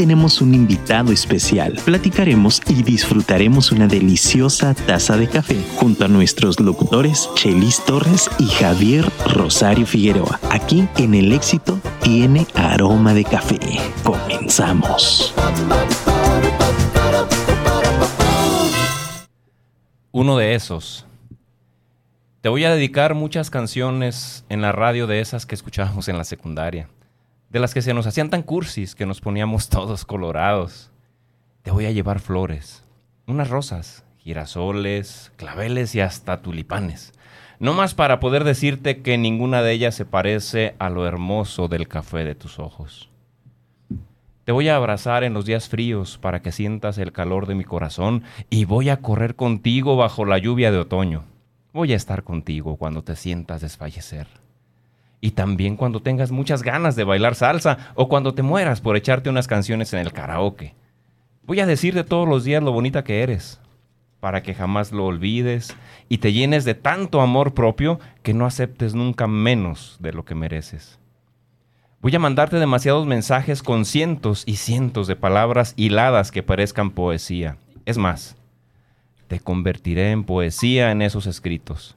[0.00, 1.78] tenemos un invitado especial.
[1.84, 8.46] Platicaremos y disfrutaremos una deliciosa taza de café junto a nuestros locutores Chelis Torres y
[8.46, 10.40] Javier Rosario Figueroa.
[10.50, 13.58] Aquí en El Éxito tiene aroma de café.
[14.02, 15.34] Comenzamos.
[20.12, 21.04] Uno de esos.
[22.40, 26.24] Te voy a dedicar muchas canciones en la radio de esas que escuchábamos en la
[26.24, 26.88] secundaria
[27.50, 30.90] de las que se nos hacían tan cursis que nos poníamos todos colorados.
[31.62, 32.84] Te voy a llevar flores,
[33.26, 37.12] unas rosas, girasoles, claveles y hasta tulipanes.
[37.58, 41.88] No más para poder decirte que ninguna de ellas se parece a lo hermoso del
[41.88, 43.10] café de tus ojos.
[44.44, 47.64] Te voy a abrazar en los días fríos para que sientas el calor de mi
[47.64, 51.24] corazón y voy a correr contigo bajo la lluvia de otoño.
[51.74, 54.39] Voy a estar contigo cuando te sientas desfallecer
[55.20, 59.30] y también cuando tengas muchas ganas de bailar salsa o cuando te mueras por echarte
[59.30, 60.74] unas canciones en el karaoke.
[61.44, 63.60] Voy a decirte todos los días lo bonita que eres,
[64.20, 65.76] para que jamás lo olvides
[66.08, 70.34] y te llenes de tanto amor propio que no aceptes nunca menos de lo que
[70.34, 70.98] mereces.
[72.00, 77.58] Voy a mandarte demasiados mensajes con cientos y cientos de palabras hiladas que parezcan poesía.
[77.84, 78.36] Es más,
[79.28, 81.94] te convertiré en poesía en esos escritos.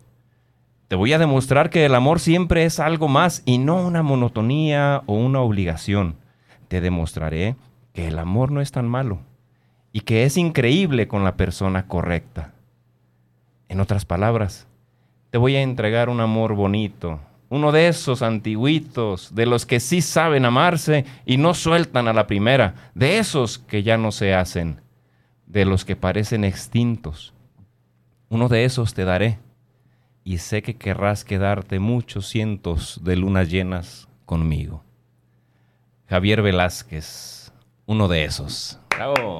[0.93, 5.01] Te voy a demostrar que el amor siempre es algo más y no una monotonía
[5.07, 6.17] o una obligación.
[6.67, 7.55] Te demostraré
[7.93, 9.17] que el amor no es tan malo
[9.91, 12.53] y que es increíble con la persona correcta.
[13.69, 14.67] En otras palabras,
[15.31, 19.99] te voy a entregar un amor bonito, uno de esos antiguitos, de los que sí
[19.99, 24.79] saben amarse y no sueltan a la primera, de esos que ya no se hacen,
[25.47, 27.33] de los que parecen extintos.
[28.29, 29.39] Uno de esos te daré
[30.23, 34.83] y sé que querrás quedarte muchos cientos de lunas llenas conmigo.
[36.07, 37.51] Javier Velázquez,
[37.85, 38.79] uno de esos.
[38.89, 39.37] Bravo.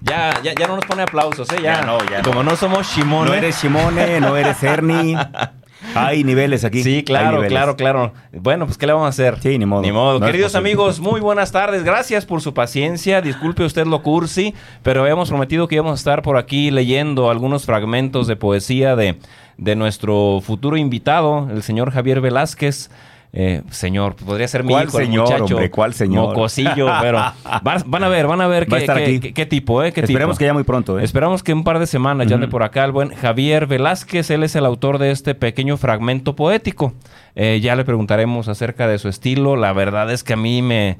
[0.00, 1.58] Ya, ya, ya no nos pone aplausos, ¿eh?
[1.62, 2.22] Ya, no, ya.
[2.22, 3.30] Como no, somos Shimone.
[3.30, 5.16] No eres Shimone, no eres Ernie.
[5.96, 6.82] Hay niveles aquí.
[6.82, 8.12] Sí, claro, claro, claro.
[8.32, 9.40] Bueno, pues ¿qué le vamos a hacer?
[9.40, 9.82] Sí, ni modo.
[9.82, 10.20] Ni modo.
[10.20, 11.84] Queridos amigos, muy buenas tardes.
[11.84, 13.20] Gracias por su paciencia.
[13.20, 17.64] Disculpe usted lo cursi, pero habíamos prometido que íbamos a estar por aquí leyendo algunos
[17.64, 19.18] fragmentos de poesía de,
[19.56, 22.90] de nuestro futuro invitado, el señor Javier Velázquez.
[23.38, 25.54] Eh, señor, podría ser mi hijo, señor, el muchacho.
[25.56, 26.28] Hombre, ¿Cuál señor?
[26.28, 27.18] Mocosillo, pero
[27.62, 29.92] van, a ver, van a ver qué, qué, tipo, ¿eh?
[29.92, 31.04] Qué Esperemos que ya muy pronto, ¿eh?
[31.04, 34.30] Esperamos que un par de semanas ya ande por acá el buen Javier Velázquez.
[34.30, 36.94] Él es el autor de este pequeño fragmento poético.
[37.34, 39.54] Eh, ya le preguntaremos acerca de su estilo.
[39.54, 40.96] La verdad es que a mí me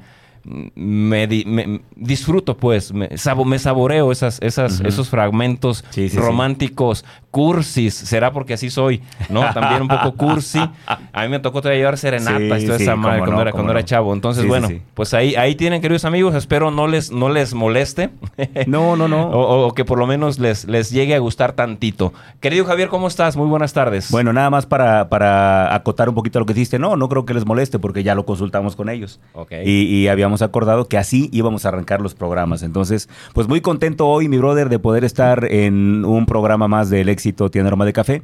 [0.75, 3.09] me, disfruto, pues, me,
[3.45, 5.83] me saboreo esas, esas, esos fragmentos
[6.13, 7.03] románticos,
[7.37, 8.99] cursis, será porque así soy,
[9.29, 9.41] ¿no?
[9.53, 10.57] También un poco cursi.
[10.87, 13.85] A mí me tocó todavía llevar serenatas y toda esa madre cuando, era, cuando era
[13.85, 14.11] chavo.
[14.11, 18.09] Entonces, bueno, pues ahí, ahí tienen, queridos amigos, espero no les, no les moleste.
[18.65, 19.29] No, no, no.
[19.29, 22.11] o, que por lo menos les, les llegue a gustar tantito.
[22.39, 23.37] Querido Javier, ¿cómo estás?
[23.37, 24.09] Muy buenas tardes.
[24.09, 26.79] Bueno, nada más para, para acotar un poquito lo que dijiste.
[26.79, 29.19] No, no creo que les moleste porque ya lo consultamos con ellos.
[29.63, 32.63] Y, y habíamos acordado que así íbamos a arrancar los programas.
[32.63, 37.09] Entonces, pues muy contento hoy, mi brother, de poder estar en un programa más del
[37.09, 38.23] éxito Tiene Aroma de Café.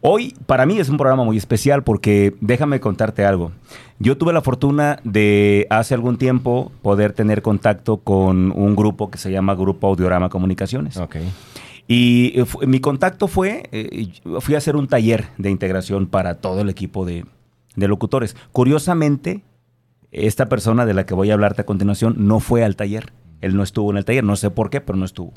[0.00, 3.52] Hoy para mí es un programa muy especial porque déjame contarte algo.
[3.98, 9.18] Yo tuve la fortuna de hace algún tiempo poder tener contacto con un grupo que
[9.18, 10.96] se llama Grupo Audiorama Comunicaciones.
[10.96, 11.30] Okay.
[11.86, 14.08] Y eh, mi contacto fue, eh,
[14.40, 17.26] fui a hacer un taller de integración para todo el equipo de,
[17.76, 18.36] de locutores.
[18.52, 19.42] Curiosamente,
[20.12, 23.12] esta persona de la que voy a hablarte a continuación no fue al taller.
[23.40, 25.32] Él no estuvo en el taller, no sé por qué, pero no estuvo.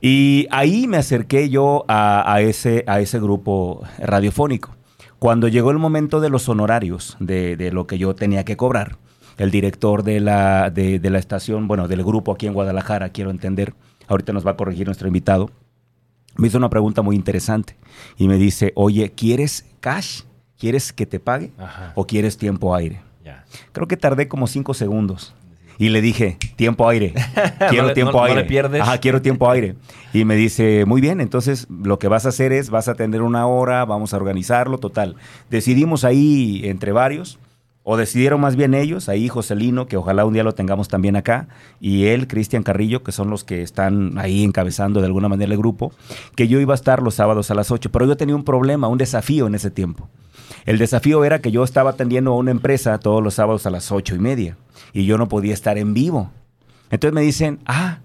[0.00, 4.76] Y ahí me acerqué yo a, ese, a ese grupo radiofónico.
[5.18, 8.98] Cuando llegó el momento de los honorarios, de, lo que yo tenía que cobrar,
[9.38, 13.74] el director de la, de, la estación, bueno, del grupo aquí en Guadalajara, quiero entender,
[14.08, 15.50] ahorita nos va a corregir nuestro invitado,
[16.36, 17.76] me hizo una pregunta muy interesante
[18.18, 20.22] y me dice, oye, ¿quieres cash?
[20.58, 21.52] ¿Quieres que te pague?
[21.94, 23.00] ¿O quieres tiempo aire?
[23.72, 25.34] Creo que tardé como cinco segundos.
[25.78, 27.12] Y le dije, tiempo aire.
[27.70, 28.42] Quiero tiempo aire.
[28.42, 28.80] No pierdes.
[28.82, 29.74] Ajá, quiero tiempo aire.
[30.12, 33.22] Y me dice, muy bien, entonces lo que vas a hacer es, vas a atender
[33.22, 35.16] una hora, vamos a organizarlo, total.
[35.50, 37.38] Decidimos ahí entre varios,
[37.88, 41.46] o decidieron más bien ellos, ahí Joselino, que ojalá un día lo tengamos también acá,
[41.80, 45.58] y él, Cristian Carrillo, que son los que están ahí encabezando de alguna manera el
[45.58, 45.92] grupo,
[46.34, 48.88] que yo iba a estar los sábados a las 8, pero yo tenía un problema,
[48.88, 50.08] un desafío en ese tiempo.
[50.64, 53.90] El desafío era que yo estaba atendiendo a una empresa todos los sábados a las
[53.92, 54.56] ocho y media
[54.92, 56.30] y yo no podía estar en vivo.
[56.90, 57.98] Entonces me dicen, ah,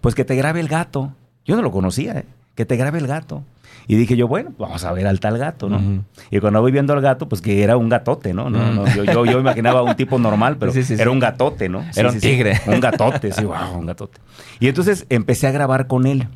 [0.00, 1.12] pues que te grabe el gato.
[1.44, 2.24] Yo no lo conocía, ¿eh?
[2.54, 3.42] que te grabe el gato.
[3.88, 6.02] Y dije yo, bueno, vamos a ver al tal gato, ¿no?
[6.30, 8.50] Y cuando voy viendo al gato, pues que era un gatote, ¿no?
[8.50, 11.02] no, no, yo, yo, yo imaginaba un tipo normal, pero Sí, sí, sí.
[11.02, 11.84] era un gatote, ¿no?
[11.94, 12.60] Era un tigre.
[12.66, 14.18] Un gatote, sí, wow, un gatote.
[14.58, 16.26] Y entonces empecé a grabar con él.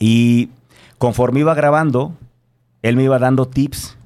[0.00, 0.48] Y
[0.98, 2.14] conforme iba grabando,
[2.82, 3.96] él me iba dando tips.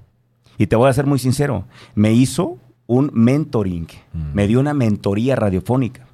[0.58, 1.64] Y te voy a ser muy sincero,
[1.94, 4.34] me hizo un mentoring, Mm.
[4.34, 6.06] me dio una mentoría radiofónica.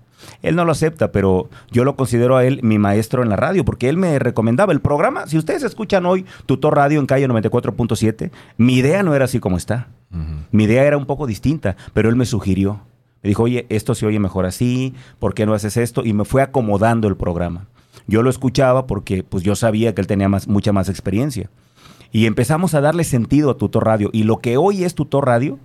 [0.43, 3.65] Él no lo acepta, pero yo lo considero a él mi maestro en la radio,
[3.65, 5.27] porque él me recomendaba el programa.
[5.27, 9.57] Si ustedes escuchan hoy Tutor Radio en calle 94.7, mi idea no era así como
[9.57, 9.89] está.
[10.51, 12.81] Mi idea era un poco distinta, pero él me sugirió.
[13.23, 16.05] Me dijo, oye, esto se oye mejor así, ¿por qué no haces esto?
[16.05, 17.67] Y me fue acomodando el programa.
[18.07, 21.51] Yo lo escuchaba porque pues yo sabía que él tenía más, mucha más experiencia.
[22.13, 24.11] Y empezamos a darle sentido a Tutor Radio.
[24.13, 25.59] Y lo que hoy es Tutor Radio,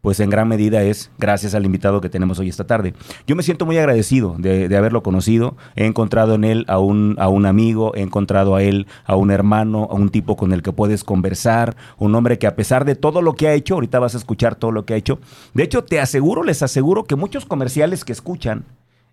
[0.00, 2.94] pues en gran medida es gracias al invitado que tenemos hoy esta tarde.
[3.26, 5.56] Yo me siento muy agradecido de, de haberlo conocido.
[5.74, 9.30] He encontrado en él a un, a un amigo, he encontrado a él a un
[9.30, 12.94] hermano, a un tipo con el que puedes conversar, un hombre que a pesar de
[12.94, 15.18] todo lo que ha hecho, ahorita vas a escuchar todo lo que ha hecho.
[15.54, 18.64] De hecho, te aseguro, les aseguro que muchos comerciales que escuchan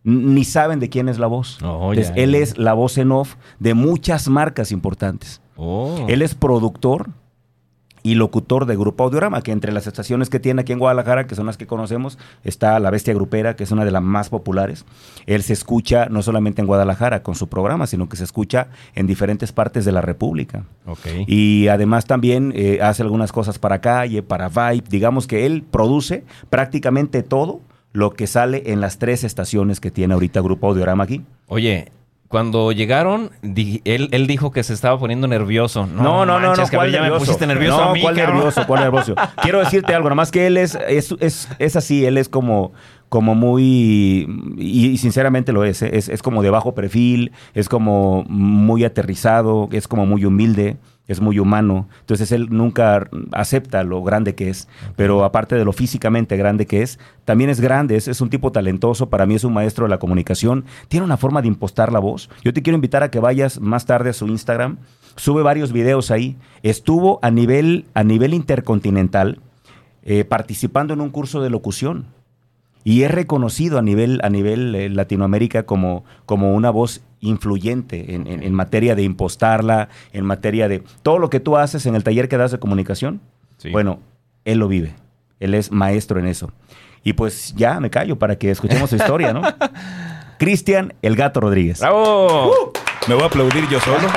[0.03, 1.57] ni saben de quién es la voz.
[1.63, 5.41] Oh, Entonces, él es la voz en off de muchas marcas importantes.
[5.55, 6.05] Oh.
[6.07, 7.09] Él es productor
[8.05, 11.33] y locutor de Grupo Audiorama, que entre las estaciones que tiene aquí en Guadalajara, que
[11.33, 14.85] son las que conocemos, está La Bestia Grupera, que es una de las más populares.
[15.25, 19.07] Él se escucha no solamente en Guadalajara con su programa, sino que se escucha en
[19.07, 20.65] diferentes partes de la República.
[20.85, 21.07] Ok.
[21.25, 24.85] Y además también eh, hace algunas cosas para calle, para Vibe.
[24.87, 27.61] Digamos que él produce prácticamente todo
[27.91, 31.23] lo que sale en las tres estaciones que tiene ahorita Grupo Audiorama aquí.
[31.47, 31.91] Oye,
[32.27, 35.85] cuando llegaron, di- él, él dijo que se estaba poniendo nervioso.
[35.87, 37.25] No, no, no, manches, no, cabrón, ¿cuál ya me nervioso?
[37.25, 38.35] pusiste nervioso no, a mí, ¿cuál cabrón.
[38.35, 38.61] nervioso?
[38.67, 39.15] ¿Cuál nervioso?
[39.41, 42.73] Quiero decirte algo, nomás que él es, es, es, es así, él es como,
[43.09, 44.27] como muy,
[44.57, 45.91] y, y sinceramente lo es, ¿eh?
[45.93, 51.21] es, es como de bajo perfil, es como muy aterrizado, es como muy humilde, es
[51.21, 51.87] muy humano.
[52.01, 56.81] Entonces él nunca acepta lo grande que es, pero aparte de lo físicamente grande que
[56.81, 59.89] es, también es grande, es, es un tipo talentoso, para mí es un maestro de
[59.89, 62.29] la comunicación, tiene una forma de impostar la voz.
[62.43, 64.77] Yo te quiero invitar a que vayas más tarde a su Instagram,
[65.15, 66.37] sube varios videos ahí.
[66.63, 69.39] Estuvo a nivel, a nivel intercontinental
[70.03, 72.05] eh, participando en un curso de locución
[72.85, 78.27] y es reconocido a nivel, a nivel eh, Latinoamérica como, como una voz influyente en,
[78.27, 82.03] en- en materia de impostarla, en materia de todo lo que tú haces en el
[82.03, 83.19] taller que das de comunicación.
[83.57, 83.71] Sí.
[83.71, 83.99] Bueno,
[84.45, 84.93] él lo vive,
[85.41, 86.51] él es maestro en eso.
[87.03, 89.41] Y pues ya me callo para que escuchemos su historia, ¿no?
[90.39, 91.79] Cristian El Gato Rodríguez.
[91.79, 92.71] ¡Bravo!
[93.07, 94.07] Me voy a aplaudir yo solo.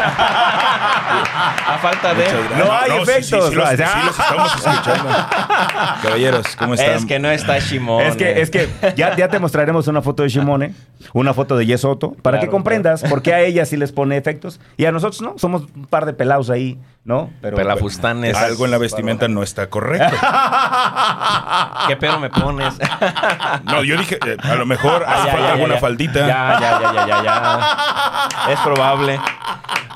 [1.69, 2.25] A falta de...
[2.57, 3.71] No hay efectos, Sí, sí, sí los
[4.19, 5.09] estamos escuchando.
[6.03, 6.97] Caballeros, ¿cómo están?
[6.97, 8.03] Es que no está Shimon.
[8.03, 10.75] Es que, es que ya, ya te mostraremos una foto de Shimone,
[11.13, 14.17] una foto de Yesoto, para Claro, que comprendas por qué a ella sí les pone
[14.17, 15.35] efectos y a nosotros no.
[15.39, 17.31] Somos un par de pelados ahí, ¿no?
[17.41, 17.57] Pero.
[17.59, 20.15] Algo en la vestimenta no está correcto.
[21.89, 22.75] ¿Qué pedo me pones?
[23.65, 25.81] No, yo dije, eh, a lo mejor Ah, hace ya, falta ya, alguna ya.
[25.81, 26.21] faldita.
[26.21, 28.29] Ya, ya, ya, ya, ya, ya.
[28.53, 29.19] Es probable.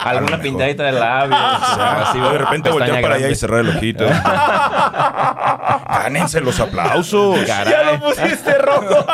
[0.05, 1.38] Alguna pintadita de labios.
[1.38, 4.05] O sea, así, de repente voltear para allá y cerrar el ojito.
[5.88, 7.38] Gánense los aplausos.
[7.47, 7.73] Caray.
[7.73, 9.05] Ya lo pusiste rojo.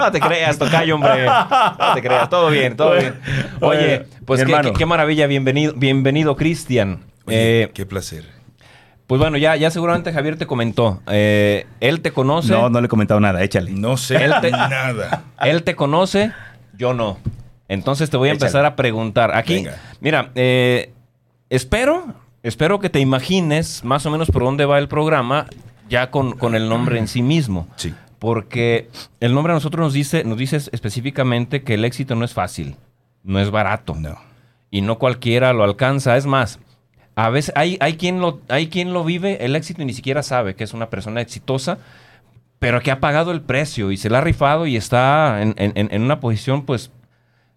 [0.00, 1.26] No te creas, tocayo, hombre.
[1.26, 2.28] No te creas.
[2.30, 3.20] Todo bien, todo bien.
[3.60, 5.26] Oye, pues qué, qué- qué maravilla.
[5.26, 7.00] Bienvenido, bienvenido Cristian.
[7.26, 8.24] Eh, qué placer.
[9.06, 11.00] pues bueno, ya, ya seguramente Javier te comentó.
[11.06, 12.52] Eh, él te conoce.
[12.52, 13.70] No, no le he comentado nada, échale.
[13.72, 15.24] No sé él te- nada.
[15.40, 16.32] Él te conoce,
[16.76, 17.18] yo no.
[17.68, 18.46] Entonces te voy a Échale.
[18.46, 19.34] empezar a preguntar.
[19.36, 19.76] Aquí, Venga.
[20.00, 20.92] mira, eh,
[21.50, 22.04] espero,
[22.42, 25.46] espero que te imagines más o menos por dónde va el programa
[25.88, 27.68] ya con, con el nombre en sí mismo.
[27.76, 27.94] Sí.
[28.18, 28.88] Porque
[29.20, 32.76] el nombre a nosotros nos dice, nos dice específicamente que el éxito no es fácil,
[33.24, 34.16] no es barato No.
[34.70, 36.16] y no cualquiera lo alcanza.
[36.16, 36.60] Es más,
[37.16, 40.22] a veces hay, hay, quien lo, hay quien lo vive el éxito y ni siquiera
[40.22, 41.78] sabe que es una persona exitosa,
[42.58, 46.02] pero que ha pagado el precio y se la ha rifado y está en, en-
[46.02, 46.90] una posición, pues,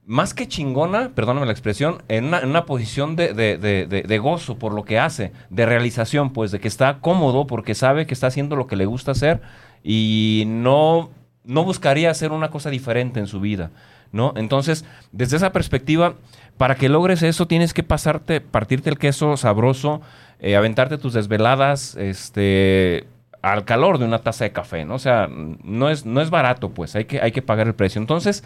[0.06, 4.04] más que chingona, perdóname la expresión, en una, en una posición de, de- de- de-
[4.04, 8.06] de gozo por lo que hace, de realización, pues, de que está cómodo porque sabe
[8.06, 9.42] que está haciendo lo que le gusta hacer
[9.84, 11.10] y no,
[11.44, 13.72] no buscaría hacer una cosa diferente en su vida,
[14.12, 14.34] ¿no?
[14.36, 16.16] Entonces, desde esa perspectiva,
[16.58, 20.02] para que logres eso tienes que pasarte, partirte el queso sabroso,
[20.40, 23.08] eh, aventarte tus desveladas, este
[23.44, 24.96] al calor de una taza de café, ¿no?
[24.96, 28.02] O sea, no es, no es barato, pues, hay que, hay que pagar el precio.
[28.02, 28.44] Entonces,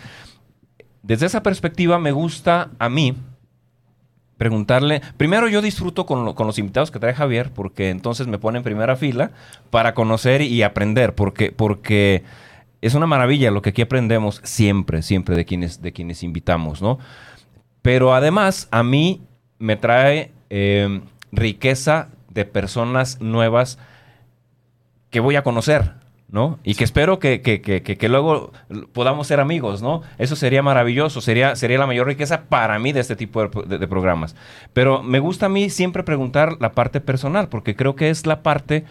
[1.02, 3.16] desde esa perspectiva me gusta a mí
[4.38, 8.40] preguntarle, primero yo disfruto con, lo- con los invitados que trae Javier, porque entonces me
[8.40, 9.32] pone en primera fila
[9.70, 12.24] para conocer y aprender, porque, porque
[12.82, 16.98] es una maravilla lo que aquí aprendemos siempre, siempre de quienes, de quienes invitamos, ¿no?
[17.82, 19.22] Pero además, a mí
[19.60, 23.78] me trae eh, riqueza de personas nuevas
[25.10, 25.94] que voy a conocer,
[26.30, 26.60] ¿no?
[26.64, 28.52] Y que espero que, que- que- que- luego
[28.94, 30.02] podamos ser amigos, ¿no?
[30.18, 34.36] Eso sería maravilloso, sería, sería la mayor riqueza para mí de este tipo de programas.
[34.74, 38.42] Pero me gusta a mí siempre preguntar la parte personal, porque creo que es la
[38.44, 38.86] parte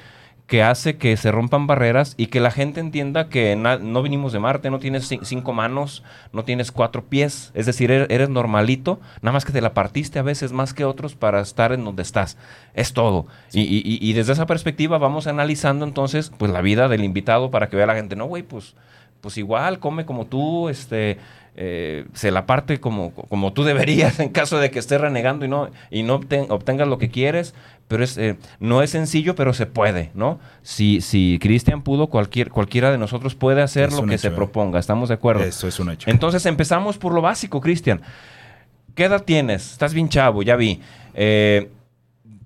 [0.50, 4.40] que hace que se rompan barreras y que la gente entienda que no vinimos de
[4.40, 6.02] Marte, no tienes ci- cinco manos,
[6.32, 10.18] no tienes cuatro pies, es decir, eres, eres normalito, nada más que te la partiste
[10.18, 12.36] a veces más que otros para estar en donde estás.
[12.74, 13.26] Es todo.
[13.52, 17.52] Y, y- y- y desde esa perspectiva vamos analizando entonces pues la vida del invitado
[17.52, 18.74] para que vea la gente, no, güey, pues,
[19.20, 21.18] pues igual, come como tú, este...
[21.56, 25.48] eh, se la parte como, como tú deberías en caso de que estés renegando y
[25.48, 27.54] no, y no obten- obtengas lo que quieres,
[27.88, 30.38] pero es, eh, no es sencillo, pero se puede, ¿no?
[30.62, 34.28] Si, si Cristian pudo, cualquier, cualquiera de nosotros puede hacer Es lo que hecho, se
[34.28, 34.30] eh.
[34.30, 35.42] proponga, ¿estamos de acuerdo?
[35.42, 36.08] Eso es un hecho.
[36.08, 38.00] Entonces empezamos por lo básico, Cristian.
[38.94, 39.72] ¿Qué edad tienes?
[39.72, 40.80] Estás bien chavo, ya vi.
[41.14, 41.68] Eh,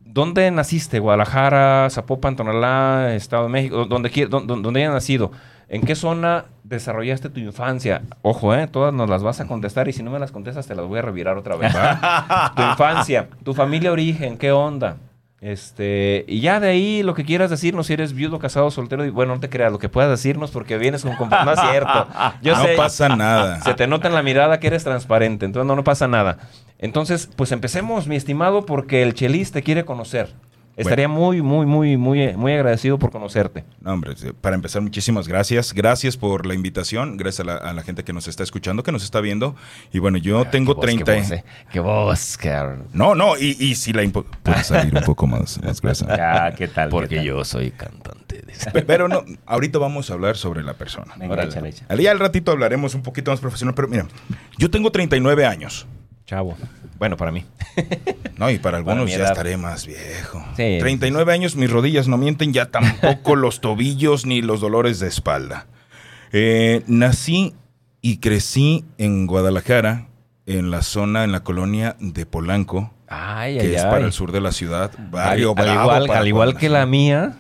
[0.05, 0.99] ¿Dónde naciste?
[0.99, 3.85] ¿Guadalajara, Zapopan, Tonalá, Estado de México?
[3.85, 5.33] ¿Dónde, qui- dó- dó- dónde hayas nacido?
[5.69, 8.03] ¿En qué zona desarrollaste tu infancia?
[8.23, 8.67] Ojo, ¿eh?
[8.67, 10.99] Todas nos las vas a contestar y si no me las contestas te las voy
[10.99, 11.73] a revirar otra vez.
[12.57, 14.97] tu infancia, tu familia origen, ¿qué onda?
[15.41, 19.11] Este, y ya de ahí lo que quieras decirnos, si eres viudo, casado, soltero, y
[19.11, 21.13] bueno, no te creas, lo que puedas decirnos porque vienes con...
[21.17, 22.07] compa- No es cierto.
[22.41, 23.61] Yo no sé, pasa nada.
[23.61, 26.39] se te nota en la mirada que eres transparente, entonces no, no pasa nada.
[26.79, 30.33] Entonces, pues empecemos, mi estimado, porque el Chelis te quiere conocer.
[30.77, 33.65] Estaría muy, muy, muy, muy, muy agradecido por conocerte.
[33.81, 35.73] No, hombre, para empezar, muchísimas gracias.
[35.73, 37.17] Gracias por la invitación.
[37.17, 39.55] Gracias a la, a la gente que nos está escuchando, que nos está viendo.
[39.93, 41.05] Y bueno, yo tengo 30.
[41.05, 41.45] Qué voz, eh.
[41.73, 42.89] Qué voz, cabrón.
[42.93, 46.07] No, no, y, y si la impo- puede salir un poco más, más gruesa.
[46.17, 46.89] Ya, ¿qué tal?
[46.89, 47.25] Porque ¿Qué tal?
[47.27, 48.43] yo soy cantante.
[48.43, 51.15] de- Pe- Pero no, ahorita vamos a hablar sobre la persona.
[51.17, 51.87] Venga, échale, échale.
[51.89, 54.07] Al día al ratito hablaremos un poquito más profesional, pero mira,
[54.59, 55.87] yo tengo 39 años.
[56.27, 56.57] Chavo.
[56.99, 57.45] Bueno, para mí.
[58.37, 59.31] No, y para algunos ya edad.
[59.31, 60.45] estaré más viejo.
[60.57, 60.79] Sí.
[60.81, 65.67] 39 años, mis rodillas no mienten, ya tampoco los tobillos ni los dolores de espalda.
[66.33, 67.55] Eh, nací
[68.01, 70.09] y crecí en Guadalajara,
[70.47, 73.91] en la zona, en la colonia de Polanco, Ay, que ay, es ay.
[73.93, 74.91] para el sur de la ciudad.
[75.13, 77.37] Barrio al, al bravo igual, al que la mía,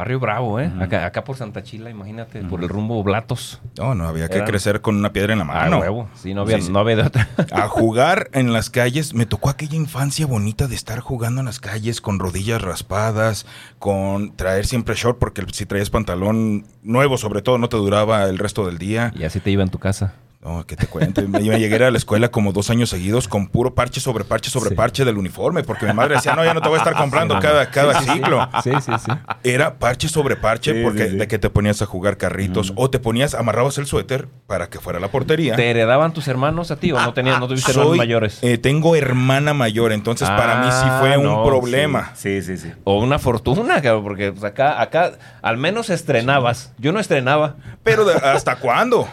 [0.00, 0.72] barrio bravo, ¿eh?
[0.80, 3.60] acá, acá por Santa Chila, imagínate, por el rumbo Blatos.
[3.78, 5.78] No, no, había que Eran- crecer con una piedra en la Ah, mano.
[5.80, 6.08] huevo.
[6.14, 6.72] Sí, no había, Sí, sí.
[6.72, 7.28] no había de otra.
[7.52, 9.12] a jugar en las calles.
[9.14, 13.46] Me tocó aquella infancia bonita de estar jugando en las calles con rodillas raspadas,
[13.78, 18.38] con traer siempre short, porque si traías pantalón nuevo, sobre todo, no te duraba el
[18.38, 19.12] resto del día.
[19.14, 20.14] y así te iba en tu casa.
[20.42, 21.20] No, que te cuente.
[21.28, 24.48] Me, me llegué a la escuela como dos años seguidos con puro parche sobre parche
[24.50, 24.74] sobre Sí.
[24.74, 27.38] parche del uniforme, porque mi madre decía, no, ya no te voy a estar comprando
[27.40, 28.48] cada, cada ciclo.
[28.64, 29.12] Sí, sí, sí.
[29.44, 31.16] Era parche sobre parche, Sí, porque sí, sí.
[31.18, 34.78] de que te ponías a jugar carritos o te ponías, amarrabas el suéter para que
[34.80, 35.56] fuera la portería.
[35.56, 38.38] ¿Te heredaban tus hermanos a ti o no tenías, no tuviste hermanos Soy, mayores?
[38.40, 42.12] eh, tengo hermana mayor, entonces para mí sí Ah, fue un no, problema.
[42.14, 42.72] Sí, sí, sí.
[42.84, 46.72] O una fortuna, cabrón, porque pues, acá, acá al menos estrenabas.
[46.78, 47.56] Yo no estrenaba.
[47.82, 49.06] Pero de- ¿hasta cuándo?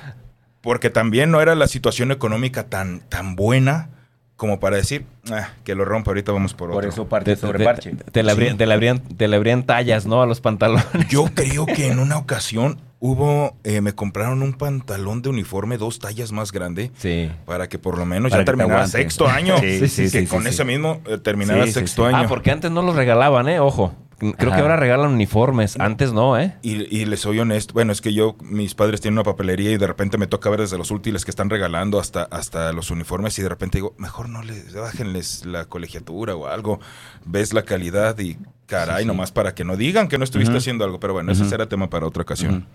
[0.67, 3.87] Porque también no era la situación económica tan, tan buena
[4.35, 6.81] como para decir, "Ah, que lo rompa, ahorita vamos por otro.
[6.81, 7.91] Por eso parte Te, sobre te- parche.
[8.11, 8.57] te le abrían, Sí.
[8.57, 10.21] te le abrían- te le abrían tallas, ¿no?
[10.21, 10.85] A los pantalones.
[11.09, 15.99] Yo creo que en una ocasión hubo, eh, me compraron un pantalón de uniforme dos
[15.99, 17.31] tallas más grande Sí.
[17.45, 19.57] para que por lo menos Para ya terminara sexto año.
[19.59, 20.67] Sí, sí, sí, que sí, con sí, ese sí.
[20.67, 22.13] mismo eh, terminara Sí, sí, sexto sí.
[22.13, 22.25] año.
[22.25, 23.61] Ah, porque antes no los regalaban, ¿eh?
[23.61, 23.95] Ojo.
[24.19, 24.55] Creo Ajá.
[24.55, 25.79] que ahora regalan uniformes.
[25.79, 26.55] Antes no, ¿eh?
[26.63, 29.77] Y, y les soy honesto, bueno, es que yo, mis padres tienen una papelería y
[29.77, 33.37] de repente me toca ver desde los útiles que están regalando hasta, hasta los uniformes
[33.37, 36.79] y de repente digo, mejor no les, bájenles la colegiatura o algo,
[37.25, 39.07] ves la calidad y caray, Sí, sí.
[39.07, 41.89] nomás para que no digan que no estuviste haciendo algo, pero bueno, ese será tema
[41.89, 42.65] para otra ocasión.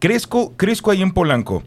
[0.00, 1.62] Crezco, crezco ahí en Polanco.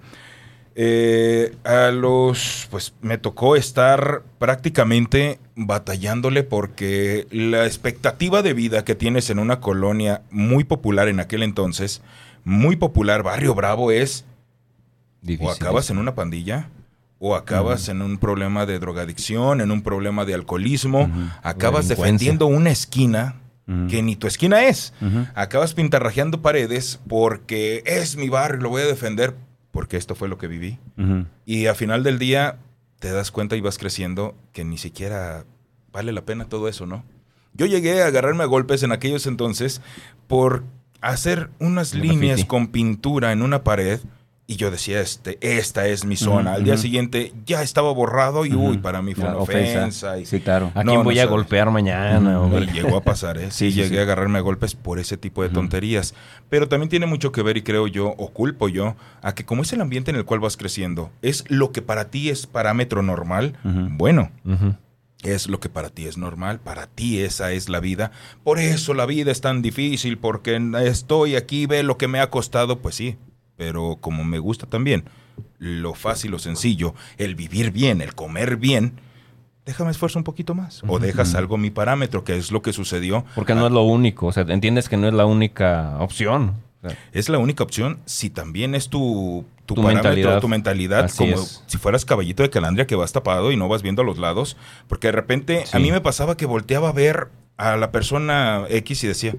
[0.77, 8.94] Eh, a los, pues me tocó estar prácticamente batallándole porque la expectativa de vida que
[8.94, 12.01] tienes en una colonia muy popular en aquel entonces,
[12.44, 14.25] muy popular, Barrio Bravo, es
[15.39, 16.70] o acabas en una pandilla
[17.20, 21.10] o acabas en un problema de drogadicción, en un problema de alcoholismo,
[21.41, 23.36] acabas defendiendo una esquina
[23.89, 24.94] que ni tu esquina es.
[25.34, 29.36] Acabas pintarrajeando paredes porque es mi barrio, lo voy a defender
[29.75, 30.79] porque esto fue lo que viví.
[31.46, 32.60] Y a final del día
[33.00, 35.44] te das cuenta y vas creciendo que ni siquiera
[35.91, 37.03] vale la pena todo eso, ¿no?
[37.53, 39.82] Yo llegué a agarrarme a golpes en aquellos entonces
[40.27, 40.63] por
[41.01, 44.00] hacer unas líneas con pintura en una pared
[44.48, 46.54] Y yo decía, este, esta es mi zona.
[46.54, 50.20] Al día siguiente ya estaba borrado y uy, para mí fue una ofensa.
[50.20, 50.72] y- Sí, claro.
[50.75, 51.32] ¿A No, quién no voy a sabes.
[51.32, 52.40] golpear mañana?
[52.40, 52.66] Hombre?
[52.66, 53.48] Y llegó a pasar, ¿eh?
[53.50, 53.98] Sí, Sí, sí, llegué sí.
[53.98, 56.14] a agarrarme a golpes por ese tipo de tonterías.
[56.48, 59.64] Pero también tiene mucho que ver, y creo yo, o culpo yo, a que como
[59.64, 63.02] es el ambiente en el cual vas creciendo, es lo que para ti es parámetro
[63.02, 64.30] normal, bueno,
[65.24, 68.12] es lo que para ti es normal, para ti esa es la vida.
[68.44, 72.30] Por eso la vida es tan difícil, porque estoy aquí, ve lo que me ha
[72.30, 73.18] costado, pues sí,
[73.58, 75.06] pero como me gusta también
[75.58, 78.94] lo fácil, lo sencillo, el vivir bien, el comer bien,
[79.66, 80.82] déjame esfuerzo un poquito más.
[80.88, 83.26] O dejas algo mi parámetro, que es lo que sucedió.
[83.36, 84.28] Porque no es lo único.
[84.28, 86.56] O sea, entiendes que no es la única opción.
[86.84, 90.40] O sea, Es la única opción si también es tu, tu, Tu parámetro, mentalidad.
[90.42, 91.64] tu mentalidad, Así como es.
[91.66, 94.56] si fueras caballito de calandria que vas tapado y no vas viendo a los lados.
[94.88, 99.04] Porque de repente a mí me pasaba que volteaba a ver a la persona X
[99.04, 99.34] y decía,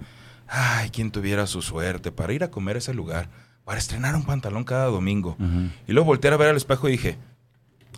[0.49, 3.29] ay, quien tuviera su suerte para ir a comer a ese lugar,
[3.67, 5.37] para estrenar un pantalón cada domingo.
[5.89, 7.19] Y luego voltear a ver al espejo y dije,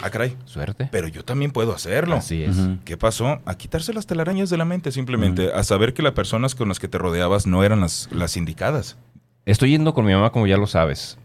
[0.01, 0.89] ah, caray, suerte.
[0.91, 2.17] pero yo también puedo hacerlo.
[2.17, 2.57] Así es.
[2.57, 2.79] Ujú.
[2.87, 3.43] ¿Qué pasó?
[3.45, 6.81] A quitarse las telarañas de la mente simplemente, a saber que las personas con las
[6.81, 8.97] que te rodeabas no eran las, las indicadas.
[9.45, 11.19] Estoy yendo con mi mamá, como ya lo sabes.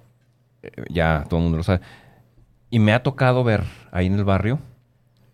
[0.61, 1.79] Eh, ya todo el mundo lo sabe.
[2.69, 4.59] Y me ha tocado ver ahí en el barrio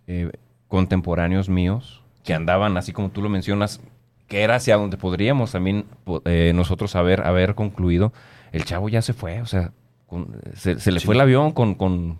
[0.05, 0.29] eh,
[0.67, 3.81] contemporáneos míos que andaban, así como tú lo mencionas,
[4.27, 5.85] que era hacia donde podríamos también
[6.25, 8.13] eh, nosotros haber, haber concluido.
[8.51, 9.71] El chavo ya se fue, o sea,
[10.07, 11.05] con- se, se le Sí.
[11.05, 12.19] fue el avión con, con,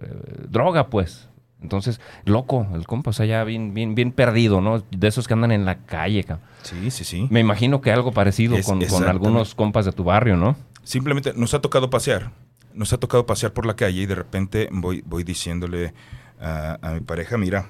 [0.00, 0.06] eh,
[0.48, 1.28] droga, pues.
[1.62, 4.80] Entonces, loco, el compa, o sea, ya bien, bien, bien perdido, ¿no?
[4.90, 6.46] De esos que andan en la calle, cabrón.
[6.62, 7.26] Sí, sí, sí.
[7.30, 10.56] Me imagino que algo parecido Es- con, con algunos compas de tu barrio, ¿no?
[10.82, 12.30] Simplemente nos ha tocado pasear.
[12.74, 15.94] Nos ha tocado pasear por la calle y de repente voy, voy diciéndole
[16.38, 17.66] a, a mi pareja, mira,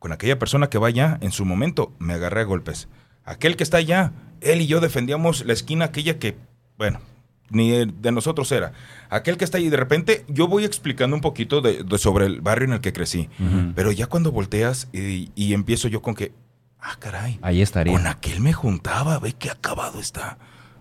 [0.00, 2.88] con aquella persona que va allá, en su momento me agarré a golpes.
[3.24, 6.36] Aquel que está allá, él y yo defendíamos la esquina aquella que,
[6.78, 7.00] bueno,
[7.50, 8.72] ni de nosotros era.
[9.10, 12.40] Aquel que está ahí, de repente yo voy explicando un poquito de, de sobre el
[12.40, 13.28] barrio en el que crecí.
[13.74, 16.32] Pero ya cuando volteas y, y empiezo yo con que,
[16.80, 17.92] ah, caray, Ahí estaría.
[17.92, 20.38] con aquel me juntaba, ve qué acabado está.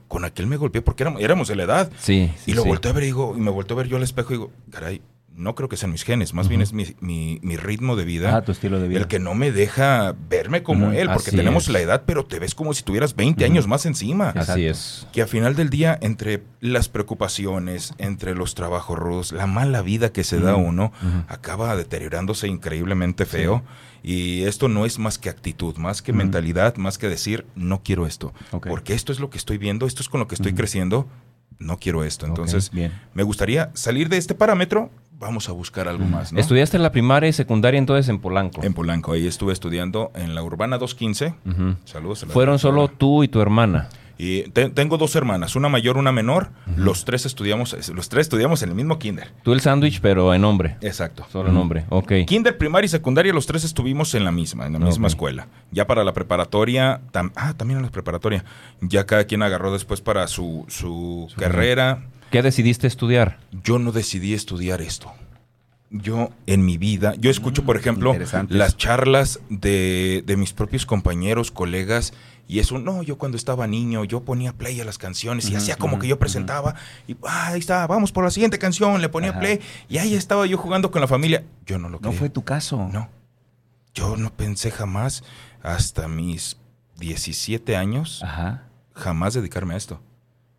[0.07, 1.91] Con aquel me golpeé porque éramos, éramos de la edad.
[1.99, 2.69] Sí, sí, y lo sí.
[2.69, 4.51] volteé a ver y digo, y me volteé a ver yo al espejo y digo,
[4.69, 5.01] caray,
[5.35, 8.35] no creo que sean mis genes, más bien es mi, mi- mi ritmo de vida.
[8.35, 8.99] Ah, tu estilo de vida.
[8.99, 11.69] El que no me deja verme como él, porque así tenemos es.
[11.69, 13.51] la edad, pero te ves como si tuvieras 20 Ujú.
[13.51, 14.29] años más encima.
[14.29, 14.61] Así Exacto.
[14.61, 15.07] es.
[15.13, 20.11] Que a final del día, entre las preocupaciones, entre los trabajos rudos, la mala vida
[20.11, 20.91] que se da uno,
[21.27, 23.63] acaba deteriorándose increíblemente feo.
[24.03, 28.05] Y esto no es más que actitud, más que mentalidad, más que decir, no quiero
[28.07, 28.33] esto.
[28.61, 31.07] Porque esto es lo que estoy viendo, esto es con lo que estoy creciendo,
[31.59, 32.25] no quiero esto.
[32.25, 32.91] Entonces, Bien.
[33.13, 34.89] me gustaría salir de este parámetro,
[35.21, 36.11] vamos a buscar algo Ujú.
[36.13, 36.33] más.
[36.33, 36.39] ¿no?
[36.39, 38.61] Estudiaste la primaria y secundaria entonces en Polanco.
[38.63, 41.35] En Polanco, ahí estuve estudiando en la Urbana 215.
[41.49, 41.75] Ujú.
[41.85, 42.23] Saludos.
[42.23, 43.87] a la Fueron solo tú y tu hermana.
[44.17, 46.49] Y te- tengo dos hermanas, una mayor, una menor.
[46.75, 49.31] Los tres estudiamos, los tres estudiamos en el mismo kinder.
[49.41, 50.77] Tú el sándwich, pero en hombre.
[50.81, 51.25] Exacto.
[51.31, 51.85] Solo en hombre.
[51.89, 52.11] Ok.
[52.27, 55.47] Kinder, primaria y secundaria, los tres estuvimos en la misma, en la misma escuela.
[55.71, 58.45] Ya para la preparatoria, tam- ah, también en la preparatoria.
[58.81, 62.03] Ya cada quien agarró después para su, su Su carrera.
[62.31, 63.39] ¿Qué decidiste estudiar?
[63.63, 65.11] Yo no decidí estudiar esto.
[65.89, 70.85] Yo en mi vida, yo escucho, por ejemplo, interesante las charlas de, de mis propios
[70.85, 72.13] compañeros, colegas,
[72.47, 75.75] y eso, no, yo cuando estaba niño, yo ponía play a las canciones y hacía
[75.75, 76.75] como que yo presentaba,
[77.09, 79.39] y ah, ahí está, vamos por la siguiente canción, le ponía Ajá.
[79.41, 81.43] play, y ahí estaba yo jugando con la familia.
[81.65, 82.17] Yo no lo No creí.
[82.17, 82.87] fue tu caso.
[82.91, 83.09] No.
[83.93, 85.25] Yo no pensé jamás,
[85.61, 86.55] hasta mis
[86.99, 88.63] 17 años, Ajá.
[88.93, 89.99] jamás dedicarme a esto.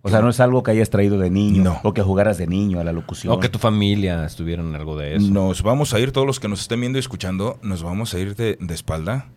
[0.04, 1.62] O sea, no es algo que hayas traído de niño.
[1.62, 1.80] No.
[1.84, 3.32] O que jugaras de niño a la locución.
[3.32, 5.28] O que tu familia estuviera en algo de eso.
[5.30, 8.18] Nos vamos a ir, todos los que nos estén viendo y escuchando, nos vamos a
[8.18, 9.28] ir de, de espalda.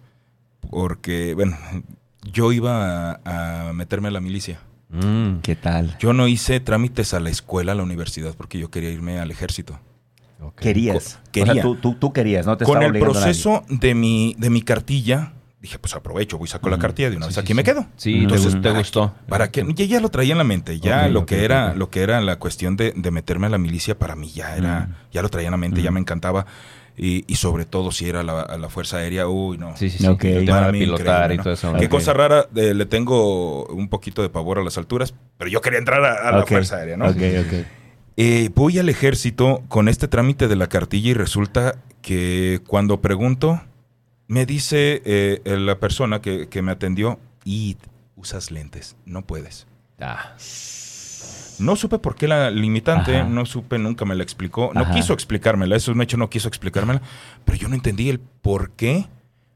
[0.72, 1.56] Porque, bueno,
[2.32, 4.60] yo iba a, a meterme a la milicia.
[4.90, 5.96] Mm, ¿Qué tal?
[6.00, 9.30] Yo no hice trámites a la escuela, a la universidad, porque yo quería irme al
[9.32, 9.80] ejército.
[10.42, 10.56] ok.
[10.62, 11.20] Querías.
[11.24, 11.52] Co- quería.
[11.52, 14.62] O sea, tú, tú, tú querías, no te Con el proceso de mi, de mi
[14.64, 15.34] cartilla,
[15.66, 16.82] dije, pues aprovecho, voy a sacar la Ujú.
[16.82, 17.54] cartilla de una Sí, vez aquí sí.
[17.54, 17.86] me quedo.
[17.98, 19.14] Sí, Entonces, te, te ¿para gustó.
[19.28, 22.02] Para que ya, ya lo traía en la mente, ya lo que era, lo que
[22.02, 24.96] era la cuestión de, de meterme a la milicia para mí ya era, Mm.
[25.12, 25.94] ya lo traía en la mente, ya Mm.
[25.96, 26.46] me encantaba.
[26.98, 29.76] Y, y sobre todo si era la, Fuerza Aérea, uy, no.
[29.76, 30.08] Sí, sí, sí.
[30.08, 30.24] Ok.
[30.24, 31.44] El tema Para mí pilotar y ¿no?
[31.44, 31.74] todo eso.
[31.78, 35.60] Qué cosa rara, eh, le tengo un poquito de pavor a las alturas, pero yo
[35.60, 37.08] quería entrar a, a la Fuerza Aérea, ¿no?
[37.10, 37.66] Ok, ok.
[38.18, 43.62] Eh, voy al ejército con este trámite de la cartilla y resulta que cuando pregunto,
[44.28, 47.78] me dice eh, la persona que, que me atendió, y
[48.16, 49.68] usas lentes, no puedes.
[50.00, 50.34] Ah,
[51.60, 53.30] No supe por qué la limitante, Ajá.
[53.30, 54.94] no supe, nunca me la explicó, no Ajá.
[54.94, 57.02] quiso explicármela, eso es un hecho, no quiso explicármela,
[57.46, 59.08] pero yo no entendí el por qué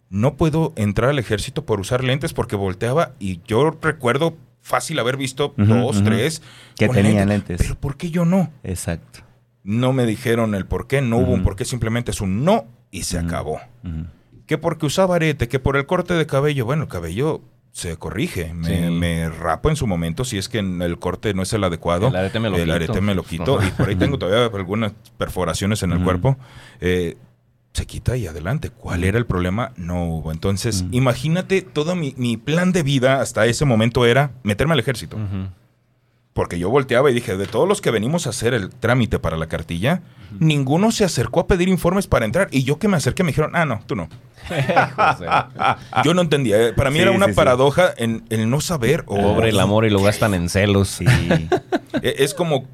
[0.09, 5.17] no puedo entrar al ejército por usar lentes porque volteaba y yo recuerdo fácil haber
[5.17, 6.41] visto dos, tres.
[6.75, 7.57] Que tenían lentes.
[7.61, 8.51] Pero ¿por qué yo no?
[8.63, 9.19] Exacto.
[9.63, 12.65] No me dijeron el por qué, no hubo un por qué, simplemente es un no
[12.91, 13.59] y se acabó.
[14.49, 18.51] Que porque usaba arete, que por el corte de cabello, bueno, el cabello se corrige.
[18.55, 18.91] Me, Sí.
[18.91, 22.07] me rapo en su momento si es que el corte no es el adecuado.
[22.07, 22.73] El arete me lo El quito.
[22.73, 23.59] arete me lo quito.
[23.63, 26.35] y por ahí tengo todavía algunas perforaciones en el cuerpo.
[26.81, 27.15] Eh,
[27.73, 28.71] se quita y adelante.
[28.71, 29.71] ¿Cuál era el problema?
[29.77, 30.31] No hubo.
[30.31, 35.17] Entonces, imagínate, todo mi, mi plan de vida hasta ese momento era meterme al ejército.
[36.33, 39.35] Porque yo volteaba y dije, de todos los que venimos a hacer el trámite para
[39.35, 40.03] la cartilla,
[40.39, 42.47] ninguno se acercó a pedir informes para entrar.
[42.51, 44.07] Y yo que me acerqué me dijeron, ah, no, tú no.
[46.03, 46.67] Yo no entendía.
[46.69, 46.73] eh.
[46.73, 47.35] Para mí Sí, era una sí, sí.
[47.35, 49.03] paradoja en el no saber.
[49.07, 50.87] o- Pobre el amor y lo gastan en celos.
[50.89, 51.05] Sí.
[52.03, 52.65] Eh, Es como,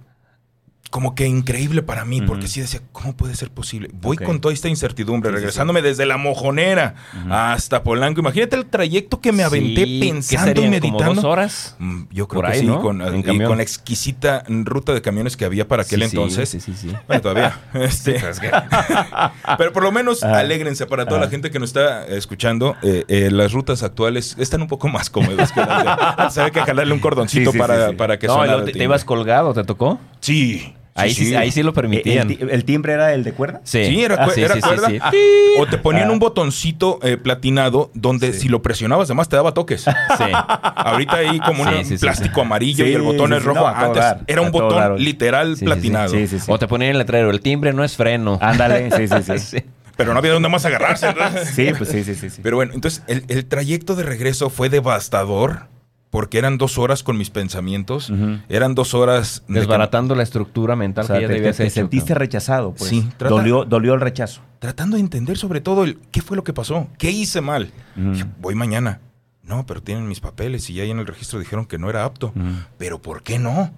[0.96, 3.90] como que increíble para mí, porque sí decía, ¿cómo puede ser posible?
[3.96, 6.96] Voy con toda esta incertidumbre, Sí, sí, regresándome desde la mojonera
[7.30, 8.22] hasta Polanco.
[8.22, 10.98] Imagínate el trayecto que me aventé Sí, ¿qué pensando y meditando.
[11.04, 11.76] ¿Como dos horas?
[11.80, 12.80] Mm, Yo creo Por que ahí, sí, ¿no?
[12.80, 16.48] con, y con la exquisita ruta de camiones que había para aquel entonces.
[16.48, 16.94] Sí, sí, sí.
[17.08, 17.60] Bueno, todavía.
[17.74, 18.18] Este,
[19.58, 20.40] pero por lo menos Ah.
[20.40, 21.30] alégrense para toda la Ah.
[21.30, 22.74] gente que nos está escuchando.
[22.84, 26.30] eh, eh, las rutas actuales están un poco más cómodas que las de.
[26.32, 30.00] Sabe que jalarle un cordoncito para, para que no, sonara te, ibas colgado, ¿te tocó?
[30.22, 30.74] Sí.
[30.98, 32.32] Ahí sí, ahí sí lo ¿El, permitían.
[32.50, 33.60] el timbre era el de cuerda?
[33.66, 34.88] Sí, Sí, era, Ah, cu- sí, era sí, sí, cuerda.
[34.88, 35.18] sí.
[35.60, 36.14] O te ponían Ah.
[36.14, 38.40] un botoncito eh, platinado donde Sí.
[38.42, 39.82] si lo presionabas además te daba toques.
[39.84, 40.24] Sí.
[40.64, 42.42] Ahorita hay como Sí, un plástico sí.
[42.42, 43.60] amarillo y el botón sí, es rojo.
[43.60, 45.00] no, Antes dar, era un botón dar.
[45.00, 45.66] literal Sí, sí, sí.
[45.66, 46.10] platinado.
[46.10, 46.46] Sí, sí, sí.
[46.50, 48.38] O te ponían el letrero, el timbre no es freno.
[48.42, 49.40] Ándale, sí, sí, sí.
[49.60, 49.66] Sí.
[49.98, 51.08] Pero no había dónde más agarrarse.
[51.08, 51.44] ¿verdad?
[51.54, 52.30] Sí, pues sí, sí, sí.
[52.30, 52.40] sí.
[52.42, 55.68] Pero bueno, entonces el, el trayecto de regreso fue devastador
[56.16, 58.12] porque eran dos horas con mis pensamientos.
[58.48, 59.44] Eran dos horas...
[59.48, 62.90] de que- Desbaratando la estructura mental O sea, que ya te, te sentiste rechazado, pues.
[62.90, 64.42] Sí, trata- dolió, dolió el rechazo.
[64.60, 67.72] tratando de entender sobre todo el qué fue lo que pasó, qué hice mal.
[67.96, 69.02] Dije, Voy mañana.
[69.44, 72.06] No, pero tienen mis papeles y ya ahí en el registro dijeron que no era
[72.06, 72.34] apto.
[72.78, 73.72] Pero ¿por qué no?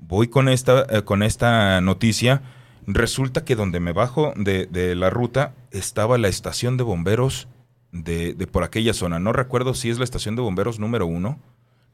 [0.00, 2.42] Voy con esta, eh, con esta noticia.
[2.86, 7.48] Resulta que donde me bajo de, de la ruta estaba la estación de bomberos
[7.92, 9.18] de, de por aquella zona.
[9.18, 11.38] No recuerdo si es la estación de bomberos número uno.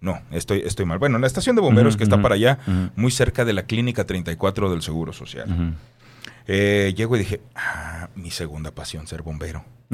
[0.03, 0.99] No, estoy, estoy mal.
[0.99, 2.59] Bueno, la estación de bomberos que está para allá,
[2.97, 5.75] muy cerca de la clínica 34 del Seguro Social.
[6.49, 9.65] Eh, llego y dije, ah, mi segunda pasión, ser bombero.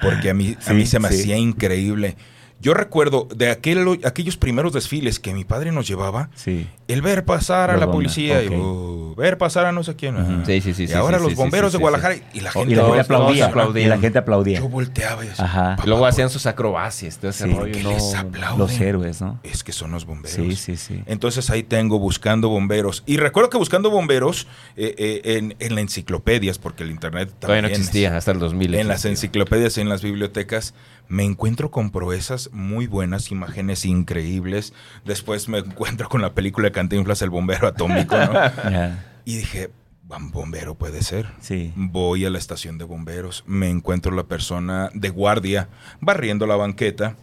[0.00, 1.20] Porque a mí, a mí se me sí.
[1.20, 2.16] hacía increíble.
[2.60, 6.66] Yo recuerdo de aquel, aquellos primeros desfiles que mi padre nos llevaba, Sí.
[6.88, 8.54] el ver pasar a la policía y ok.
[8.54, 10.44] uh, ver pasar a no sé quién.
[10.44, 12.72] Sí, sí, sí, Y sí, ahora sí, los bomberos de Guadalajara y la Oh, gente,
[12.72, 13.82] y la gente aplaudía.
[13.82, 14.58] Y la gente aplaudía.
[14.60, 15.76] Yo volteaba y decía, Ajá.
[15.76, 17.54] "Papá, Luego ¿por hacían sus acrobacias, todo ese Sí.
[17.54, 17.82] rollo.
[17.82, 18.58] no, les aplauden?
[18.58, 19.40] Los héroes, ¿no?
[19.42, 20.34] Es que son los bomberos.
[20.36, 21.02] Sí, sí, sí.
[21.06, 23.02] Entonces ahí tengo buscando bomberos.
[23.06, 24.46] Y recuerdo que buscando bomberos
[24.76, 28.38] eh, eh, en, en las enciclopedias, porque el internet Todavía no también existía hasta el
[28.38, 28.74] 2000.
[28.74, 30.74] En las enciclopedias y en las bibliotecas
[31.08, 34.72] me encuentro con proezas muy buenas, imágenes increíbles.
[35.04, 38.32] Después me encuentro con la película de Cantinflas, El Bombero Atómico, ¿no?
[39.24, 39.70] Y dije,
[40.02, 41.30] "Bam, bombero puede ser.
[41.40, 41.72] Sí.
[41.76, 45.68] Voy a la estación de bomberos, me encuentro la persona de guardia
[46.00, 47.16] barriendo la banqueta.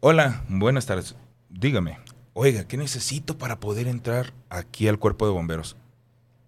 [0.00, 1.16] Hola, buenas tardes.
[1.50, 1.98] Dígame,
[2.32, 5.76] oiga, ¿qué necesito para poder entrar aquí al cuerpo de bomberos?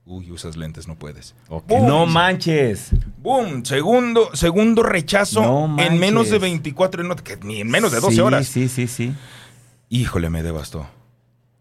[0.09, 1.35] Uy, usas lentes, no puedes.
[1.49, 1.66] Ok.
[1.66, 1.87] ¡Bum!
[1.88, 2.92] No manches.
[3.19, 3.64] ¡Boom!
[3.64, 6.40] Segundo, segundo rechazo No en menos de manches.
[6.42, 8.47] 24, no, que ni en menos de 12 Sí, horas.
[8.47, 9.12] Sí, sí, sí.
[9.88, 10.87] Híjole, me devastó.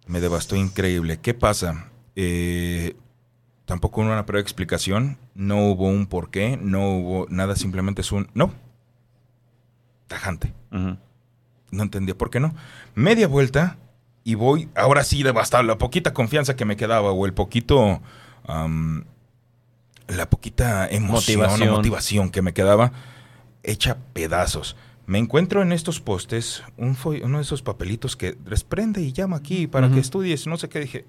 [0.06, 1.20] Me devastó increíble.
[1.20, 1.90] ¿Qué pasa?
[2.16, 2.96] Eh,
[3.66, 5.18] tampoco hubo una prueba de explicación.
[5.34, 6.60] No hubo un porqué.
[6.62, 7.56] No hubo nada.
[7.56, 8.54] Simplemente es un no.
[10.06, 10.54] Tajante.
[10.70, 12.54] No entendía por qué no.
[12.94, 13.78] Media vuelta
[14.24, 15.64] y voy, ahora sí devastado.
[15.64, 18.04] La poquita confianza que me quedaba o el poquito...
[18.48, 21.70] la poquita emoción Motivación.
[21.70, 22.92] o motivación que me quedaba
[23.64, 24.76] hecha pedazos.
[25.08, 29.68] Me encuentro en estos postes un uno de esos papelitos que desprende y llama aquí
[29.68, 30.48] para que estudies.
[30.48, 31.06] No sé qué dije.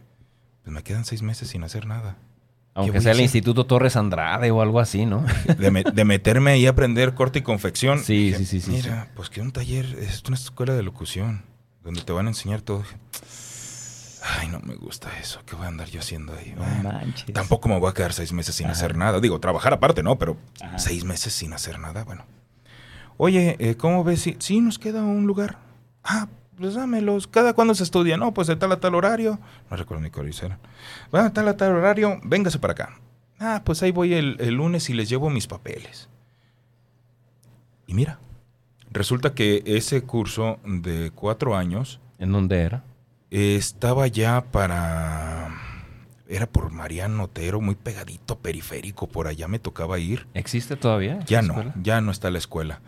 [0.62, 2.16] Pues me quedan seis meses sin hacer nada.
[2.74, 3.20] Aunque sea el?
[3.20, 5.24] Instituto Torres Andrade o algo así, ¿no?
[5.58, 8.00] De, me- de meterme ahí a aprender corte y confección.
[8.00, 11.42] Sí, Dije, sí, sí, sí, Mira, pues que un taller es una escuela de locución
[11.82, 12.82] donde te van a enseñar todo.
[14.38, 15.40] Ay, no me gusta eso.
[15.46, 16.52] ¿Qué voy a andar yo haciendo ahí?
[16.56, 17.32] No Bueno, manches.
[17.32, 18.72] tampoco me voy a quedar seis meses sin Ajá.
[18.72, 19.20] hacer nada.
[19.20, 20.16] Digo, trabajar aparte, ¿no?
[20.18, 20.78] Pero Ajá.
[20.78, 22.24] seis meses sin hacer nada, bueno.
[23.18, 24.22] Oye, eh, ¿cómo ves?
[24.22, 25.58] si sí, nos queda un lugar.
[26.02, 27.26] Ah, pues dámelos.
[27.28, 28.16] ¿Cada cuándo se estudia?
[28.16, 29.38] No, pues de tal a tal horario.
[29.70, 30.58] No recuerdo ni qué horario era.
[31.10, 33.00] Bueno, tal a tal horario, véngase para acá.
[33.38, 36.08] Ah, pues ahí voy el, el lunes y les llevo mis papeles.
[37.86, 38.18] Y mira,
[38.90, 42.82] resulta que ese curso de cuatro años ¿En dónde era?
[43.36, 45.48] Eh, estaba ya para...
[46.28, 50.26] Era por Mariano Otero, muy pegadito, periférico, por allá me tocaba ir.
[50.34, 51.20] ¿Existe todavía?
[51.26, 51.74] Ya no, escuela?
[51.82, 52.80] ya no está la escuela.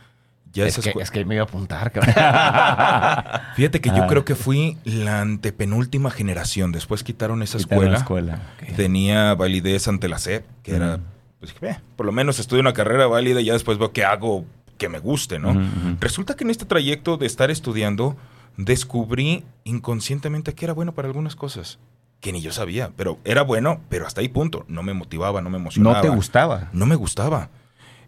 [0.52, 2.14] Ya es, que, es que me iba a apuntar, cabrón.
[3.54, 4.06] Fíjate que yo Ah.
[4.08, 6.72] creo que fui la antepenúltima generación.
[6.72, 8.32] Después quitaron esa Quitaron escuela.
[8.32, 8.74] la escuela.
[8.76, 10.98] Tenía validez ante la SEP, que era,
[11.38, 14.04] pues, dije, "Eh, por lo menos estudio una carrera válida y ya después veo qué
[14.04, 14.44] hago
[14.78, 15.54] que me guste, ¿no?
[16.00, 18.16] Resulta que en este trayecto de estar estudiando,
[18.58, 21.78] descubrí inconscientemente que era bueno para algunas cosas.
[22.20, 24.64] Que ni yo sabía, pero era bueno, pero hasta ahí punto.
[24.68, 25.96] No me motivaba, no me emocionaba.
[25.96, 26.68] No te gustaba.
[26.72, 27.48] No me gustaba.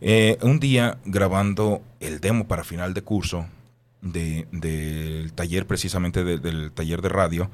[0.00, 3.46] Eh, un día grabando el demo para final de curso
[4.02, 7.50] de- del taller, precisamente de- del taller de radio,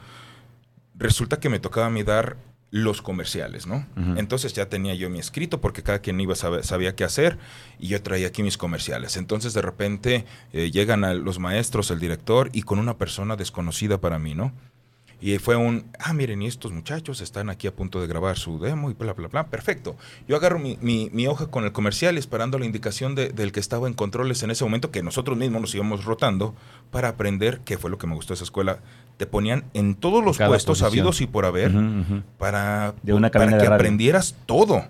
[0.95, 2.37] resulta que me tocaba a mí dar
[2.77, 3.87] los comerciales, ¿no?
[4.19, 7.39] Entonces ya tenía yo mi escrito porque cada quien iba saber- sabía qué hacer
[7.79, 9.17] y yo traía aquí mis comerciales.
[9.17, 13.99] Entonces de repente eh, llegan a los maestros, el director y con una persona desconocida
[14.01, 14.53] para mí, ¿no?
[15.19, 18.59] Y fue un, ah, miren, y estos muchachos están aquí a punto de grabar su
[18.59, 19.47] demo y bla, bla, bla.
[19.47, 19.97] Perfecto.
[20.29, 23.61] Yo agarro mi, mi- mi hoja con el comercial esperando la indicación de- del que
[23.61, 26.55] estaba en controles en ese momento, que nosotros mismos nos íbamos rotando
[26.91, 28.81] para aprender qué fue lo que me gustó de esa escuela.
[29.17, 30.89] Te ponían en todos los Cada puestos posición.
[31.07, 31.73] habidos y por haber
[32.37, 34.85] para, De una para que de aprendieras todo.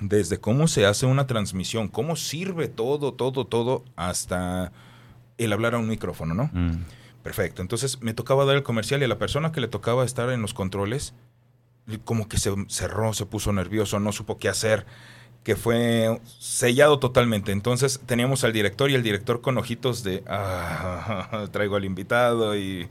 [0.00, 4.70] Desde cómo se hace una transmisión, cómo sirve todo, todo, todo, hasta
[5.38, 6.50] el hablar a un micrófono, ¿no?
[6.52, 6.78] Mm.
[7.22, 7.62] Perfecto.
[7.62, 10.42] Entonces me tocaba dar el comercial y a la persona que le tocaba estar en
[10.42, 11.14] los controles,
[12.04, 14.86] como que se cerró, se puso nervioso, no supo qué hacer,
[15.42, 17.52] que fue sellado totalmente.
[17.52, 22.88] Entonces teníamos al director y el director con ojitos de, ah, traigo al invitado y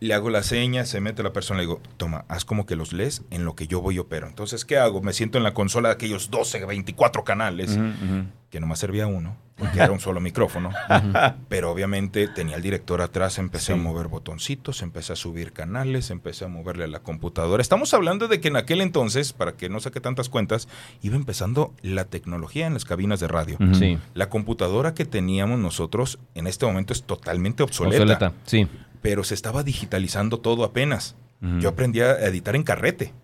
[0.00, 2.92] le hago la seña, se mete la persona, le digo, toma, haz como que los
[2.94, 4.26] lees en lo que yo voy y opero.
[4.26, 5.02] Entonces, ¿qué hago?
[5.02, 8.24] Me siento en la consola de aquellos 12, 24 canales, Ujú, ujú.
[8.48, 10.70] que nomás servía uno, porque era un solo micrófono.
[11.50, 16.46] Pero obviamente tenía el director atrás, empecé a mover botoncitos, empecé a subir canales, empecé
[16.46, 17.60] a moverle a la computadora.
[17.60, 20.66] Estamos hablando de que en aquel entonces, para que no saque tantas cuentas,
[21.02, 23.58] iba empezando la tecnología en las cabinas de radio.
[23.74, 23.98] Sí.
[24.14, 28.32] La computadora que teníamos nosotros en este momento es totalmente obsoleta, Obsoleta.
[28.46, 28.66] Sí.
[29.02, 31.16] Pero se estaba digitalizando todo apenas.
[31.58, 33.14] Yo aprendí a editar en carrete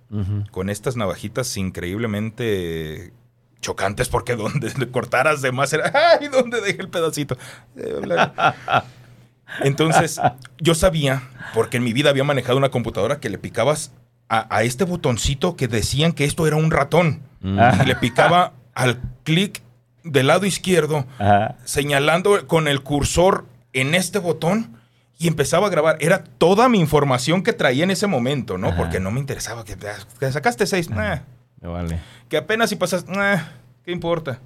[0.50, 3.12] con estas navajitas increíblemente
[3.60, 6.28] chocantes porque donde le cortaras de más era, ¡ay!
[6.28, 7.36] ¿Dónde dejé el pedacito?
[7.76, 8.00] Eh.
[9.62, 10.20] Entonces,
[10.58, 11.22] yo sabía,
[11.54, 13.92] porque en mi vida había manejado una computadora que le picabas
[14.28, 17.22] a, a este botoncito que decían que esto era un ratón.
[17.42, 17.58] Mm.
[17.82, 19.62] Y le picaba al clic
[20.04, 21.56] del lado izquierdo, Ajá.
[21.64, 24.75] señalando con el cursor en este botón
[25.18, 25.96] y empezaba a grabar.
[26.00, 28.68] Era toda mi información que traía en ese momento, ¿no?
[28.68, 28.76] Ajá.
[28.76, 29.76] Porque no me interesaba que,
[30.20, 30.90] que sacaste seis.
[30.90, 31.20] nah.
[31.60, 32.00] Me vale.
[32.28, 33.38] Que apenas si pasas, nah,
[33.84, 34.40] ¿qué importa?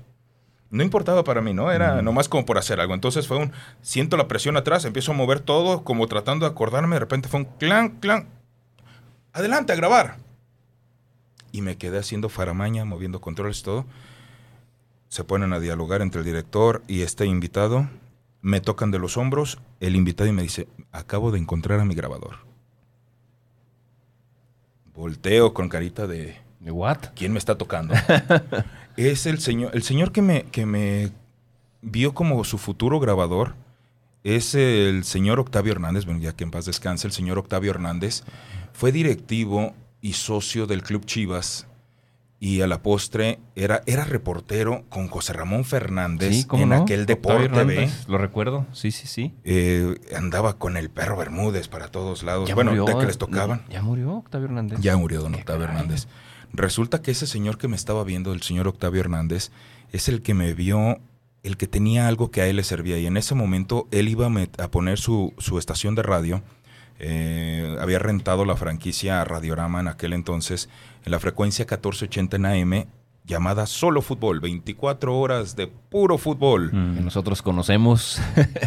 [0.70, 1.72] No importaba para mí, ¿no?
[1.72, 2.04] Era Mm.
[2.04, 2.94] nomás como por hacer algo.
[2.94, 3.52] Entonces fue un,
[3.82, 7.40] siento la presión atrás, empiezo a mover todo, como tratando de acordarme, de repente fue
[7.40, 8.28] un clan, clan.
[9.32, 10.18] Adelante a grabar.
[11.50, 13.84] Y me quedé haciendo faramaña, moviendo controles, todo.
[15.08, 17.88] Se ponen a dialogar entre el director y este invitado.
[18.42, 21.94] Me tocan de los hombros el invitado y me dice, acabo de encontrar a mi
[21.94, 22.38] grabador.
[24.94, 26.98] Volteo con carita de, ¿De what?
[27.14, 27.94] ¿Quién me está tocando?
[28.96, 31.10] es el señor, el señor que me, que me
[31.80, 33.54] vio como su futuro grabador.
[34.22, 38.24] Es el señor Octavio Hernández, bueno, ya que en paz descanse, el señor Octavio Hernández.
[38.74, 41.66] Fue directivo y socio del Club Chivas.
[42.42, 46.74] Y a la postre era, era reportero con José Ramón Fernández Sí, ¿cómo en no?
[46.76, 47.06] aquel Octavio
[47.48, 47.90] Deporte B.
[48.08, 48.66] Lo recuerdo.
[48.72, 49.34] Sí, sí, sí.
[49.44, 52.48] Eh, andaba con el perro Bermúdez para todos lados.
[52.48, 53.62] Ya bueno, murió, de que les tocaban.
[53.68, 54.78] Ya murió Octavio Hernández.
[54.80, 55.76] Ya murió don Octavio caray.
[55.82, 56.08] Hernández.
[56.54, 59.50] Resulta que ese señor que me estaba viendo, el señor Octavio Hernández,
[59.92, 60.98] es el que me vio,
[61.42, 62.98] el que tenía algo que a él le servía.
[62.98, 66.42] Y en ese momento él iba a, a poner su, su estación de radio.
[67.02, 70.68] Eh, había rentado la franquicia Radiorama en aquel entonces,
[71.04, 72.86] en la frecuencia 1480 en AM,
[73.24, 76.72] llamada Solo Fútbol, 24 horas de puro fútbol.
[76.72, 77.04] Mm.
[77.04, 78.20] nosotros conocemos.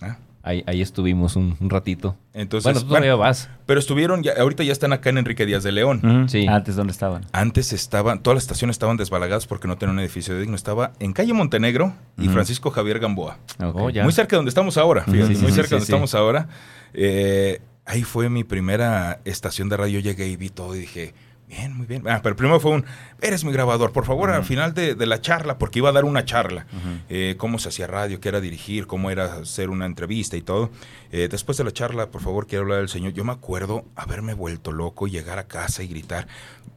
[0.00, 2.16] Ah, ahí, ahí estuvimos un, un ratito.
[2.32, 3.50] Entonces, bueno, tú todavía bueno, vas.
[3.66, 6.28] pero estuvieron, ya, ahorita ya están acá en Enrique Díaz de León.
[6.28, 6.46] Sí.
[6.46, 7.26] Antes, ¿dónde estaban?
[7.32, 10.54] Antes estaban, todas las estaciones estaban desbalagadas porque no tenían un edificio digno.
[10.54, 12.28] Estaba en calle Montenegro y.
[12.28, 13.38] Francisco Javier Gamboa.
[13.60, 14.04] Oh, ya.
[14.04, 15.92] Muy cerca de donde estamos ahora, fíjate, sí, muy sí, cerca sí, de donde sí.
[15.92, 16.48] estamos ahora.
[16.94, 19.98] Eh, ahí fue mi primera estación de radio.
[19.98, 21.12] Yo llegué y vi todo y dije,
[21.48, 22.06] bien, muy bien.
[22.08, 22.84] Ah, pero primero fue un,
[23.20, 26.04] eres mi grabador, por favor, al final de, de la charla, porque iba a dar
[26.04, 26.66] una charla.
[27.08, 30.70] Eh, cómo se hacía radio, qué era dirigir, cómo era hacer una entrevista y todo.
[31.10, 33.12] Eh, después de la charla, por favor, quiero hablar del señor.
[33.12, 36.28] Yo me acuerdo haberme vuelto loco y llegar a casa y gritar,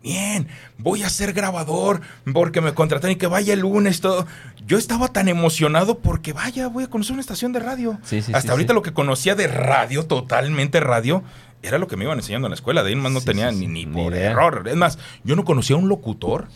[0.02, 2.02] bien, voy a ser grabador
[2.34, 4.26] porque me contratan y que vaya el lunes, todo.
[4.66, 8.00] Yo estaba tan emocionado porque vaya, voy a conocer una estación de radio.
[8.04, 11.24] Sí, sí, Hasta sí, ahorita lo que conocía de radio, totalmente radio,
[11.64, 12.84] era lo que me iban enseñando en la escuela.
[12.84, 14.32] De ahí más no Sí, tenía sí, ni, ni por idea.
[14.32, 14.68] error.
[14.68, 16.48] Es más, yo no conocía a un locutor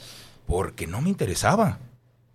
[0.48, 1.80] porque no me interesaba.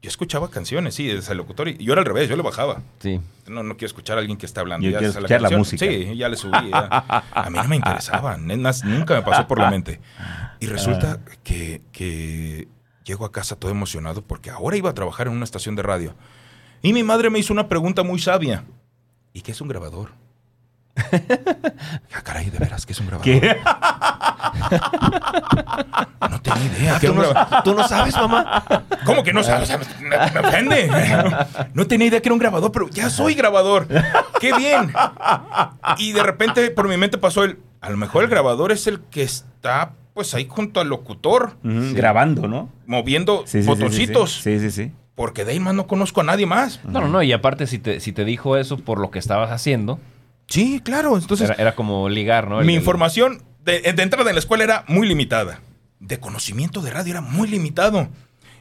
[0.02, 1.68] yo escuchaba canciones, sí, desde el locutor.
[1.68, 2.80] Y yo era al revés, yo le bajaba.
[3.00, 3.20] Sí.
[3.46, 4.85] No, no quiero escuchar a alguien que está hablando.
[4.87, 5.85] Yo ya quiero escuchar la música.
[5.85, 6.70] Sí, ya le subí.
[6.70, 7.04] ya.
[7.33, 8.35] A mí no me interesaba.
[8.37, 10.00] es más, nunca me pasó por la mente.
[10.59, 11.30] Y resulta Ah.
[11.44, 12.66] que, que
[13.04, 16.14] llego a casa todo emocionado porque ahora iba a trabajar en una estación de radio.
[16.83, 18.64] Y mi madre me hizo una pregunta muy sabia.
[19.35, 20.12] ¿Y qué es un grabador?
[22.12, 23.24] Ah, caray, de veras, ¿qué es un grabador?
[23.24, 23.57] ¿Qué?
[26.31, 26.98] No tenía idea.
[27.00, 27.62] ¿qué ¿Tú era un no, grabador?
[27.64, 28.62] tú no sabes, mamá?
[29.05, 29.70] ¿Cómo que no sabes?
[30.00, 30.90] Me, me ofende.
[31.74, 33.87] No tenía idea que era un grabador, pero ya soy grabador.
[34.40, 34.92] ¡Qué bien!
[35.98, 37.59] Y de repente por mi mente pasó el...
[37.81, 42.46] A lo mejor el grabador es el que está pues ahí junto al locutor, Grabando,
[42.48, 42.68] ¿no?
[42.87, 44.33] moviendo Sí, sí, sí, botoncitos.
[44.42, 44.85] Sí, sí, sí.
[44.88, 44.92] sí.
[45.14, 46.81] Porque de ahí más no conozco a nadie más.
[46.85, 47.22] No, no, no.
[47.22, 49.98] Y aparte, si te, si te dijo eso por lo que estabas haciendo,
[50.51, 51.17] Sí, claro.
[51.17, 52.61] Entonces, era, era como ligar, ¿no?
[52.61, 55.61] El- mi el- información de, de entrada en la escuela era muy limitada.
[56.01, 58.09] De conocimiento de radio era muy limitado.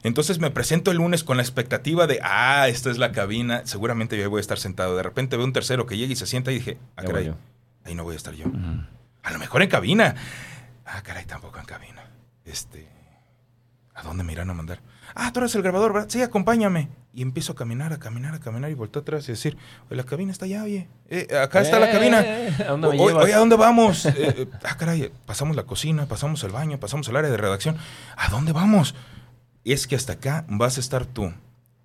[0.04, 4.16] Entonces me presento el lunes con la expectativa de, ah, esta es la cabina, seguramente
[4.16, 4.96] yo ahí voy a estar sentado.
[4.96, 7.34] De repente veo un tercero que llega y se sienta y dije, ah, caray,
[7.84, 8.46] ahí no voy a estar yo.
[9.24, 10.16] A lo mejor en cabina.
[10.86, 12.04] Ah, caray, tampoco en cabina.
[12.46, 12.88] Este,
[13.94, 14.80] ¿a dónde me irán a mandar?
[15.22, 16.08] Ah, tú eres el grabador, ¿verdad?
[16.10, 16.88] Sí, acompáñame.
[17.14, 20.04] Y empiezo a caminar, a caminar, a caminar y volteo atrás y decir, oye, la
[20.04, 20.88] cabina está allá, oye.
[21.10, 22.20] Eh, acá está la Eh, cabina.
[22.66, 23.24] ¿a dónde O- llevas?
[23.26, 24.06] Oye, ¿a dónde vamos?
[24.06, 27.78] Eh, eh, ah, caray, pasamos la cocina, pasamos el baño, pasamos el área de redacción.
[28.16, 28.96] ¿A dónde vamos?
[29.66, 31.34] Es que hasta acá vas a estar tú.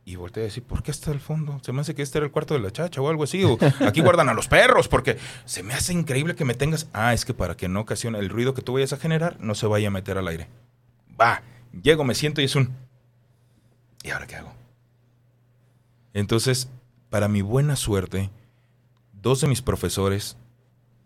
[0.06, 1.58] Y volteé a decir, ¿por qué está al fondo?
[1.64, 3.42] Se me hace que este era el cuarto de la chacha o algo así.
[3.42, 5.16] O aquí guardan a los perros, porque
[5.46, 6.88] se me hace increíble que me tengas.
[6.92, 9.54] Ah, es que para que no ocasione el ruido que tú vayas a generar, no
[9.54, 10.46] se vaya a meter al aire.
[11.18, 11.40] Va,
[11.82, 12.83] llego, me siento y es un.
[14.04, 14.52] ¿Y ahora qué hago?
[16.12, 16.68] Entonces,
[17.10, 18.30] para mi buena suerte,
[19.12, 20.36] dos de mis profesores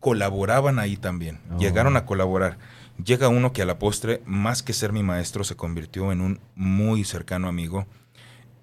[0.01, 1.41] colaboraban ahí también.
[1.51, 1.59] Oh.
[1.59, 2.59] Llegaron a colaborar.
[3.03, 6.41] Llega uno que a la postre, más que ser mi maestro, se convirtió en un
[6.57, 7.87] muy cercano amigo.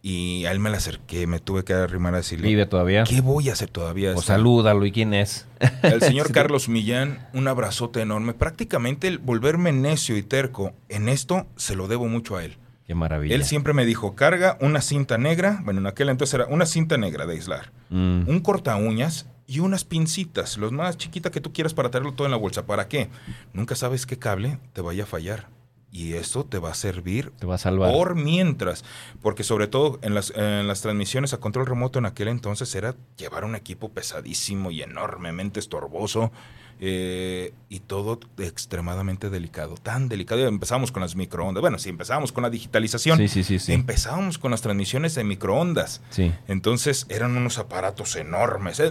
[0.01, 3.05] Y a él me le acerqué, me tuve que arrimar a decirle, Vive todavía.
[3.05, 4.13] ¿qué voy a hacer todavía?
[4.15, 4.85] O salúdalo.
[4.85, 5.47] ¿Y quién es?
[5.81, 8.33] el señor Carlos Millán, un abrazote enorme.
[8.33, 12.57] Prácticamente el volverme necio y terco en esto se lo debo mucho a él.
[12.87, 13.33] Qué maravilla.
[13.35, 16.97] Él siempre me dijo, carga una cinta negra, bueno, en aquel entonces era una cinta
[16.97, 18.27] negra de aislar, Mm.
[18.29, 22.25] un corta uñas y unas pincitas, los más chiquitas que tú quieras para tenerlo todo
[22.27, 22.65] en la bolsa.
[22.65, 23.09] ¿Para qué?
[23.53, 25.47] Nunca sabes qué cable te vaya a fallar.
[25.91, 27.89] Y eso te va a servir Te va a salvar.
[27.93, 28.83] por mientras,
[29.21, 32.95] porque sobre todo en las, en las transmisiones a control remoto en aquel entonces era
[33.17, 36.33] llevar un equipo pesadísimo y enormemente estorboso
[36.79, 40.41] eh, y todo extremadamente delicado, tan delicado.
[40.41, 43.73] Y Empezamos con las microondas, bueno, sí, empezamos con la digitalización, Sí, sí, sí, sí.
[43.73, 46.01] empezábamos con las transmisiones de microondas.
[46.09, 46.31] Sí.
[46.47, 48.81] Entonces eran unos aparatos enormes.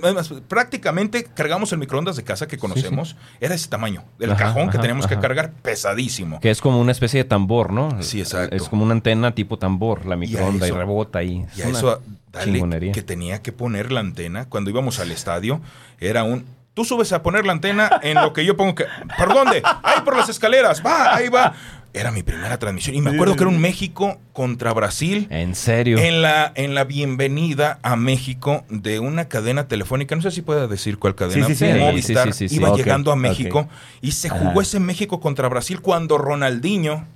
[0.49, 3.17] Prácticamente cargamos el microondas de casa que conocemos.
[3.41, 4.05] Era ese tamaño.
[4.19, 6.41] El Ajá, cajón que ajá, teníamos que cargar pesadísimo.
[6.41, 8.03] Que es como una especie de tambor, ¿no?
[8.03, 8.55] Sí, exacto.
[8.57, 11.45] Es como una antena tipo tambor, la microonda, y, eso- rebota ahí.
[11.57, 12.01] Y a eso,
[12.33, 14.49] dale, que tenía que poner la antena.
[14.49, 15.61] Cuando íbamos al estadio,
[16.01, 16.45] era un...
[16.75, 18.85] Tú subes a poner la antena en lo que yo pongo que...
[19.17, 19.63] ¿Por dónde?
[19.83, 20.83] Ahí por las escaleras.
[20.85, 21.55] Va, ahí va.
[21.93, 22.97] Era mi primera transmisión.
[22.97, 25.29] Y me acuerdo que era un México contra Brasil.
[25.31, 25.99] En serio.
[25.99, 30.67] En la, en la bienvenida a México de una cadena telefónica, no sé si pueda
[30.67, 31.79] decir cuál cadena, Sí, sí, sí.
[31.79, 33.17] Movistar, iba llegando a.
[33.17, 33.69] México
[34.01, 34.63] y se jugó Ajá.
[34.63, 37.07] ese México contra Brasil cuando Ronaldinho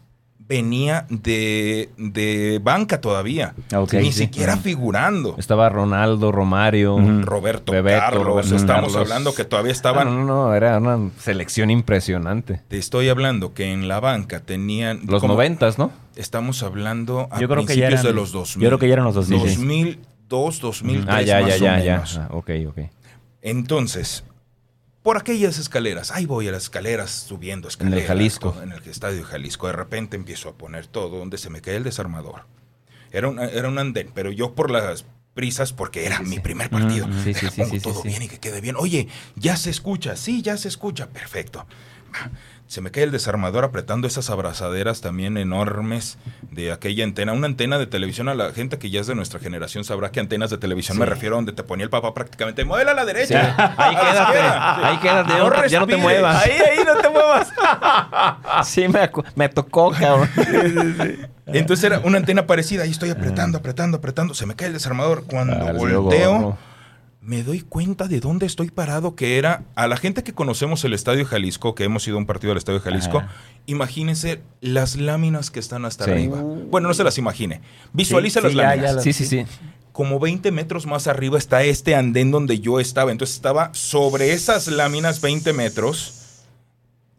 [0.49, 4.21] venía de, de banca todavía, Ok, ni sí.
[4.25, 5.35] siquiera figurando.
[5.39, 6.99] Estaba Ronaldo, Romario.
[7.23, 8.97] Roberto Bebeto, Carlos, Roberto estamos Carlos.
[8.97, 10.07] hablando que todavía Ah, estaban...
[10.09, 12.63] no, no, no, era una selección impresionante.
[12.69, 15.01] Te estoy hablando que en la banca tenían...
[15.07, 15.91] Los como- noventas, ¿no?
[16.17, 18.63] Estamos hablando a Yo creo que ya principios eran- de los 2000.
[18.65, 19.47] yo creo que ya eran los 2000, sí.
[19.57, 21.93] 2002, 2003 Ah, ya, más ya, o ya, ya.
[21.95, 22.17] menos.
[22.19, 22.79] Ah, ok, ok.
[23.43, 24.25] Entonces,
[25.09, 28.09] por aquellas escaleras, ahí voy a las escaleras subiendo escaleras.
[28.09, 28.55] Jalisco.
[28.63, 29.67] En el estadio de Jalisco.
[29.67, 32.45] De repente empiezo a poner todo donde se me cae el desarmador.
[33.11, 36.69] Era un, era un andén, pero yo por las prisas, porque era Sí, mi primer
[36.69, 37.09] partido.
[37.25, 38.77] Sí, sí, pongo todo bien y que quede bien.
[38.79, 40.15] Oye, ya se escucha.
[40.15, 41.09] Sí, ya se escucha.
[41.09, 41.67] Perfecto.
[42.67, 46.19] Se me cae el desarmador apretando esas abrazaderas también enormes
[46.51, 47.33] de aquella antena.
[47.33, 50.21] Una antena de televisión a la gente que ya es de nuestra generación sabrá que
[50.21, 52.67] antenas de televisión me refiero donde te ponía el papá prácticamente.
[52.67, 53.07] Muévela a la Sí.
[53.07, 53.55] derecha.
[53.79, 54.87] Ahí a quédate, izquierda".
[54.87, 56.03] ahí quédate, ya No te- ya no te respires.
[56.03, 56.45] muevas.
[56.45, 57.49] Ahí, ahí, no te muevas.
[58.69, 58.87] Sí,
[59.35, 60.29] me, tocó, cabrón.
[61.47, 62.83] Entonces era una antena parecida.
[62.83, 64.35] Ahí estoy apretando, apretando, apretando.
[64.35, 65.25] Se me cae el desarmador.
[65.25, 66.59] Cuando Ah, volteo.
[67.29, 70.95] Me doy cuenta de dónde estoy parado, que era a la gente que conocemos el
[70.95, 73.29] Estadio Jalisco, que hemos ido a un partido del Estadio Jalisco, Ajá.
[73.67, 76.11] imagínense las láminas que están hasta Sí.
[76.11, 76.41] arriba.
[76.43, 77.61] Bueno, no se las imagine.
[77.93, 78.91] Visualice Sí, las sí, ya, láminas.
[78.91, 79.45] ya las- Sí, sí, sí.
[79.93, 83.13] Como 20 metros más arriba está este andén donde yo estaba.
[83.13, 86.15] Entonces estaba sobre esas láminas 20 metros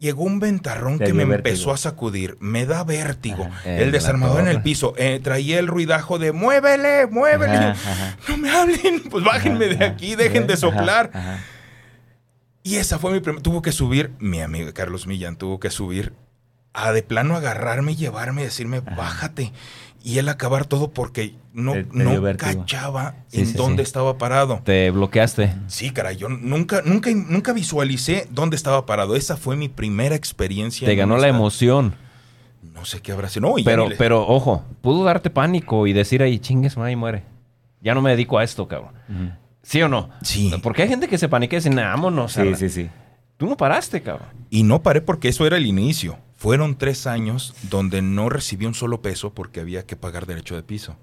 [0.00, 2.38] Llegó un ventarrón que me empezó a sacudir.
[2.40, 3.44] Me da vértigo.
[3.44, 3.70] Ajá.
[3.70, 4.94] El desarmador en el piso.
[4.96, 7.56] Eh, traía el ruidajo de muévele, muévele.
[7.56, 8.16] Ajá, ajá.
[8.26, 9.02] No me hablen.
[9.10, 11.10] Pues bájenme de aquí, dejen de soplar.
[12.62, 13.42] Y esa fue mi primera.
[13.42, 16.14] Tuvo que subir, mi amigo Carlos Millán tuvo que subir
[16.72, 19.52] a de plano agarrarme y llevarme y decirme, bájate.
[20.02, 23.88] Y él acabar todo porque no, Te- te no cachaba Sí, en sí, dónde sí.
[23.88, 24.60] estaba parado.
[24.64, 25.52] Te bloqueaste.
[25.66, 29.14] Sí, caray, yo nunca, nunca, nunca visualicé dónde estaba parado.
[29.16, 30.86] Esa fue mi primera experiencia.
[30.88, 31.94] Te ganó la emoción.
[32.74, 33.48] No sé qué habrá sido.
[33.48, 37.24] No, Pero, le- pero, ojo, pudo darte pánico y decir ahí, chingues, madre, muere.
[37.82, 38.92] Ya no me dedico a esto, cabrón.
[39.62, 40.08] ¿Sí o no?
[40.22, 40.50] Sí.
[40.62, 42.32] Porque hay gente que se paniquea y dice, "Nah, vámonos.
[42.32, 42.56] Sí, arra".
[42.56, 42.88] sí, sí.
[43.36, 44.28] Tú no paraste, cabrón.
[44.50, 46.16] Y no paré porque eso era el inicio.
[46.40, 50.62] Fueron tres años donde no recibí un solo peso porque había que pagar derecho de
[50.62, 50.96] piso.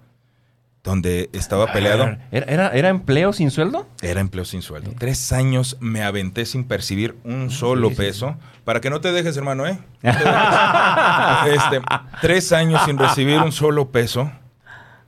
[0.83, 2.17] Donde estaba peleado.
[2.31, 3.87] ¿Era, era, era empleo sin sueldo?
[4.01, 4.95] Era empleo sin sueldo.
[4.97, 8.35] Tres años me aventé sin percibir un solo sí, sí, peso.
[8.63, 9.77] Para que no te dejes, hermano, ¿eh?
[10.01, 11.63] No te dejes.
[11.63, 11.81] Este,
[12.19, 14.31] tres años sin recibir un solo peso.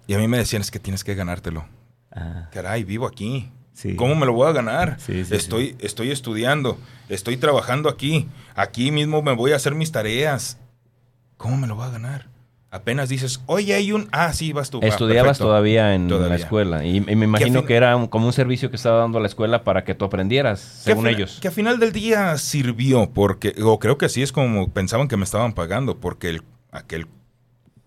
[0.06, 1.66] Y a mí me decían, es que tienes que ganártelo.
[2.12, 3.52] Ah, Caray, vivo aquí.
[3.82, 3.96] Sí.
[3.96, 4.98] ¿Cómo me lo voy a ganar?
[5.00, 6.78] Sí, sí, estoy, estoy estudiando,
[7.08, 8.28] estoy trabajando aquí.
[8.54, 10.58] Aquí mismo me voy a hacer mis tareas.
[11.38, 12.28] ¿Cómo me lo voy a ganar?
[12.72, 14.10] Apenas dices, oye, hay un...
[14.12, 14.82] Ah, sí, vas tú.
[14.84, 15.46] Ah, Estudiabas perfecto.
[15.46, 16.30] todavía en Todavía.
[16.30, 16.84] la escuela.
[16.86, 19.28] Y, y me imagino fin- que era un- como un servicio que estaba dando la
[19.28, 21.40] escuela para que tú aprendieras, Que a según fina- ellos.
[21.42, 25.16] Que a final del día sirvió, porque, o creo que así es como pensaban que
[25.16, 27.08] me estaban pagando, porque el, aquel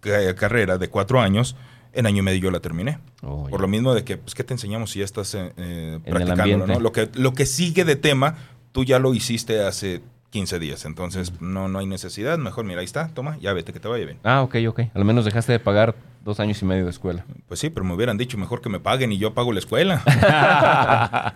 [0.00, 1.54] ca- carrera de cuatro años,
[1.92, 2.98] en año y medio yo la terminé.
[3.22, 6.00] Oh, Por lo mismo de que, pues, ¿qué te enseñamos si ya estás eh, eh,
[6.04, 6.66] practicándolo.
[6.66, 6.80] ¿no?
[6.80, 8.36] Lo que, lo que sigue de tema,
[8.72, 12.38] tú ya lo hiciste hace 15 días, entonces no, no hay necesidad.
[12.38, 14.18] Mejor, mira, ahí está, toma, ya vete, que te vaya bien.
[14.24, 14.80] Ah, ok, ok.
[14.94, 17.26] Al menos dejaste de pagar dos años y medio de escuela.
[17.48, 20.02] Pues sí, pero me hubieran dicho mejor que me paguen y yo pago la escuela.
[20.06, 21.34] Ajá.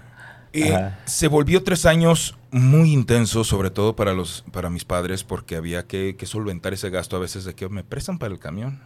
[1.04, 5.86] se volvió tres años muy intensos, sobre todo para los, para mis padres, porque había
[5.86, 8.80] que, que solventar ese gasto a veces de que me prestan para el camión.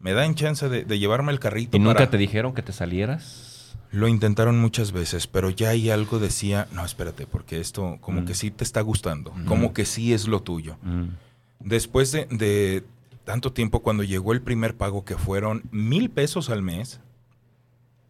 [0.00, 1.76] Me dan chance de, de llevarme el carrito.
[1.76, 3.76] ¿Y nunca para- te dijeron que te salieras?
[3.90, 8.24] Lo intentaron muchas veces, pero ya hay algo decía, no, espérate, porque esto como Mm.
[8.26, 9.44] que sí te está gustando, Mm.
[9.46, 10.76] como que sí es lo tuyo.
[10.82, 11.08] Ujú.
[11.60, 12.84] Después de, de
[13.24, 17.00] tanto tiempo, cuando llegó el primer pago, que fueron mil pesos al mes,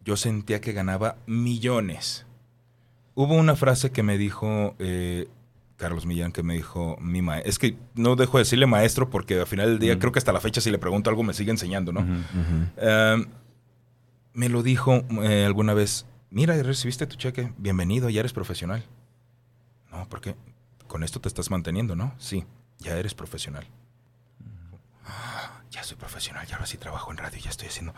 [0.05, 2.25] yo sentía que ganaba millones.
[3.15, 5.27] Hubo una frase que me dijo eh,
[5.79, 7.49] Carlos Millán, que me dijo mi maestro.
[7.49, 10.33] Es que no dejo de decirle maestro porque al final del día, creo que hasta
[10.33, 12.05] la fecha, si le pregunto algo, me sigue enseñando, ¿no?
[12.77, 13.25] Eh,
[14.33, 18.83] me lo dijo eh, alguna vez, mira, recibiste tu cheque, bienvenido, ya eres profesional.
[19.89, 20.35] No, porque
[20.87, 22.13] con esto te estás manteniendo, ¿no?
[22.17, 22.43] Sí,
[22.79, 23.65] ya eres profesional.
[25.71, 27.93] Ya soy profesional, ya ahora sí trabajo en radio, ya estoy haciendo...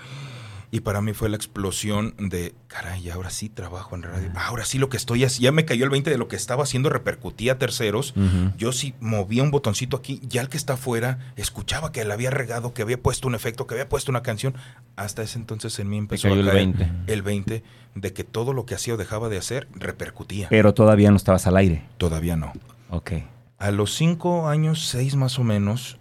[0.74, 4.32] Y para mí fue la explosión de, caray, ahora sí trabajo en radio.
[4.36, 6.63] Ahora sí lo que estoy haciendo, ya me cayó el 20 de lo que estaba
[6.63, 8.13] haciendo, repercutía a terceros.
[8.57, 12.30] Yo sí movía un botoncito aquí, ya el que está afuera escuchaba que le había
[12.30, 14.55] regado, que había puesto un efecto, que había puesto una canción.
[14.95, 16.89] Hasta ese entonces en mí empezó a el caer 20.
[17.07, 17.63] el 20
[17.95, 20.47] de que todo lo que hacía o dejaba de hacer repercutía.
[20.49, 21.84] Pero todavía no estabas al aire.
[21.97, 22.53] Todavía no.
[22.89, 23.11] Ok.
[23.57, 25.99] A los cinco años, seis más o menos,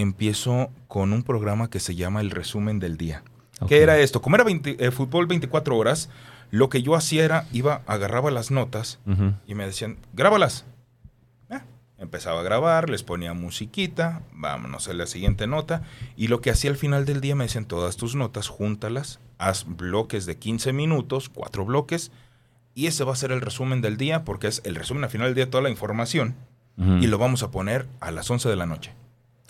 [0.00, 3.24] empiezo con un programa que se llama El Resumen del Día.
[3.60, 3.68] Ok.
[3.68, 4.22] ¿Qué era esto?
[4.22, 6.08] Como era 20 eh, fútbol 24 horas,
[6.50, 9.00] lo que yo hacía era, iba, agarraba las notas
[9.46, 10.64] y me decían, grábalas.
[11.50, 11.62] Ah,
[11.98, 15.82] empezaba a grabar, les ponía musiquita, vámonos a la siguiente nota.
[16.16, 19.64] Y lo que hacía al final del día me decían, todas tus notas, júntalas, haz
[19.66, 22.12] bloques de 15 minutos, cuatro bloques,
[22.74, 25.26] y ese va a ser el resumen del día, porque es el resumen al final
[25.26, 26.36] del día de toda la información,
[27.00, 28.94] y lo vamos a poner a las 11 de la noche.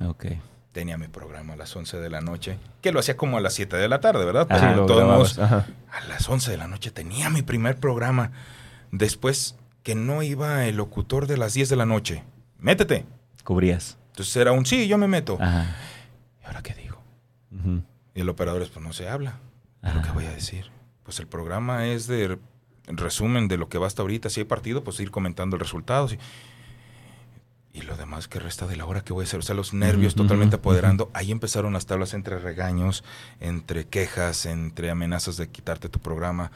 [0.04, 0.26] Ok.
[0.72, 3.54] Tenía mi programa a las 11 de la noche, que lo hacía como a las
[3.54, 4.46] 7 de la tarde, ¿verdad?
[4.50, 5.64] Ajá, de lo todos a
[6.08, 8.30] las 11 de la noche tenía mi primer programa.
[8.92, 12.22] Después que no iba el locutor de las 10 de la noche.
[12.58, 13.06] Métete.
[13.44, 13.96] Cubrías.
[14.10, 15.38] Entonces era un sí, yo me meto.
[15.40, 15.74] Ajá.
[16.42, 16.98] ¿Y ahora qué digo?
[18.14, 19.38] Y el operador es, pues no se habla.
[19.80, 20.02] ¿Pero Ajá.
[20.02, 20.70] qué voy a decir?
[21.02, 22.38] Pues el programa es de re-
[22.86, 24.28] resumen de lo que va hasta ahorita.
[24.28, 26.08] Si hay partido, pues ir comentando el resultado.
[26.08, 26.18] sí.
[27.72, 29.40] Y lo demás que resta de la hora que voy a hacer.
[29.40, 31.10] O sea, los nervios totalmente apoderando.
[31.12, 33.04] Ahí empezaron las tablas entre regaños,
[33.40, 36.50] entre quejas, entre amenazas de quitarte tu programa.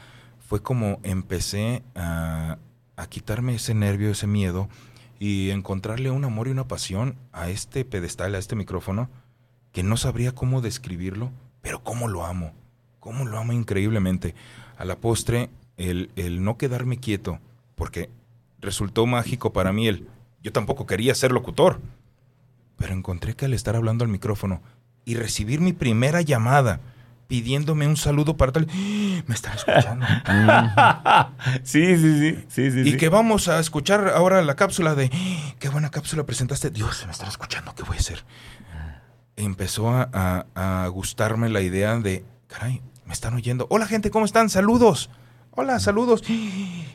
[0.47, 2.57] Fue como empecé a,
[2.95, 4.69] a quitarme ese nervio, ese miedo
[5.19, 9.09] y encontrarle un amor y una pasión a este pedestal, a este micrófono,
[9.71, 12.53] que no sabría cómo describirlo, pero cómo lo amo,
[12.99, 14.35] cómo lo amo increíblemente.
[14.77, 17.39] A la postre, el, el no quedarme quieto,
[17.75, 18.09] porque
[18.59, 20.07] resultó mágico para mí el...
[20.43, 21.79] Yo tampoco quería ser locutor,
[22.77, 24.61] pero encontré que al estar hablando al micrófono
[25.05, 26.79] y recibir mi primera llamada
[27.27, 28.67] pidiéndome un saludo para tal.
[29.27, 30.05] Me están escuchando.
[31.63, 32.79] sí, sí, sí, sí, sí.
[32.81, 32.97] y sí.
[32.97, 35.09] que vamos a escuchar ahora la cápsula de
[35.59, 36.69] qué buena cápsula presentaste.
[36.69, 38.23] Dios, se me están escuchando, ¿qué voy a hacer?
[39.35, 43.65] Empezó a, a- a gustarme la idea de, caray, me están oyendo.
[43.69, 44.49] Hola gente, ¿cómo están?
[44.49, 45.09] Saludos.
[45.51, 46.21] Hola, saludos.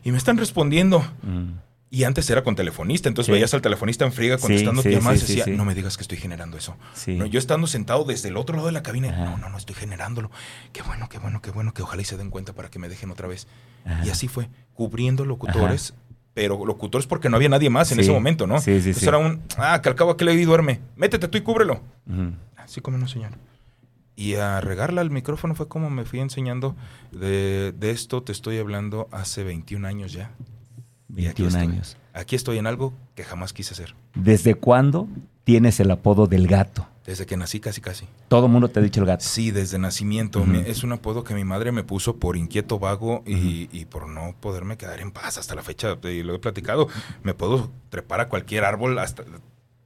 [0.05, 1.01] Y me están respondiendo.
[1.22, 1.55] Mm.
[1.91, 3.32] Y antes era con telefonista, entonces Sí.
[3.32, 5.97] veías al telefonista en friega contestando sí, llamadas sí, y sí, decía, no me digas
[5.97, 6.76] que estoy generando eso.
[7.07, 9.24] No, yo estando sentado desde el otro lado de la cabina, Ajá.
[9.24, 10.30] no, no, no, estoy generándolo.
[10.74, 12.91] Qué bueno, qué bueno, qué bueno, que ojalá y se den cuenta para que me
[12.91, 13.47] dejen otra vez.
[13.86, 14.05] Ajá.
[14.05, 15.95] Y así fue, cubriendo locutores,
[16.34, 18.59] pero locutores porque no había nadie más en ese momento, ¿no?
[18.61, 21.41] Sí, sí, Entonces era un, ah, que al cabo aquel ahí duerme, métete tú y
[21.41, 21.80] cúbrelo.
[22.57, 23.30] Así como no, señor.
[24.14, 26.76] Y a regarla al micrófono fue como me fui enseñando.
[27.12, 30.32] De, de esto te estoy hablando hace 21 años ya.
[31.14, 31.62] Y aquí 21 estoy.
[31.62, 31.96] años.
[32.12, 33.94] Aquí estoy en algo que jamás quise hacer.
[34.14, 35.09] ¿Desde cuándo
[35.44, 36.86] tienes el apodo del gato?
[37.06, 38.06] Desde que nací, casi, casi.
[38.28, 39.24] Todo el mundo te ha dicho el gato.
[39.24, 40.44] Sí, desde nacimiento.
[40.66, 44.34] Es un apodo que mi madre me puso por inquieto, vago y, y por no
[44.40, 45.96] poderme quedar en paz hasta la fecha.
[46.02, 46.88] Y lo he platicado.
[47.22, 49.24] Me puedo trepar a cualquier árbol hasta...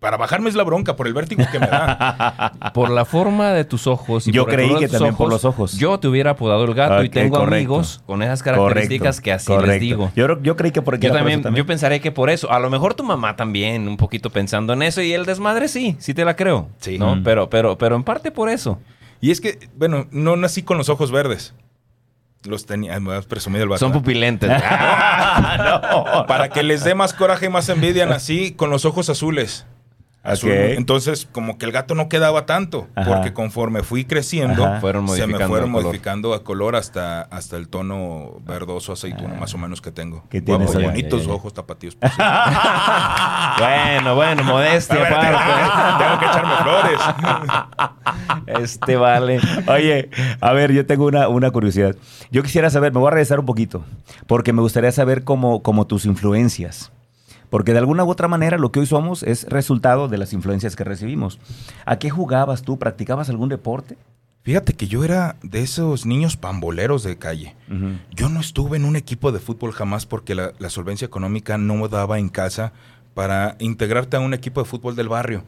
[0.03, 2.53] Para bajarme es la bronca por el vértigo que me da.
[2.75, 4.25] Por la forma de tus ojos.
[4.27, 5.79] Yo por el creí que también por los ojos.
[5.79, 7.55] Yo te hubiera apodado el gato y tengo correcto.
[7.55, 10.11] amigos con esas características que así les digo.
[10.17, 11.63] Yo, creo- yo creí que por aquí Yo era por también, eso también.
[11.65, 12.51] yo pensaría que por eso.
[12.51, 15.01] A lo mejor tu mamá también, un poquito pensando en eso.
[15.03, 16.69] Y el desmadre sí, sí te la creo.
[16.81, 16.99] Sí.
[16.99, 17.15] ¿no?
[17.15, 17.23] Mm.
[17.23, 18.81] Pero, pero, pero en parte por eso.
[19.21, 21.55] Y es que, bueno, no nací con los ojos verdes.
[22.45, 23.79] Los tenía, me has presumido el vato.
[23.79, 24.51] Son pupilentes.
[26.27, 29.65] Para que les dé más coraje y más envidia, nací con los ojos azules.
[30.23, 30.53] Azul.
[30.53, 33.13] Entonces, como que el gato no quedaba tanto, Ajá.
[33.13, 34.79] porque conforme fui creciendo.
[34.81, 39.59] Fueron se me fueron modificando a color hasta, hasta el tono verdoso aceituno, más o
[39.59, 40.23] menos que tengo.
[40.31, 41.97] ¿Qué tienes Guapo, bonitos Ya, ojos tapatíos.
[41.99, 42.17] cierto.
[43.59, 45.99] bueno, bueno, modestia ver, aparte.
[46.05, 47.01] Tengo que echarme flores.
[48.63, 49.41] Este vale.
[49.67, 50.11] Oye,
[50.41, 51.97] a ver, yo tengo una, una curiosidad.
[52.31, 53.85] Yo quisiera saber, me voy a regresar un poquito,
[54.27, 56.93] porque me gustaría saber cómo, cómo tus influencias.
[57.53, 60.75] Porque de alguna u otra manera lo que hoy somos es resultado de las influencias
[60.75, 61.39] que recibimos.
[61.85, 62.79] ¿A qué jugabas tú?
[62.79, 63.99] ¿Practicabas algún deporte?
[64.41, 67.55] Fíjate que yo era de esos niños pamboleros de calle.
[68.11, 71.77] Yo no estuve en un equipo de fútbol jamás porque la, la solvencia económica no
[71.77, 72.73] me daba en casa
[73.13, 75.45] para integrarte a un equipo de fútbol del barrio.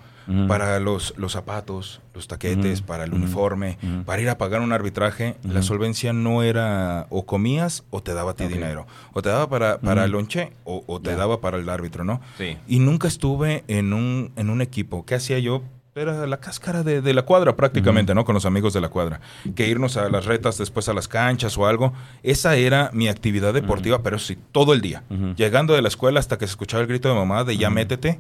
[0.49, 5.37] Para los, los zapatos, los taquetes, para el uniforme, para ir a pagar un arbitraje.
[5.43, 8.87] La solvencia no era o comías o te daba a ti dinero.
[9.13, 12.21] O te daba para, para el lonche o, o te daba para el árbitro, ¿no?
[12.39, 12.57] Sí.
[12.67, 15.05] Y nunca estuve en un, en un equipo.
[15.05, 15.63] ¿Qué hacía yo?
[15.97, 18.25] Era la cáscara de, de la cuadra prácticamente, ¿no?
[18.25, 19.21] Con los amigos de la cuadra.
[19.55, 21.93] Que irnos a las retas, después a las canchas o algo.
[22.25, 25.05] Esa era mi actividad deportiva, pero sí, todo el día.
[25.37, 28.19] Llegando de la escuela hasta que se escuchaba el grito de mamá de ya métete.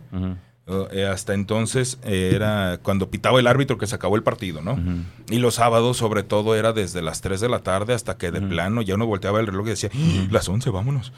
[0.66, 4.62] Uh, eh, hasta entonces eh, era cuando pitaba el árbitro que se acabó el partido,
[4.62, 4.78] ¿no?
[5.28, 8.40] Y los sábados, sobre todo, era desde las 3 de la tarde hasta que de
[8.40, 11.12] plano ya uno volteaba el reloj y decía, "Ah, las 11, vámonos.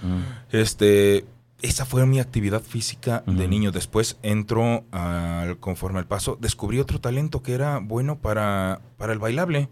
[0.51, 1.27] Este,
[1.63, 3.71] esa fue mi actividad física de niño.
[3.71, 9.21] Después entro al conforme al paso, descubrí otro talento que era bueno para, para el
[9.21, 9.69] bailable,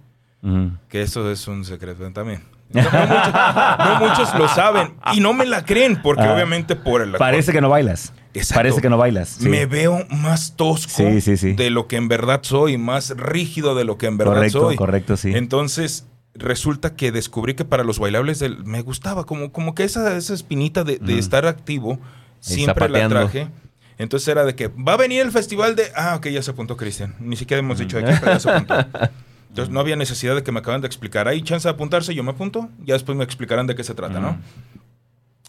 [0.88, 2.42] que eso es un secreto también.
[2.70, 3.34] No, no muchos,
[3.78, 6.34] no muchos lo saben y no me la creen porque Ah.
[6.34, 8.12] obviamente por el Parece que no bailas.
[8.32, 8.54] Exacto.
[8.58, 9.28] Parece que no bailas.
[9.40, 9.48] sí.
[9.48, 11.52] me veo más tosco Sí, sí, sí.
[11.52, 14.76] de lo que en verdad soy, más rígido de lo que en verdad correcto, soy.
[14.76, 15.32] correcto, sí.
[15.36, 20.16] Entonces, resulta que descubrí que para los bailables del- me gustaba, como, como que esa,
[20.16, 22.00] esa espinita de, estar activo,
[22.40, 23.48] siempre la traje.
[23.98, 25.84] Entonces era de que va a venir el festival de.
[25.94, 27.14] Ah, ok, ya se apuntó Cristian.
[27.20, 28.74] Ni siquiera hemos dicho aquí, pero ya se apuntó.
[29.54, 31.28] Entonces no había necesidad de que me acaban de explicar.
[31.28, 32.70] Hay chance de apuntarse, yo me apunto.
[32.84, 34.36] Ya después me explicarán de qué se trata, ¿no?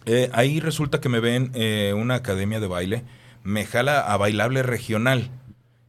[0.06, 3.04] Eh, ahí resulta que me ven eh, una academia de baile.
[3.42, 5.32] Me jala a bailable regional.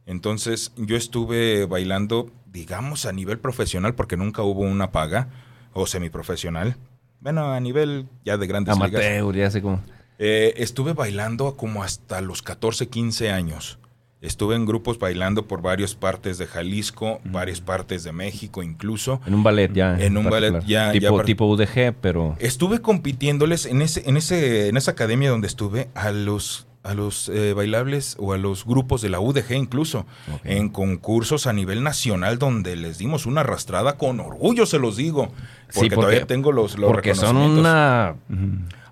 [0.07, 5.27] Entonces yo estuve bailando, digamos, a nivel profesional, porque nunca hubo una paga
[5.73, 6.75] o semiprofesional.
[7.19, 9.05] Bueno, a nivel ya de grandes ligas.
[9.05, 9.83] Amateur, ya sé cómo.
[10.17, 13.77] Eh, estuve bailando como hasta los 14, 15 años.
[14.19, 19.21] Estuve en grupos bailando por varias partes de Jalisco, varias partes de México incluso.
[19.27, 19.95] En un ballet ya.
[19.99, 22.35] En un ballet ya- Tipo, ya par- tipo UDG, pero.
[22.39, 27.27] Estuve compitiéndoles en ese, en ese, en esa academia donde estuve a los a los
[27.27, 30.05] eh, bailables o a los grupos de la UDG incluso
[30.45, 35.27] en concursos a nivel nacional donde les dimos una arrastrada con orgullo se los digo
[35.67, 37.59] Sí, porque, todavía tengo los, los Porque son reconocimientos.
[37.59, 38.15] una.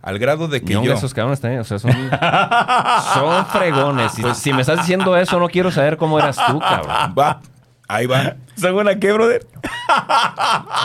[0.06, 1.92] Al grado de que No, yo esos cabrones también, o sea, son,
[3.16, 4.12] son fregones.
[4.14, 7.16] Si, si me estás diciendo eso, no quiero saber cómo eras tú, cabrón.
[7.18, 7.42] va
[7.88, 9.46] ahí va ¿Son una qué, brother?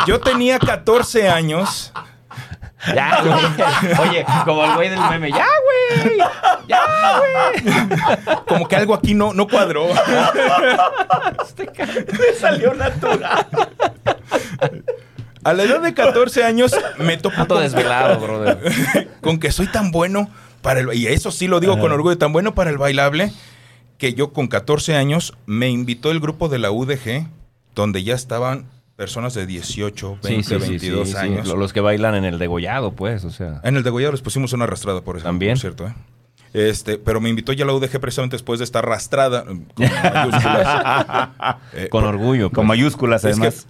[0.06, 1.92] yo tenía 14 años
[2.94, 4.08] Ya, güey.
[4.08, 5.30] Oye, como el güey del meme.
[5.30, 6.18] Ya, güey.
[6.66, 6.80] Ya,
[7.18, 8.38] güey.
[8.48, 9.86] como que algo aquí no no cuadró
[11.46, 13.46] Me salió natural.
[15.44, 19.08] A la edad de 14 años me topo Todo con, desvelado, brother.
[19.20, 20.28] con que soy tan bueno
[20.62, 20.92] para el...
[20.94, 21.82] Y eso sí lo digo Ajá.
[21.82, 23.32] con orgullo, tan bueno para el bailable,
[23.98, 27.26] que yo con 14 años me invitó el grupo de la UDG,
[27.74, 28.66] donde ya estaban
[28.96, 31.18] personas de 18, 20, 22 sí, sí.
[31.18, 31.48] años.
[31.48, 33.60] Lo- Los que bailan en el degollado, pues, o sea.
[33.64, 35.24] En el degollado les pusimos una arrastrada por eso.
[35.24, 35.52] ¿También?
[35.54, 35.94] Por cierto, ¿eh?
[36.52, 39.44] Este, pero me invitó ya la UDG precisamente después de estar arrastrada.
[39.44, 41.28] Con mayúsculas.
[41.74, 42.48] Eh, Con orgullo.
[42.50, 42.68] Con pues.
[42.78, 43.66] mayúsculas, es que además.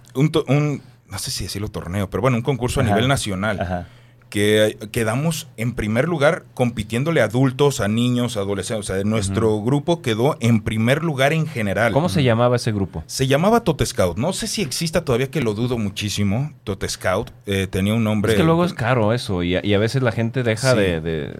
[0.47, 0.81] un-
[1.11, 3.59] no sé si decirlo torneo, pero bueno, un concurso a nivel nacional.
[3.59, 3.87] Ajá.
[4.29, 8.89] Que quedamos en primer lugar compitiéndole a adultos, a niños, a adolescentes.
[8.89, 11.91] O sea, nuestro grupo quedó en primer lugar en general.
[11.91, 13.03] ¿Cómo se llamaba ese grupo?
[13.07, 14.17] Se llamaba Tot Scout.
[14.17, 16.53] No sé si exista todavía, que lo dudo muchísimo.
[16.63, 19.73] Tot Scout eh, tenía un nombre Es que luego es caro eso y a, y
[19.73, 20.77] a veces la gente deja Sí.
[20.79, 21.39] de, de-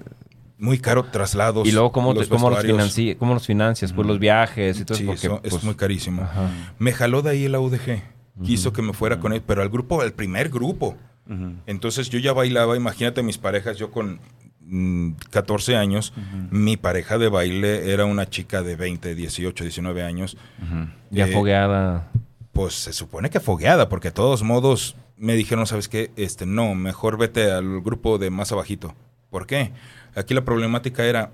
[0.57, 1.65] muy caro, traslados.
[1.65, 3.93] Y luego, ¿cómo, te- cómo los, financi- cómo los financias?
[3.93, 5.11] Pues los viajes y todo Sí, eso.
[5.13, 6.24] Porque, eso es pues, muy carísimo.
[6.24, 6.49] Ajá.
[6.78, 8.03] Me jaló de ahí el UDG.
[8.43, 10.95] Quiso que me fuera con él, pero al grupo, al primer grupo.
[11.65, 14.19] Entonces yo ya bailaba, imagínate mis parejas, yo con
[14.61, 16.13] mm, 14 años,
[16.49, 20.35] mi pareja de baile era una chica de 20, 18, 19 años.
[21.09, 22.11] Ya Eh, fogueada.
[22.51, 26.11] Pues se supone que fogueada, porque de todos modos me dijeron, ¿sabes qué?
[26.17, 28.93] Este, no, mejor vete al grupo de más abajito.
[29.29, 29.71] ¿Por qué?
[30.15, 31.31] Aquí la problemática era,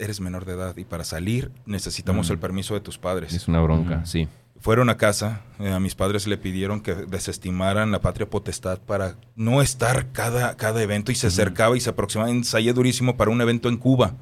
[0.00, 2.32] eres menor de edad y para salir necesitamos Mm.
[2.32, 3.32] el permiso de tus padres.
[3.32, 4.26] Es una bronca, sí.
[4.60, 9.16] Fueron a casa, eh, a mis padres le pidieron que desestimaran la patria potestad para
[9.36, 13.40] no estar cada, cada evento y se acercaba y se aproximaba, ensayé durísimo para un
[13.42, 14.14] evento en Cuba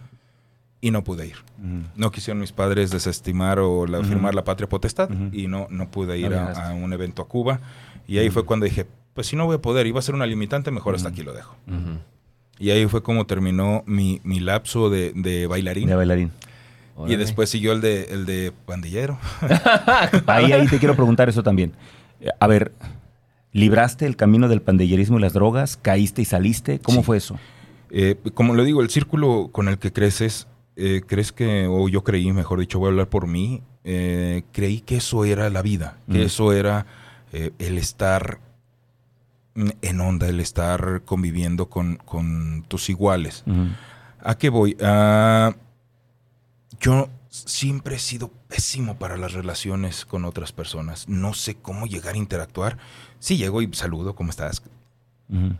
[0.80, 1.36] y no pude ir.
[1.94, 6.18] No quisieron mis padres desestimar o la- firmar la patria potestad y no, no pude
[6.18, 7.60] ir No a, a un evento a Cuba.
[8.08, 10.26] Y ahí fue cuando dije, pues si no voy a poder, iba a ser una
[10.26, 11.54] limitante, mejor hasta aquí lo dejo.
[12.58, 15.88] Y ahí fue como terminó mi, mi lapso de, de bailarín.
[15.88, 16.32] De bailarín.
[17.06, 19.18] Y después siguió el de, el de pandillero.
[20.26, 21.72] Ahí, ahí te quiero preguntar eso también.
[22.20, 22.72] Eh, A ver,
[23.52, 25.76] ¿libraste el camino del pandillerismo y las drogas?
[25.76, 26.78] ¿Caíste y saliste?
[26.78, 27.04] ¿Cómo Sí.
[27.06, 27.38] fue eso?
[27.90, 32.02] Eh, como le digo, el círculo con el que creces, eh, crees que, o yo
[32.04, 35.98] creí, mejor dicho, voy a hablar por mí, eh, creí que eso era la vida,
[36.10, 36.22] que Mm.
[36.22, 36.86] eso era
[37.32, 38.38] eh, el estar
[39.54, 43.44] mm, en onda, el estar conviviendo con, con tus iguales.
[44.22, 44.76] ¿A qué voy?
[44.82, 45.54] Ah,
[46.82, 51.08] yo siempre he sido pésimo para las relaciones con otras personas.
[51.08, 52.76] No sé cómo llegar a interactuar.
[53.20, 54.62] Sí llego y saludo, ¿cómo estás?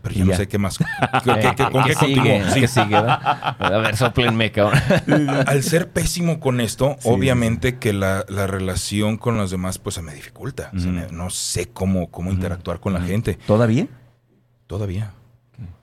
[0.03, 0.77] Pero yo no sé qué más.
[1.23, 2.67] ¿Qué- qué- qué- ¿Con qué, sigue?
[2.67, 2.67] Sí.
[2.93, 4.79] A ver, soplenme, cabrón.
[5.47, 9.95] Al ser pésimo con esto, Sí, obviamente que la, la relación con los demás pues
[9.95, 10.69] se me dificulta.
[11.11, 13.39] No sé cómo, cómo interactuar con la gente.
[13.47, 13.87] ¿Todavía?
[14.67, 15.13] Todavía.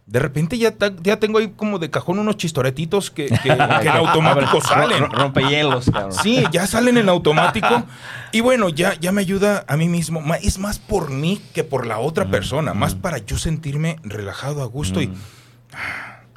[0.06, 3.60] De repente ya, ya tengo ahí como de cajón unos chistoretitos que, que- que en
[3.96, 5.08] automático salen.
[5.08, 6.12] Rompehielos, cabrón.
[6.12, 7.84] Sí, ya salen en automático.
[8.32, 10.22] Y bueno, ya, ya me ayuda a mí mismo.
[10.40, 12.74] Es más por mí que por la otra persona.
[12.74, 15.00] Más para yo sentirme relajado, a gusto.
[15.02, 15.16] Y Ujú.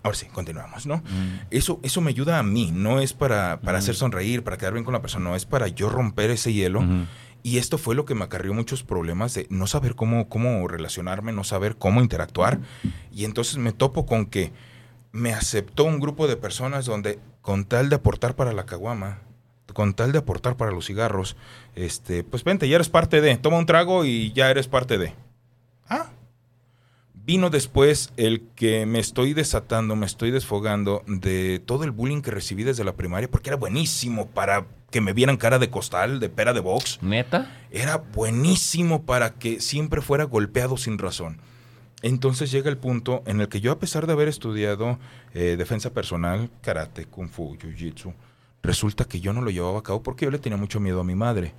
[0.04, 1.04] ahora sí, continuamos, ¿no?
[1.52, 2.72] Eso, eso me ayuda a mí.
[2.74, 5.30] No es para, para hacer sonreír, para quedar bien con la persona.
[5.30, 6.84] No, es para yo romper ese hielo.
[7.44, 11.34] Y esto fue lo que me acarrió muchos problemas de no saber cómo, cómo relacionarme,
[11.34, 12.60] no saber cómo interactuar.
[13.12, 14.54] Y entonces me topo con que
[15.12, 19.20] me aceptó un grupo de personas donde con tal de aportar para la caguama,
[19.74, 21.36] con tal de aportar para los cigarros,
[21.76, 25.14] este, pues vente, ya eres parte de, toma un trago y ya eres parte de.
[25.90, 26.10] Ah.
[27.26, 32.32] Vino después el que me estoy desatando, me estoy desfogando de todo el bullying que
[32.32, 36.28] recibí desde la primaria, porque era buenísimo para que me vieran cara de costal, de
[36.30, 37.00] pera de box.
[37.02, 37.50] ¿Neta?
[37.72, 41.40] Era buenísimo para que siempre fuera golpeado sin razón.
[42.02, 45.00] Entonces llega el punto en el que yo, a pesar de haber estudiado
[45.34, 48.14] eh, defensa personal, karate, kung fu, jiu-jitsu,
[48.62, 51.04] resulta que yo no lo llevaba a cabo porque yo le tenía mucho miedo a
[51.06, 51.54] mi madre.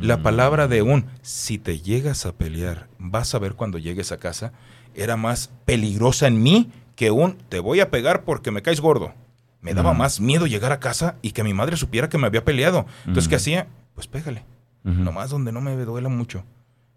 [0.00, 0.22] La Mm.
[0.22, 4.52] palabra de un, si te llegas a pelear, vas a ver cuando llegues a casa,
[4.94, 9.14] era más peligrosa en mí que un, te voy a pegar porque me caes gordo.
[9.62, 12.44] Me daba más miedo llegar a casa y que mi madre supiera que me había
[12.44, 12.86] peleado.
[13.00, 13.68] Entonces, ¿qué hacía?
[13.94, 14.44] Pues pégale.
[14.82, 16.44] Nomás donde no me duela mucho.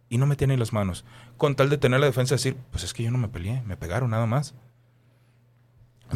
[0.09, 1.03] Y no me tiene las manos.
[1.37, 3.61] Con tal de tener la defensa de decir, pues es que yo no me peleé,
[3.65, 4.53] me pegaron nada más.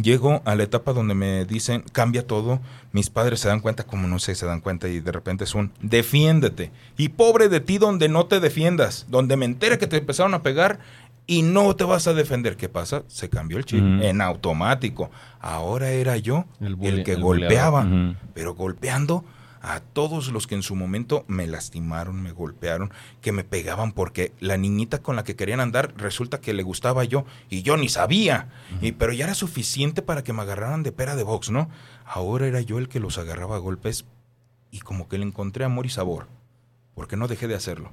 [0.01, 2.61] Llego a la etapa donde me dicen, cambia todo.
[2.91, 5.55] Mis padres se dan cuenta, como no sé, se dan cuenta y de repente es
[5.55, 6.71] un, defiéndete.
[6.97, 10.43] Y pobre de ti donde no te defiendas, donde me entere que te empezaron a
[10.43, 10.79] pegar
[11.27, 12.55] y no te vas a defender.
[12.55, 13.03] ¿Qué pasa?
[13.07, 15.11] Se cambió el chip en automático.
[15.39, 17.85] Ahora era yo El que el golpeaba,
[18.33, 19.25] pero golpeando
[19.61, 24.31] a todos los que en su momento me lastimaron, me golpearon, que me pegaban porque
[24.39, 27.89] la niñita con la que querían andar resulta que le gustaba yo y yo ni
[27.89, 28.47] sabía.
[28.81, 31.69] y, pero ya era suficiente para que me agarraran de pera de box, ¿no?
[32.05, 34.05] Ahora era yo el que los agarraba a golpes
[34.71, 36.27] y como que le encontré amor y sabor,
[36.95, 37.91] porque no dejé de hacerlo.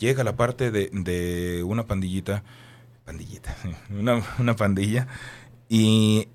[0.00, 2.42] Llega la parte de, de una pandillita,
[3.04, 3.54] pandillita,
[3.90, 5.06] una, una pandilla,
[5.68, 6.26] y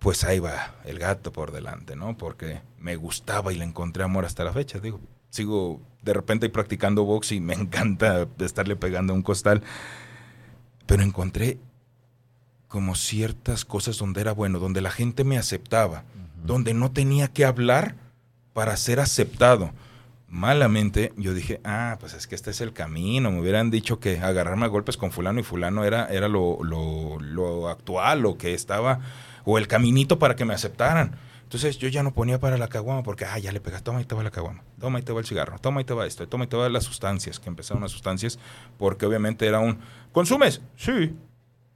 [0.00, 2.16] pues ahí va el gato por delante, ¿no?
[2.16, 4.80] Porque me gustaba y le encontré amor hasta la fecha.
[4.80, 5.00] Digo,
[5.30, 9.62] sigo de repente practicando box y me encanta estarle pegando a un costal.
[10.86, 11.58] Pero encontré
[12.68, 16.04] como ciertas cosas donde era bueno, donde la gente me aceptaba,
[16.44, 17.94] donde no tenía que hablar
[18.52, 19.72] para ser aceptado.
[20.34, 23.30] Malamente yo dije, ah, pues es que este es el camino.
[23.30, 27.20] Me hubieran dicho que agarrarme a golpes con fulano y fulano era, era lo, lo,
[27.20, 28.98] lo actual, lo que estaba,
[29.44, 31.12] o el caminito para que me aceptaran.
[31.44, 34.06] Entonces yo ya no ponía para la caguama porque, ah, ya le pegas, toma y
[34.06, 36.26] te va la caguama, toma y te va el cigarro, toma y te va esto,
[36.26, 38.40] toma y te va las sustancias, que empezaron las sustancias,
[38.76, 39.78] porque obviamente era un,
[40.10, 40.62] ¿consumes?
[40.74, 41.14] Sí,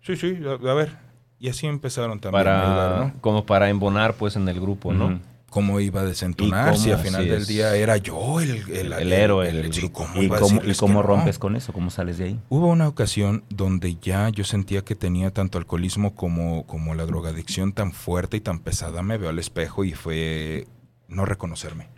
[0.03, 0.97] sí, sí, a, a ver.
[1.39, 2.41] Y así empezaron también.
[2.41, 3.21] Para, a ayudar, ¿no?
[3.21, 5.21] Como para embonar pues en el grupo, ¿no?
[5.51, 9.49] Cómo iba a desentonar si al final del día era yo el, el, El héroe,
[9.49, 9.89] el sí.
[9.89, 11.03] ¿cómo ¿Y cómo, y cómo no?
[11.03, 11.73] rompes con eso?
[11.73, 12.41] ¿Cómo sales de ahí?
[12.49, 17.73] Hubo una ocasión donde ya yo sentía que tenía tanto alcoholismo como, como la drogadicción
[17.73, 19.03] tan fuerte y tan pesada.
[19.03, 20.67] Me veo al espejo y fue
[21.09, 21.89] no reconocerme.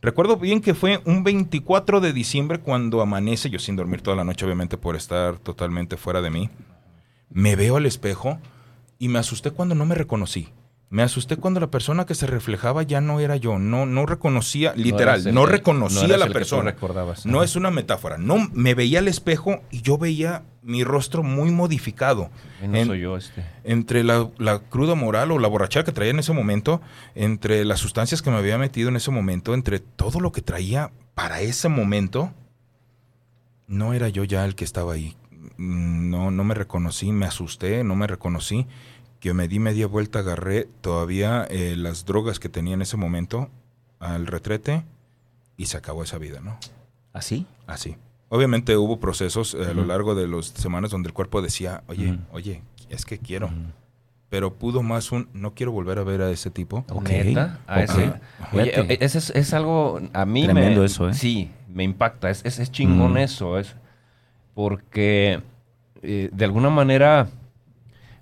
[0.00, 4.24] Recuerdo bien que fue un 24 de diciembre cuando amanece, yo sin dormir toda la
[4.24, 6.50] noche obviamente por estar totalmente fuera de mí.
[7.30, 8.38] Me veo al espejo
[8.98, 10.48] y me asusté cuando no me reconocí.
[10.88, 14.72] Me asusté cuando la persona que se reflejaba ya no era yo, no, no reconocía,
[14.76, 16.70] literal, no, que- reconocía no a la persona.
[16.70, 17.26] recordabas.
[17.26, 18.18] No es una metáfora.
[18.18, 22.30] No, me veía al espejo y yo veía mi rostro muy modificado.
[22.62, 23.44] No En- soy yo este.
[23.64, 26.80] entre la, la cruda moral o la borrachera que traía en ese momento,
[27.16, 30.92] entre las sustancias que me había metido en ese momento, entre todo lo que traía
[31.16, 32.32] para ese momento,
[33.66, 35.16] no era yo ya el que estaba ahí.
[35.56, 38.66] Mm, No, no me reconocí, me asusté, no me reconocí.
[39.26, 43.50] Que me di media vuelta, agarré todavía eh, las drogas que tenía en ese momento
[43.98, 44.84] al retrete
[45.56, 46.56] y se acabó esa vida, ¿no?
[47.12, 47.44] ¿Así?
[47.66, 47.96] Así.
[48.28, 52.20] Obviamente hubo procesos eh, a lo largo de las semanas donde el cuerpo decía, oye,
[52.30, 53.50] oye, es que quiero.
[54.28, 56.84] Pero pudo más un, no quiero volver a ver a ese tipo.
[56.88, 57.58] Ok, ¿Neta?
[57.66, 57.82] A ok.
[57.82, 58.12] ese.
[58.52, 60.86] Oye, ese es, es algo, a mí Tremendo me...
[60.86, 61.14] eso, ¿eh?
[61.14, 62.30] Sí, me impacta.
[62.30, 63.58] Es, es, es chingón eso.
[63.58, 63.74] Es
[64.54, 65.42] porque
[66.02, 67.26] eh, de alguna manera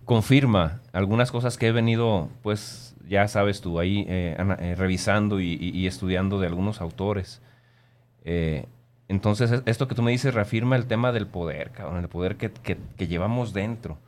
[0.07, 5.53] confirma algunas cosas que he venido, pues, ya sabes tú, ahí eh, eh, revisando y,
[5.61, 7.43] y- y estudiando de algunos autores.
[8.25, 8.65] Eh,
[9.09, 12.37] entonces, es- esto que tú me dices reafirma el tema del poder, cabrón, el poder
[12.37, 13.99] que, que- que llevamos dentro.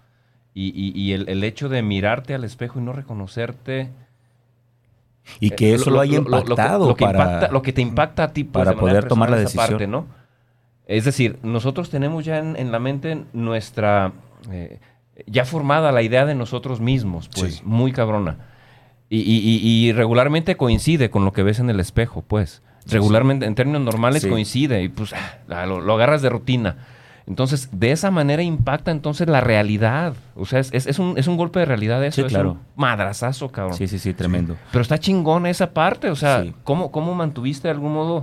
[0.54, 3.90] Y, y- el, el hecho de mirarte al espejo y no reconocerte.
[5.40, 7.18] Y que eso lo, haya lo- que- impactado lo que, para...
[7.18, 9.90] impacta- lo que te impacta a ti pues, para poder tomar la decisión.
[9.90, 10.06] ¿no?
[10.86, 14.12] Es decir, nosotros tenemos ya en, en la mente nuestra...
[14.50, 14.78] eh,
[15.26, 17.62] ya formada la idea de nosotros mismos, pues, Sí.
[17.64, 18.36] muy cabrona.
[19.08, 22.62] Y, y- y- y regularmente coincide con lo que ves en el espejo, pues.
[22.88, 24.28] Regularmente, en términos normales, Sí.
[24.28, 26.76] coincide y pues ah, lo, lo agarras de rutina.
[27.26, 30.14] Entonces, de esa manera impacta entonces la realidad.
[30.36, 32.16] O sea, es, es- es un, es un golpe de realidad eso.
[32.22, 32.52] Sí, es claro.
[32.52, 33.76] un madrazazo, cabrón.
[33.76, 34.56] Sí, sí, sí, tremendo.
[34.70, 36.10] Pero está chingón esa parte.
[36.10, 36.54] O sea, Sí.
[36.62, 38.22] ¿cómo, ¿cómo mantuviste de algún modo,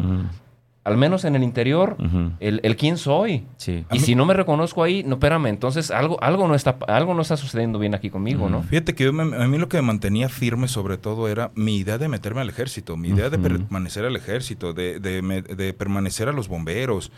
[0.85, 1.95] al menos en el interior,
[2.41, 3.45] el, el quién soy?
[3.57, 3.85] Sí.
[3.91, 7.21] Y si no me reconozco ahí, no, espérame, entonces algo, algo, no, está, algo no
[7.21, 8.63] está sucediendo bien aquí conmigo, ¿no?
[8.63, 11.77] Fíjate que yo me- a mí lo que me mantenía firme sobre todo era mi
[11.77, 16.33] idea de meterme al ejército, mi idea de permanecer al ejército, de, de permanecer a
[16.33, 17.11] los bomberos.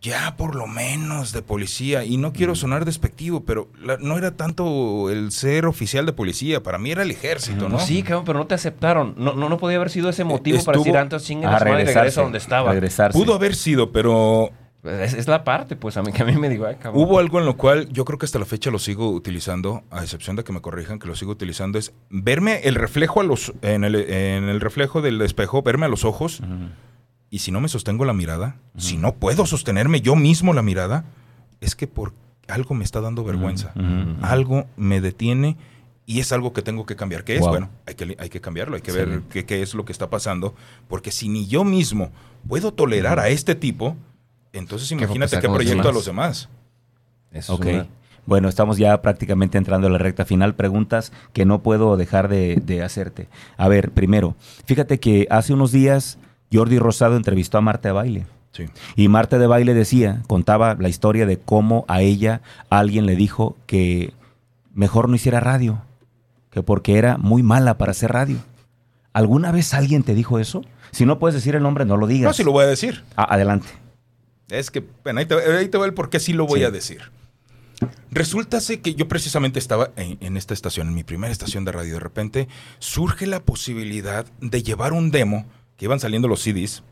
[0.00, 4.36] Ya por lo menos de policía, y no quiero sonar despectivo, pero la- no era
[4.36, 7.76] tanto el ser oficial de policía, para mí era el ejército, ¿no?
[7.76, 9.14] Pues sí, cabrón, pero no te aceptaron.
[9.16, 11.72] No, no, no podía haber sido ese motivo para decir antes A la madre y
[11.72, 11.98] regresarse.
[11.98, 12.70] regresa donde estaba.
[12.70, 13.18] Regresarse.
[13.18, 14.50] Pudo haber sido, pero
[14.84, 17.02] Es, es la parte, pues, a mí, que a mí me digo, ay, cabrón.
[17.02, 20.02] Hubo algo en lo cual yo creo que hasta la fecha lo sigo utilizando, a
[20.04, 23.52] excepción de que me corrijan que lo sigo utilizando, es verme el reflejo a los,
[23.62, 26.40] en, el, en el reflejo del espejo, verme a los ojos.
[27.30, 31.04] Y si no me sostengo la mirada, si no puedo sostenerme yo mismo la mirada,
[31.60, 32.12] es que por
[32.48, 33.72] algo me está dando vergüenza.
[34.22, 35.56] Algo me detiene
[36.06, 37.24] y es algo que tengo que cambiar.
[37.24, 37.40] ¿Qué es?
[37.40, 37.50] Wow.
[37.50, 40.08] Bueno, hay que, hay que cambiarlo, hay que ver qué, qué es lo que está
[40.08, 40.54] pasando,
[40.88, 42.10] porque si ni yo mismo
[42.48, 43.94] puedo tolerar a este tipo,
[44.54, 46.48] entonces ¿Qué va a imagínate qué los proyecto a los demás.
[47.30, 47.66] Eso es Ok.
[47.66, 47.86] una-
[48.24, 50.54] Bueno, estamos ya prácticamente entrando a la recta final.
[50.54, 53.28] Preguntas que no puedo dejar de, de hacerte.
[53.56, 54.34] A ver, primero,
[54.66, 56.18] fíjate que hace unos días
[56.52, 58.26] Jordi Rosado entrevistó a Marta de Baile.
[58.52, 58.64] Sí.
[58.96, 62.40] Y Marta de Baile decía, contaba la historia de cómo a ella
[62.70, 64.14] alguien le dijo que
[64.74, 65.82] mejor no hiciera radio,
[66.50, 68.38] que porque era muy mala para hacer radio.
[69.12, 70.64] ¿Alguna vez alguien te dijo eso?
[70.92, 72.28] Si no puedes decir el nombre, no lo digas.
[72.30, 73.04] No, sí lo voy a decir.
[73.16, 73.68] Ah, adelante.
[74.48, 76.64] Es que, bueno, ahí te, ahí te va el por qué sí lo voy Sí.
[76.64, 77.00] a decir.
[78.10, 81.94] Resulta que yo precisamente estaba en, en esta estación, en mi primera estación de radio.
[81.94, 85.44] De repente surge la posibilidad de llevar un demo,
[85.78, 86.82] que iban saliendo los CDs.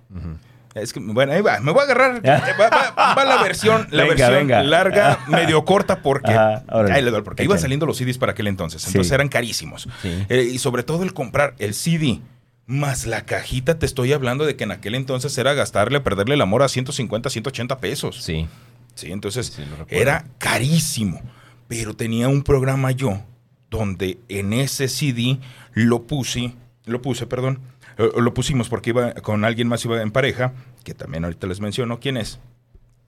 [0.75, 2.23] Es que, bueno, ahí va, me voy a agarrar.
[2.61, 4.63] Va, va- va la versión, la Venga, versión venga.
[4.63, 8.47] larga, medio corta, porque, Ajá, ahí le doy, porque iban saliendo los CDs para aquel
[8.47, 8.87] entonces.
[8.87, 9.15] Entonces Sí.
[9.15, 9.89] eran carísimos.
[10.03, 10.25] Sí.
[10.29, 12.21] Eh, y sobre todo el comprar el CD
[12.67, 16.43] más la cajita, te estoy hablando de que en aquel entonces era gastarle, perderle el
[16.43, 18.23] amor a 150, 180 pesos.
[18.23, 18.47] Sí.
[18.95, 21.23] Sí, entonces Sí, era carísimo.
[21.69, 23.23] Pero tenía un programa yo
[23.71, 25.39] donde en ese CD
[25.73, 26.53] lo puse,
[26.85, 27.61] lo puse, perdón,
[27.97, 30.53] lo pusimos porque iba con alguien más, iba en pareja,
[30.85, 32.39] que también ahorita les menciono quién es.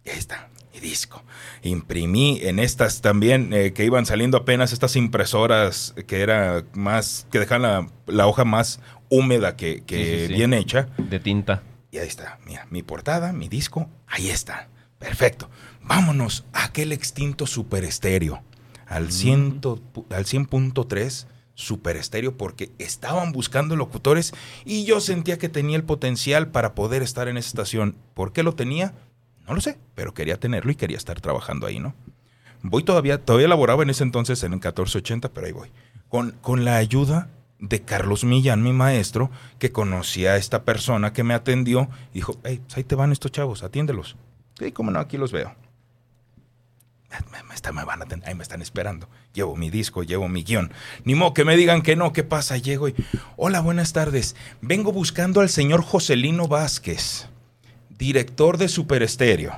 [0.07, 1.22] Ahí está, mi disco.
[1.62, 7.39] Imprimí en estas también, eh, que iban saliendo apenas estas impresoras que era más, que
[7.41, 8.80] dejan la, la hoja más
[9.11, 10.34] húmeda que, que Sí, sí, sí.
[10.34, 10.89] bien hecha.
[10.97, 11.62] De tinta.
[11.91, 14.68] Y ahí está, mira, mi portada, mi disco, ahí está.
[14.99, 15.49] Perfecto.
[15.82, 18.43] Vámonos a aquel extinto super estéreo.
[18.86, 19.80] Al, ciento,
[20.11, 21.26] al 100.3
[21.59, 24.32] super estéreo porque estaban buscando locutores
[24.64, 27.96] y yo sentía que tenía el potencial para poder estar en esa estación.
[28.14, 28.94] ¿Por qué lo tenía?
[29.46, 31.94] No lo sé, pero quería tenerlo y quería estar trabajando ahí, ¿no?
[32.62, 35.68] Voy todavía, todavía laboraba en ese entonces en el 1480, pero ahí voy.
[36.09, 37.28] Con, con la ayuda
[37.59, 42.61] de Carlos Millán, mi maestro, que conocía a esta persona que me atendió, dijo, hey,
[42.64, 44.16] pues ahí te van estos chavos, atiéndelos.
[44.61, 45.54] Sí, cómo no, aquí los veo.
[47.48, 49.09] Me, está- me van a ahí me están esperando.
[49.32, 50.72] Llevo mi disco, llevo mi guion.
[51.04, 52.56] Ni modo que me digan que no, ¿qué pasa?
[52.59, 52.94] Llego y,
[53.36, 54.36] hola, buenas tardes.
[54.61, 57.26] Vengo buscando al señor Joselino Vázquez,
[57.88, 59.52] director de Super Estéreo.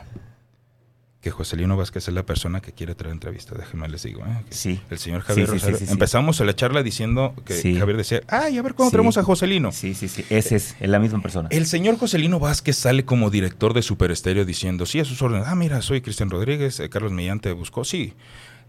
[1.21, 4.23] Que Joselino Vázquez es la persona que quiere traer entrevista, déjenme les digo.
[4.25, 4.43] ¿eh?
[4.49, 4.81] Sí.
[4.89, 5.79] El señor Javier Sí, sí, sí, Rosario.
[5.79, 5.93] sí, sí.
[5.93, 7.55] Empezamos a la charla diciendo que.
[7.79, 8.91] Javier decía, ay, a ver Sí.
[8.91, 9.71] traemos a Joselino.
[9.71, 10.25] Sí, sí, sí.
[10.31, 11.49] Ese es, la misma persona.
[11.53, 15.47] El señor Joselino Vázquez sale como director de Super Estéreo diciendo, sí, a sus órdenes.
[15.47, 17.85] Ah, mira, soy Cristian Rodríguez, eh, Carlos Millán te buscó.
[17.85, 18.15] Sí,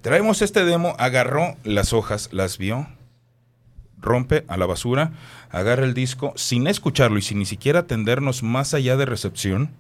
[0.02, 2.86] traemos este demo, agarró las hojas, las vio,
[3.98, 5.14] rompe a la basura,
[5.52, 9.72] agarra el disco sin escucharlo y sin ni siquiera atendernos más allá de recepción,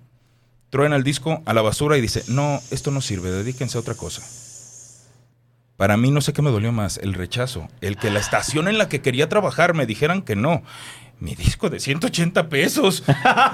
[0.71, 3.93] truena el disco a la basura y dice, no, esto no sirve, dedíquense a otra
[3.93, 4.23] cosa.
[5.77, 8.77] Para mí no sé qué me dolió más, el rechazo, el que la estación en
[8.77, 10.63] la que quería trabajar me dijeran que no.
[11.19, 13.03] Mi disco de 180 pesos.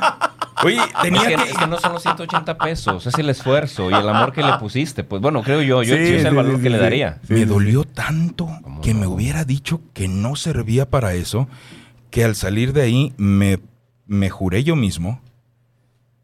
[0.64, 1.50] Oye, tenía Es que, que...
[1.52, 4.54] es que no son los 180 pesos, es el esfuerzo y el amor que le
[4.58, 5.04] pusiste.
[5.04, 7.20] Pues bueno, creo yo, yo Sí, es el valor sí, que sí, le daría.
[7.28, 11.48] Me dolió tanto ¿Cómo que me hubiera dicho que no servía para eso,
[12.10, 13.60] que al salir de ahí me,
[14.06, 15.22] me juré yo mismo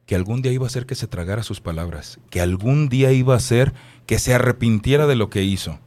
[0.05, 3.33] que algún día iba a hacer que se tragara sus palabras, que algún día iba
[3.33, 3.73] a hacer
[4.05, 5.79] que se arrepintiera de lo que hizo.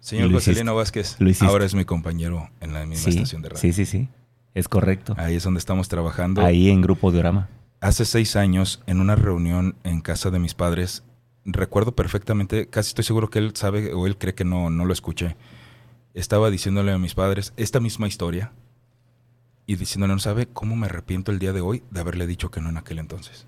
[0.00, 0.32] Señor.
[0.32, 3.60] Joselino Vázquez, ahora es mi compañero en la misma Sí, estación de radio.
[3.60, 4.08] sí, sí, sí.
[4.54, 5.14] Es correcto.
[5.18, 6.40] Ahí es donde estamos trabajando.
[6.44, 7.48] Ahí en Grupo Diorama.
[7.80, 11.04] Hace seis años, en una reunión en casa de mis padres,
[11.44, 14.92] recuerdo perfectamente, casi estoy seguro que él sabe o él cree que no, no lo
[14.92, 15.36] escuché.
[16.14, 18.52] Estaba diciéndole a mis padres esta misma historia
[19.68, 22.60] y diciéndole, no sabe cómo me arrepiento el día de hoy de haberle dicho que
[22.60, 23.46] no en aquel entonces.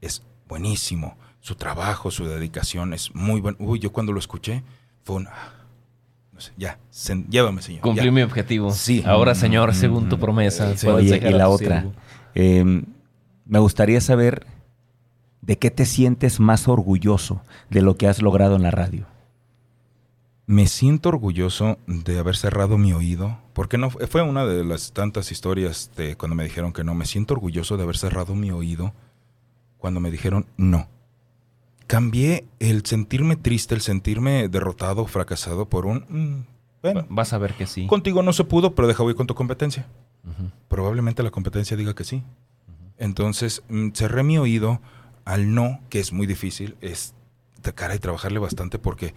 [0.00, 1.16] Es buenísimo.
[1.40, 3.56] Su trabajo, su dedicación es muy bueno.
[3.60, 4.64] Uy, yo cuando lo escuché
[5.04, 5.26] fue un...
[5.28, 5.52] ah,
[6.32, 7.82] No sé, ya, sen- llévame, señor.
[7.82, 8.10] Cumplí ya.
[8.10, 8.72] mi objetivo.
[8.72, 9.02] Sí.
[9.06, 10.86] Ahora, Señor, según tu promesa, Sí.
[10.88, 11.86] Oye, dejar y la otra.
[12.34, 12.82] eh,
[13.46, 14.46] me gustaría saber
[15.42, 19.04] de qué te sientes más orgulloso de lo que has logrado en la radio.
[20.46, 25.32] Me siento orgulloso de haber cerrado mi oído, porque no fue una de las tantas
[25.32, 26.94] historias de cuando me dijeron que no.
[26.94, 28.92] Me siento orgulloso de haber cerrado mi oído
[29.78, 30.88] cuando me dijeron no.
[31.86, 36.46] Cambié el sentirme triste, el sentirme derrotado, fracasado por un "Mm,
[36.82, 37.86] bueno, Vas a ver que sí.
[37.86, 39.86] contigo no se pudo, pero deja voy con tu competencia.
[40.68, 42.22] Probablemente la competencia diga que sí.
[42.98, 44.80] Entonces mm, cerré mi oído
[45.24, 47.14] al no, que es muy difícil, es
[47.62, 49.14] de cara y trabajarle bastante porque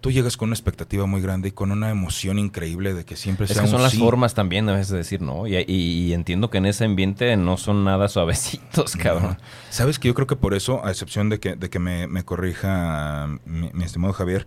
[0.00, 3.44] tú llegas con una expectativa muy grande y con una emoción increíble de que siempre
[3.44, 3.98] Es sea que son un las sí.
[3.98, 5.46] formas también a veces de decir no.
[5.46, 5.64] Y, y-
[6.08, 9.36] y entiendo que en ese ambiente no son nada suavecitos, cabrón.
[9.40, 9.44] No.
[9.70, 12.24] Sabes que yo creo que por eso, a excepción de que, de que me, me
[12.24, 14.46] corrija mi, mi estimado Javier,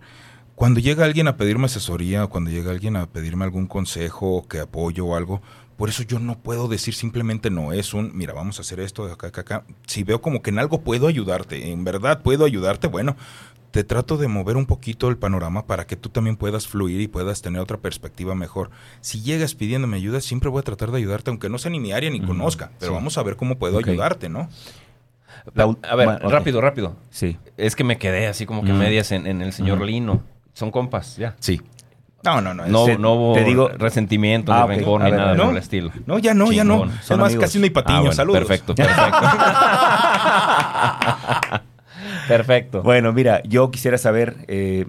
[0.54, 4.60] cuando llega alguien a pedirme asesoría o cuando llega alguien a pedirme algún consejo, que
[4.60, 5.42] apoyo o algo,
[5.76, 9.04] por eso yo no puedo decir simplemente no, es un, mira, vamos a hacer esto
[9.06, 9.64] de acá, acá, acá.
[9.88, 13.16] Si veo como que en algo puedo ayudarte, en verdad puedo ayudarte, bueno,
[13.74, 17.08] te trato de mover un poquito el panorama para que tú también puedas fluir y
[17.08, 18.70] puedas tener otra perspectiva mejor.
[19.00, 21.90] Si llegas pidiéndome ayuda, siempre voy a tratar de ayudarte, aunque no sea ni mi
[21.90, 22.94] área ni conozca, pero sí.
[22.94, 24.48] vamos a ver cómo puedo ayudarte, ¿no?
[25.54, 26.94] La A ver, rápido, rápido.
[27.10, 27.36] Sí.
[27.56, 29.80] Es que me quedé así como que medias en, en el señor.
[29.80, 30.22] Lino.
[30.52, 31.34] Son compas, ya.
[31.40, 31.60] Sí.
[32.22, 32.66] No, no, no.
[32.68, 35.50] No, Te- no hubo te digo- resentimiento, Ah, ni rencor, ni ver, nada No.
[35.50, 35.90] el estilo.
[36.06, 36.78] No, ya no, ya no.
[37.02, 37.44] Son Además, amigos.
[37.44, 37.96] casi no hay patiño.
[37.96, 38.38] Ah, bueno, Saludos.
[38.38, 39.18] Perfecto, perfecto.
[42.28, 42.82] perfecto.
[42.82, 44.86] Bueno, mira, yo quisiera saber, eh,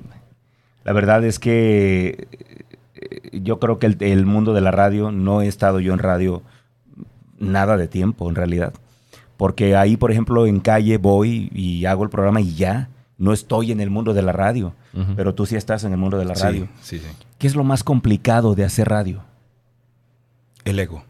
[0.84, 2.28] la verdad es que
[2.94, 6.00] eh, yo creo que el, el mundo de la radio, no he estado yo en
[6.00, 6.44] radio
[7.40, 8.74] nada de tiempo en realidad,
[9.38, 12.90] Porque ahí, por ejemplo, en calle voy y hago el programa y ya.
[13.18, 14.74] No estoy en el mundo de la radio,
[15.16, 16.68] pero tú sí estás en el mundo de la radio.
[16.82, 17.26] Sí, sí, sí.
[17.38, 19.24] ¿Qué es lo más complicado de hacer radio?
[20.66, 21.04] El ego.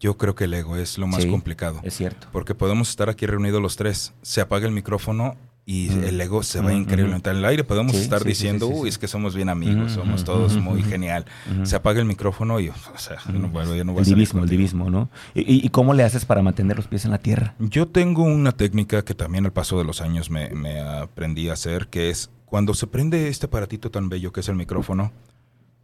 [0.00, 1.80] Yo creo que el ego es lo más Sí, complicado.
[1.84, 2.26] Es cierto.
[2.32, 4.12] Porque podemos estar aquí reunidos los tres.
[4.22, 5.36] Se apaga el micrófono
[5.66, 6.04] y Mm.
[6.04, 7.62] el ego se va Mm, increíblemente al aire.
[7.64, 10.56] Podemos Sí, estar sí, diciendo, uy, es que somos bien amigos, Mm, somos mm, todos
[10.56, 11.24] mm, muy mm, genial.
[11.64, 14.42] Se apaga el micrófono y, o sea, no, vuelvo, ya no voy a el divismo,
[14.42, 15.10] el divismo, ¿no?
[15.34, 17.54] ¿Y, y- cómo le haces para mantener los pies en la tierra?
[17.58, 21.52] Yo tengo una técnica que también al paso de los años me, me aprendí a
[21.52, 25.12] hacer, que es cuando se prende este aparatito tan bello que es el micrófono,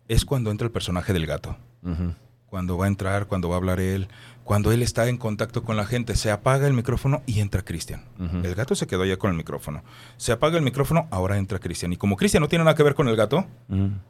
[0.08, 1.56] es cuando entra el personaje del gato.
[2.56, 4.08] Cuando va a entrar, cuando va a hablar él,
[4.42, 8.02] cuando él está en contacto con la gente, se apaga el micrófono y entra Cristian.
[8.42, 9.82] El gato se quedó ya con el micrófono.
[10.16, 11.92] Se apaga el micrófono, ahora entra Cristian.
[11.92, 13.44] Y como Cristian no tiene nada que ver con el gato,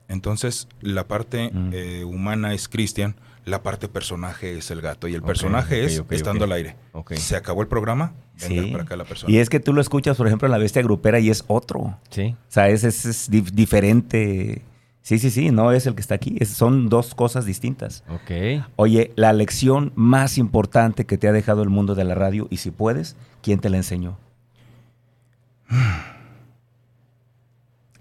[0.07, 5.09] entonces la parte eh, humana es Cristian, la parte personaje es el gato.
[5.09, 6.77] Y el personaje es estando al aire.
[7.17, 8.61] Se acabó el programa, Sí.
[8.71, 9.33] para acá la persona.
[9.33, 11.79] Y es que tú lo escuchas, por ejemplo, en la bestia grupera y es otro.
[11.81, 12.37] O Sí.
[12.49, 14.63] sea, es, es- es dif- diferente.
[15.07, 16.37] Sí, sí, sí, no es el que está aquí.
[16.41, 18.03] es- son dos cosas distintas.
[18.09, 18.65] Ok.
[18.75, 22.57] Oye, la lección más importante que te ha dejado el mundo de la radio, y
[22.57, 24.19] si puedes, ¿quién te la enseñó?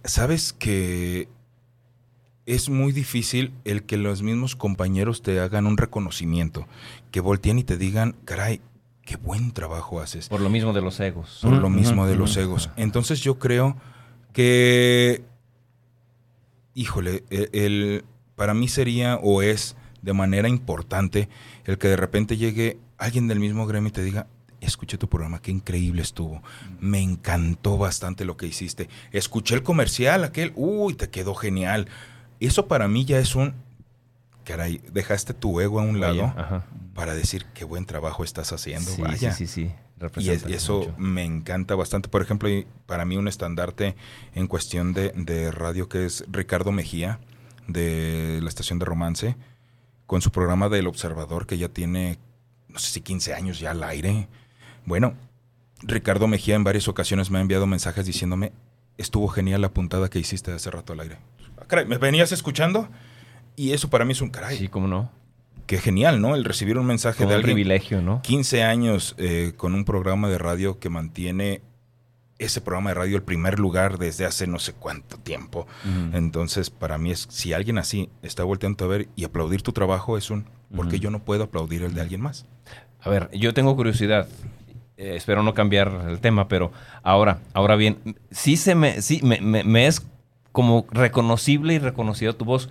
[0.03, 1.27] Sabes que
[2.47, 6.67] es muy difícil el que los mismos compañeros te hagan un reconocimiento,
[7.11, 8.61] que volteen y te digan, caray,
[9.03, 10.27] qué buen trabajo haces.
[10.27, 11.37] Por lo mismo de los egos.
[11.43, 12.71] Por lo mismo de los egos.
[12.77, 13.77] Entonces yo creo
[14.33, 15.23] que,
[16.75, 18.05] híjole, el, el-
[18.35, 21.29] para mí sería o es de manera importante
[21.63, 24.27] el que de repente llegue alguien del mismo gremio y te diga,
[24.61, 26.43] escuché tu programa, qué increíble estuvo.
[26.79, 28.89] Me encantó bastante lo que hiciste.
[29.11, 31.87] Escuché el comercial, aquel, uy, te quedó genial.
[32.41, 33.53] Eso para mí ya es un,
[34.43, 36.33] caray, dejaste tu ego a un lado
[36.93, 38.91] para decir qué buen trabajo estás haciendo.
[38.91, 39.31] Sí, Vaya.
[39.33, 39.71] sí, sí, sí.
[40.17, 40.95] Y es- y eso mucho.
[40.97, 42.09] me encanta bastante.
[42.09, 42.49] Por ejemplo,
[42.85, 43.95] para mí un estandarte
[44.33, 47.19] en cuestión de, de radio que es Ricardo Mejía,
[47.67, 49.35] de la estación de Romance,
[50.05, 52.19] con su programa del Observador, que ya tiene,
[52.67, 54.27] no sé si 15 años ya al aire.
[54.85, 55.13] Bueno,
[55.81, 58.51] Ricardo Mejía en varias ocasiones me ha enviado mensajes diciéndome,
[58.97, 61.17] estuvo genial la puntada que hiciste hace rato al aire.
[61.57, 62.87] Ah, Caray, ¿me venías escuchando?
[63.55, 64.57] Y eso para mí es un caray.
[64.57, 65.09] Sí, cómo no.
[65.65, 66.35] Qué genial, ¿no?
[66.35, 67.55] El recibir un mensaje de alguien.
[67.55, 68.21] privilegio, ¿no?
[68.21, 71.61] 15 años eh, con un programa de radio que mantiene
[72.37, 75.65] ese programa de radio el primer lugar desde hace no sé cuánto tiempo.
[76.13, 80.17] Entonces, para mí es, si alguien así está volteando a ver y aplaudir tu trabajo,
[80.17, 80.45] es un,
[80.75, 82.45] ¿por qué yo no puedo aplaudir el de alguien más?
[83.01, 84.27] A ver, yo tengo curiosidad.
[84.97, 86.71] Eh, espero no cambiar el tema, pero
[87.03, 87.97] ahora, ahora bien,
[88.31, 90.05] sí se me, sí, me, me- me es
[90.51, 92.69] como reconocible y reconocido tu voz.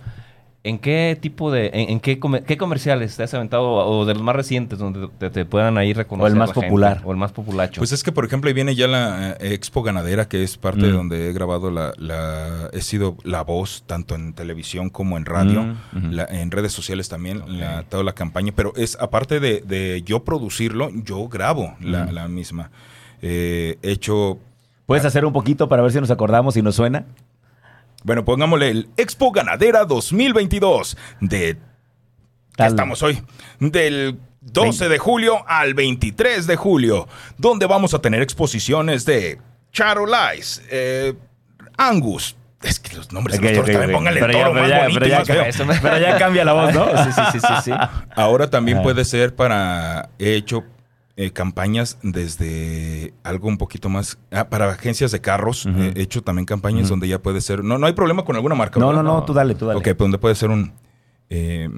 [0.67, 4.15] ¿En qué tipo de, en, en qué, comer- qué comerciales te has aventado o de
[4.15, 6.23] los más recientes donde te, te puedan ahí reconocer?
[6.31, 6.67] O el más la gente?
[6.69, 7.01] popular.
[7.05, 7.79] o el más populacho.
[7.81, 10.81] Pues es que, por ejemplo, ahí viene ya la eh, Expo Ganadera, que es parte
[10.87, 10.95] de Mm.
[10.95, 15.63] donde he grabado la, la- he sido la voz, tanto en televisión como en radio,
[15.93, 20.01] Mm, la- en redes sociales también, la, toda la campaña, pero es aparte de, de
[20.03, 22.11] yo producirlo, yo grabo la, Mm.
[22.11, 22.71] la misma.
[23.21, 24.39] Eh, he hecho
[24.87, 27.05] ¿Puedes hacer un poquito para ver si nos acordamos y nos suena?
[28.05, 31.57] Bueno, pongámosle el Expo Ganadera 2022 de...
[32.55, 33.19] ¿Qué estamos hoy?
[33.59, 37.07] Del 12 de julio al 23 de julio,
[37.39, 39.39] donde vamos a tener exposiciones de
[39.73, 41.15] Charolais, eh,
[41.77, 42.35] Angus.
[42.61, 43.95] Es que los nombres de los toros ok, también ok.
[43.97, 45.67] pónganle Pero ya- toro pero más ya- bonito pero y ya más feo.
[45.67, 46.85] ca- pero ya cambia la voz, ¿no?
[47.03, 47.71] Sí, sí, sí, sí, sí.
[48.15, 50.09] Ahora también puede ser para...
[50.19, 50.63] He hecho
[51.17, 54.17] eh, campañas desde algo un poquito más...
[54.31, 55.65] ah, para agencias de carros.
[55.65, 57.63] He hecho también campañas donde ya puede ser...
[57.63, 58.79] No, no hay problema con alguna marca.
[58.79, 59.77] No, no, no, tú dale, tú dale.
[59.79, 60.73] Ok, pues donde puede ser un
[61.29, 61.69] eh,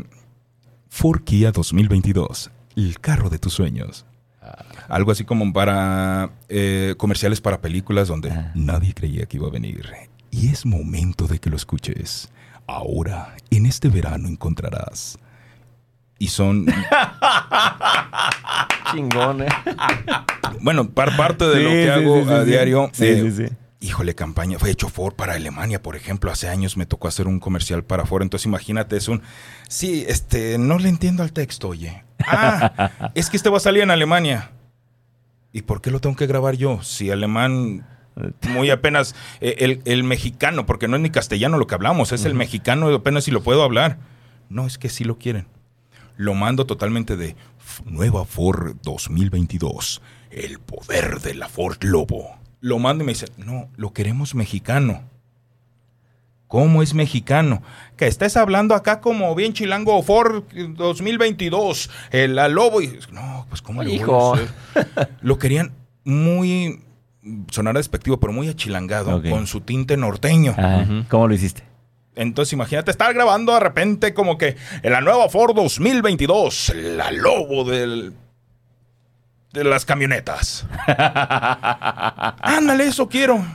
[0.89, 4.05] Ford Kia 2022, el carro de tus sueños.
[4.41, 4.65] Ah.
[4.89, 8.51] Algo así como para eh, comerciales para películas donde Ah.
[8.55, 9.91] nadie creía que iba a venir.
[10.31, 12.29] Y es momento de que lo escuches.
[12.67, 15.17] Ahora, en este verano encontrarás.
[16.19, 16.65] Y son,
[18.91, 19.47] Chingón, ¿eh?
[20.61, 22.89] bueno, par parte de Sí, lo que sí, hago sí, a diario.
[22.93, 23.53] Sí, eh, sí, sí.
[23.79, 24.57] Híjole, campaña.
[24.57, 26.31] Fue hecho Ford para Alemania, por ejemplo.
[26.31, 28.23] Hace años me tocó hacer un comercial para Ford.
[28.23, 29.21] Entonces, imagínate, es un.
[29.69, 32.03] Sí, este, no le entiendo al texto, oye.
[32.25, 34.51] Ah, es que este va a salir en Alemania.
[35.53, 36.81] ¿Y por qué lo tengo que grabar yo?
[36.81, 37.85] Si alemán.
[38.49, 39.13] Muy apenas.
[39.41, 42.87] eh, El, el mexicano, porque no es ni castellano lo que hablamos, es el mexicano
[42.93, 43.99] apenas si lo puedo hablar.
[44.49, 45.45] No, es que sí lo quieren.
[46.15, 47.35] Lo mando totalmente de
[47.85, 50.01] nueva Ford 2022.
[50.31, 52.37] El poder de la Ford Lobo.
[52.59, 55.03] Lo mando y me dice, no, lo queremos mexicano.
[56.47, 57.61] ¿Cómo es mexicano?
[57.97, 62.81] Que estés hablando acá como bien chilango Ford 2022, el la Lobo.
[62.81, 64.33] Y, no, pues ¿cómo le voy a Hijo.
[64.33, 64.49] hacer?
[65.21, 65.73] Lo querían
[66.05, 66.81] muy,
[67.51, 70.51] sonar despectivo, pero muy achilangado, con su tinte norteño.
[70.57, 70.87] Ajá.
[71.09, 71.66] ¿Cómo lo hiciste?
[72.17, 77.63] Entonces imagínate estar grabando de repente como que en la nueva Ford 2022, la Lobo
[77.63, 78.13] del...
[79.53, 80.65] De las camionetas.
[82.41, 83.37] Ándale, eso quiero.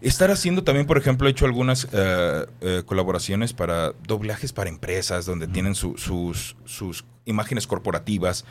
[0.00, 5.26] Estar haciendo también, por ejemplo, he hecho algunas eh, eh, colaboraciones para doblajes para empresas
[5.26, 8.44] donde tienen su- sus, sus imágenes corporativas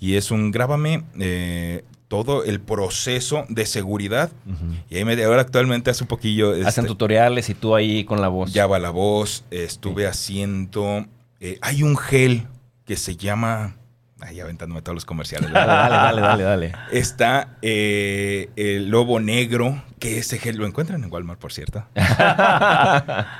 [0.00, 4.30] y es un grábame eh, todo el proceso de seguridad.
[4.88, 6.52] Y ahí me, ahora actualmente hace un poquillo...
[6.52, 8.52] Hacen este, tutoriales y tú ahí con la voz.
[8.52, 11.06] ya va la voz, estuve haciendo...
[11.40, 12.46] eh, hay un gel
[12.86, 13.76] que se llama...
[14.20, 15.50] Ahí aventándome todos los comerciales.
[15.52, 16.72] Dale, dale, dale, dale.
[16.92, 21.84] Está eh, el lobo negro, que ese gel lo encuentran en Walmart, por cierto.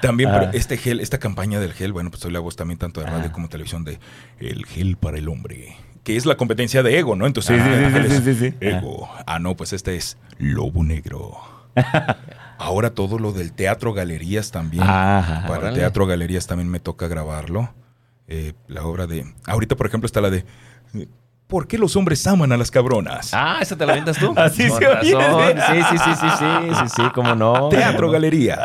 [0.03, 0.51] También pero Ah.
[0.53, 3.27] este gel, esta campaña del gel, bueno, pues soy la voz también tanto de radio
[3.31, 3.33] Ah.
[3.33, 3.99] como televisión de
[4.39, 7.27] El gel para el hombre, que es la competencia de Ego, ¿no?
[7.27, 7.61] Entonces,
[8.09, 8.55] Sí, sí, sí.
[8.61, 9.09] Ego.
[9.27, 11.33] Ah, no, pues este es Lobo Negro.
[12.59, 14.85] Ahora todo lo del teatro galerías también.
[14.85, 15.43] Ajá.
[15.49, 15.79] Para órale.
[15.81, 17.75] teatro galerías también me toca grabarlo.
[18.29, 19.35] Eh, la obra de.
[19.47, 20.45] Ahorita, por ejemplo, está la de.
[21.47, 23.35] ¿Por qué los hombres aman a las cabronas?
[23.35, 24.33] Ah, ¿esa te la avientas tú?
[24.37, 25.55] Así Con se razón.
[25.57, 27.69] Sí, sí, sí, sí, sí, sí, sí, cómo no.
[27.69, 28.59] Teatro Galerías.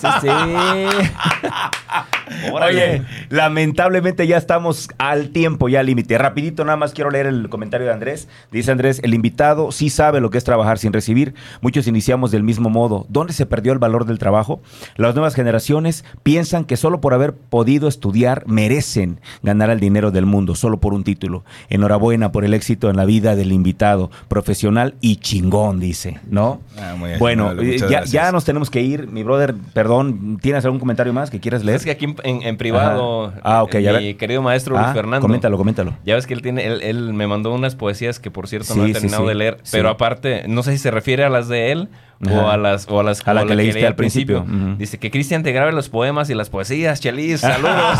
[0.00, 0.28] Sí, sí, sí.
[2.52, 6.16] Oye, lamentablemente ya estamos al tiempo, ya al límite.
[6.16, 8.28] Rapidito, nada más quiero leer el comentario de Andrés.
[8.50, 11.34] Dice Andrés, el invitado sí sabe lo que es trabajar sin recibir.
[11.60, 13.06] Muchos iniciamos del mismo modo.
[13.08, 14.62] ¿Dónde se perdió el valor del trabajo?
[14.96, 20.26] Las nuevas generaciones piensan que solo por haber podido estudiar merecen ganar el dinero del
[20.26, 21.44] mundo, solo por un título.
[21.68, 26.60] Enhorabuena por el éxito en la vida del invitado, profesional y chingón, dice, ¿no?
[26.78, 29.08] Ah, muy Bueno, ya, ya nos tenemos que ir.
[29.08, 31.76] Mi brother, perdón, ¿tienes algún comentario más que quieras leer?
[31.76, 33.32] Es que aquí en, en- en privado.
[33.42, 35.22] Ah, ok, ya mi querido maestro Luis Ah, Fernando.
[35.26, 35.94] Coméntalo, coméntalo.
[36.04, 38.84] Ya ves que él tiene, él, él me mandó unas poesías que por cierto no
[38.84, 39.28] he terminado sí.
[39.28, 41.88] de leer, pero aparte, no sé si se refiere a las de él
[42.30, 44.44] o a las o a las A la o que leíste leí al principio.
[44.78, 47.98] Dice que Cristian te grabe los poemas y las poesías, Chelis, saludos.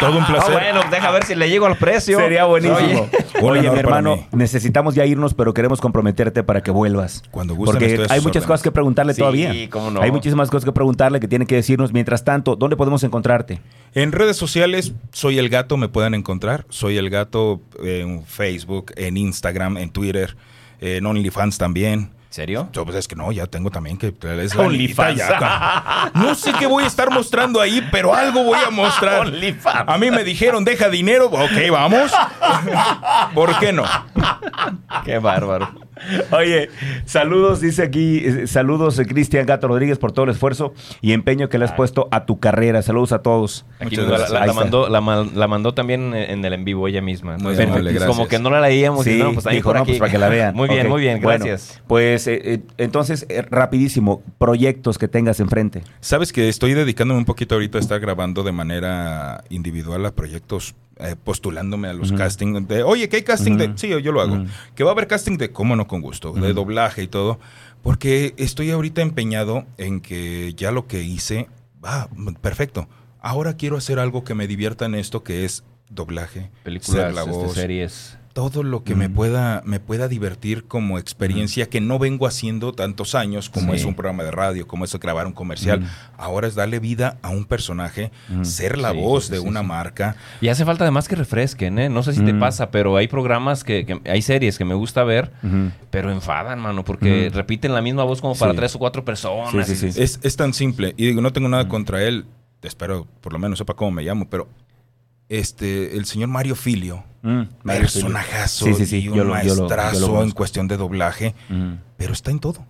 [0.00, 0.54] Todo un placer.
[0.56, 2.18] Ah, bueno, deja ver si le llego al precio.
[2.18, 3.08] Sería buenísimo.
[3.42, 7.22] Oye, mi hermano, necesitamos ya irnos, pero queremos comprometerte para que vuelvas.
[7.30, 8.46] Cuando gusten, Porque estoy a sus hay muchas órdenes.
[8.46, 9.54] cosas que preguntarle Sí, todavía.
[9.70, 10.00] cómo no.
[10.02, 11.92] Hay muchísimas cosas que preguntarle que tiene que decirnos.
[11.92, 13.60] Mientras tanto, ¿dónde podemos encontrarte?
[13.94, 16.64] En redes sociales, soy el gato, me pueden encontrar.
[16.68, 20.36] Soy el gato en Facebook, en Instagram, en Twitter,
[20.80, 22.10] en OnlyFans también.
[22.30, 22.68] ¿En serio?
[22.72, 24.14] Yo, pues es que no, ya tengo también que
[24.44, 25.16] es OnlyFans.
[25.18, 26.12] ya.
[26.14, 29.26] No sé qué voy a estar mostrando ahí, pero algo voy a mostrar.
[29.86, 31.26] A mí me dijeron, deja dinero.
[31.26, 32.12] Ok, vamos.
[33.34, 33.82] ¿Por qué no?
[35.04, 35.70] Qué bárbaro.
[36.30, 36.70] Oye,
[37.04, 40.72] saludos, dice aquí, eh, saludos eh, Cristian Gato Rodríguez por todo el esfuerzo
[41.02, 42.80] y empeño que le has puesto a tu carrera.
[42.80, 43.66] Saludos a todos.
[43.80, 47.02] Aquí la, la- la mandó, la, ma- la mandó también en el en vivo ella
[47.02, 47.36] misma.
[47.36, 48.04] Muy pues, gracias.
[48.04, 49.90] Como que no la leíamos y Sí, no, pues ahí dijo, por no, aquí.
[49.92, 50.54] pues para que la vean.
[50.54, 51.82] Muy bien, muy bien, bueno, gracias.
[52.24, 55.82] Pues eh, eh, entonces, eh, rapidísimo, proyectos que tengas enfrente.
[56.00, 60.74] Sabes que estoy dedicándome un poquito ahorita a estar grabando de manera individual a proyectos,
[60.98, 62.18] eh, postulándome a los Ujú.
[62.18, 63.72] casting de, oye, ¿qué hay casting de?
[63.76, 64.44] Sí, yo lo hago.
[64.74, 67.38] Que va a haber casting de, cómo no, con gusto, de doblaje y todo.
[67.82, 71.48] Porque estoy ahorita empeñado en que ya lo que hice,
[71.82, 72.08] va,
[72.42, 72.88] perfecto.
[73.20, 77.22] Ahora quiero hacer algo que me divierta en esto, que es doblaje, Películas, ser la
[77.22, 78.19] este, series.
[78.32, 79.14] Todo lo que me Ujú.
[79.16, 83.80] pueda me pueda divertir como experiencia que no vengo haciendo tantos años como Sí.
[83.80, 85.80] es un programa de radio, como es grabar un comercial.
[85.80, 85.88] Ujú.
[86.16, 88.12] Ahora es darle vida a un personaje,
[88.42, 90.14] ser la Sí, voz sí, de una marca.
[90.40, 91.88] Y hace falta además que refresquen, ¿eh?
[91.88, 92.38] No sé si te Mm.
[92.38, 95.32] pasa, pero hay programas que, que- hay series que me gusta ver,
[95.90, 99.66] pero enfadan, mano, porque repiten la misma voz como para tres o cuatro personas.
[99.66, 100.00] Sí, sí, y- sí.
[100.02, 100.94] Es, es tan simple.
[100.96, 102.26] Y digo, no tengo nada contra él.
[102.62, 104.46] Espero por lo menos sepa cómo me llamo, pero
[105.30, 109.54] este el señor Mario Filio, Mm, personajazo Sí, sí, sí, y un yo lo- yo
[109.54, 111.76] lo- yo lo maestrazo en cuestión de doblaje, Ujú.
[111.98, 112.64] pero está en todo.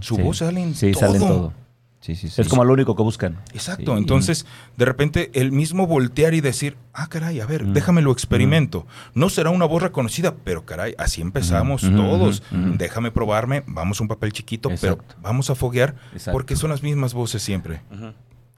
[0.00, 0.22] Su Sí.
[0.22, 1.00] voz sale en Sí, todo.
[1.00, 1.52] sale en todo.
[2.00, 2.40] Sí, sí, sí.
[2.40, 3.38] Es como lo único que buscan.
[3.52, 3.98] Exacto, Sí.
[3.98, 4.46] entonces
[4.76, 7.72] de repente el mismo voltear y decir, ah, caray, a ver, Mm.
[7.72, 8.86] déjame lo experimento.
[9.14, 12.42] No será una voz reconocida, pero caray, así empezamos Ujú, todos.
[12.52, 15.04] Déjame probarme, vamos a un papel chiquito, Exacto.
[15.08, 16.32] pero vamos a foguear Exacto.
[16.32, 17.80] porque son las mismas voces siempre.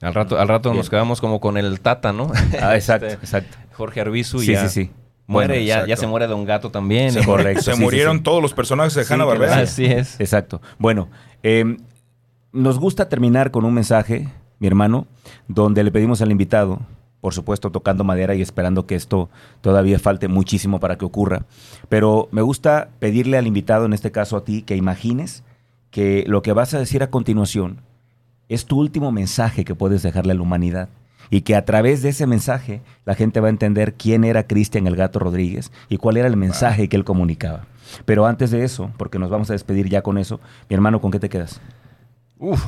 [0.00, 0.78] Al rato, al rato Bien.
[0.78, 2.32] nos quedamos como con el Tata, ¿no?
[2.60, 3.56] Ah, exacto, Este, exacto.
[3.74, 4.90] Jorge Arbizu Sí, ya sí, sí.
[5.26, 7.12] muere Bueno, y ya, ya se muere de un gato también.
[7.12, 8.22] Se, correcto, se murieron sí.
[8.22, 9.58] todos los personajes de Sí, Hanna Barbera.
[9.58, 10.18] Así es.
[10.20, 10.60] Exacto.
[10.78, 11.08] Bueno,
[11.42, 11.76] eh,
[12.52, 14.28] nos gusta terminar con un mensaje,
[14.58, 15.06] mi hermano,
[15.48, 16.80] donde le pedimos al invitado,
[17.20, 19.28] por supuesto tocando madera y esperando que esto
[19.60, 21.44] todavía falte muchísimo para que ocurra,
[21.88, 25.44] pero me gusta pedirle al invitado, en este caso a ti, que imagines
[25.90, 27.82] que lo que vas a decir a continuación
[28.50, 30.88] es tu último mensaje que puedes dejarle a la humanidad.
[31.32, 34.88] Y que a través de ese mensaje la gente va a entender quién era Cristian
[34.88, 37.66] el Gato Rodríguez y cuál era el mensaje que él comunicaba.
[38.04, 41.12] Pero antes de eso, porque nos vamos a despedir ya con eso, mi hermano, ¿con
[41.12, 41.60] qué te quedas?
[42.38, 42.66] Uf,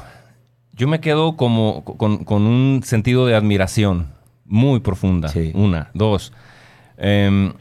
[0.75, 4.13] yo me quedo como con, con un sentido de admiración
[4.45, 5.29] muy profunda.
[5.29, 5.51] Sí.
[5.55, 6.33] Una, dos.
[6.97, 7.53] em,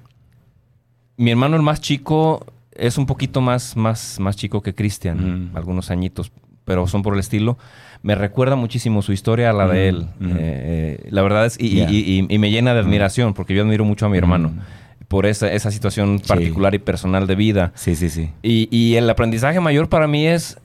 [1.17, 5.89] mi hermano el más chico es un poquito más, más, más chico que Cristian, algunos
[5.91, 6.31] añitos,
[6.71, 7.57] pero son por el estilo.
[8.01, 10.05] Me recuerda muchísimo su historia a la de él.
[10.21, 13.61] Eh, eh, la verdad es, y, y- y- y me llena de admiración, porque yo
[13.63, 14.53] admiro mucho a mi hermano
[15.09, 16.27] por esa, esa situación Sí.
[16.29, 17.73] particular y personal de vida.
[17.75, 18.29] Sí, sí, sí.
[18.41, 20.57] Y, el aprendizaje mayor para mí es,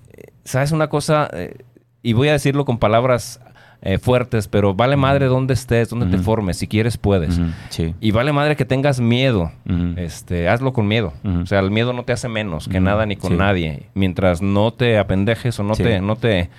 [0.45, 1.29] ¿sabes una cosa?
[1.33, 1.57] Eh,
[2.05, 3.41] y voy a decirlo con palabras
[3.89, 6.25] eh, fuertes, pero vale madre donde estés, donde te Ujú.
[6.25, 7.39] formes, si quieres puedes.
[7.69, 7.95] Sí.
[8.01, 9.53] Y vale madre que tengas miedo.
[9.97, 11.13] Este, hazlo con miedo.
[11.25, 13.37] O sea, el miedo no te hace menos que nada ni con Sí.
[13.39, 13.85] nadie.
[13.95, 15.85] Mientras no te apendejes o no Sí.
[15.85, 16.51] te, no te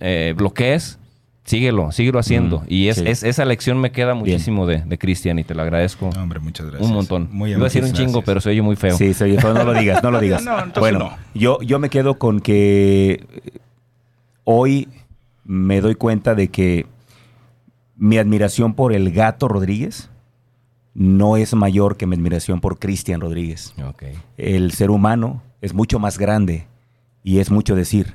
[0.00, 0.98] eh, bloquees,
[1.44, 2.62] síguelo, síguelo haciendo.
[2.68, 3.04] Y es, Sí.
[3.06, 6.38] es- esa lección me queda muchísimo de, de Cristian y te lo agradezco No, hombre,
[6.40, 6.88] muchas gracias.
[6.88, 7.28] un montón.
[7.32, 8.24] Muy Iba a decir un chingo, gracias.
[8.26, 8.96] pero se oye muy feo.
[8.96, 10.44] Sí, sí, pero no lo digas, no lo digas.
[10.44, 11.16] No, bueno, no.
[11.34, 13.24] yo, yo me quedo con que
[14.44, 14.88] hoy
[15.48, 16.86] me doy cuenta de que
[17.96, 20.10] mi admiración por el gato Rodríguez
[20.92, 23.74] no es mayor que mi admiración por Cristian Rodríguez.
[24.36, 26.66] El ser humano es mucho más grande
[27.24, 28.14] y es mucho decir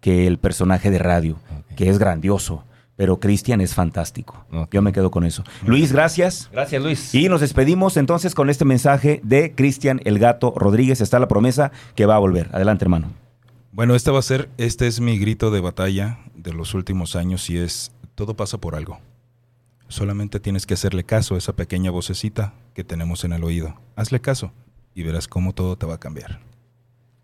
[0.00, 1.36] que el personaje de radio,
[1.76, 2.64] que es grandioso,
[2.96, 4.46] pero Cristian es fantástico.
[4.72, 5.44] Yo me quedo con eso.
[5.66, 6.48] Luis, gracias.
[6.50, 7.14] Gracias, Luis.
[7.14, 11.02] Y nos despedimos entonces con este mensaje de Cristian el Gato Rodríguez.
[11.02, 12.48] Está la promesa que va a volver.
[12.52, 13.08] Adelante, hermano.
[13.72, 17.48] Bueno, este va a ser, este es mi grito de batalla de los últimos años
[17.50, 18.98] y es, todo pasa por algo.
[19.88, 23.74] Solamente tienes que hacerle caso a esa pequeña vocecita que tenemos en el oído.
[23.96, 24.52] Hazle caso
[24.94, 26.40] y verás cómo todo te va a cambiar.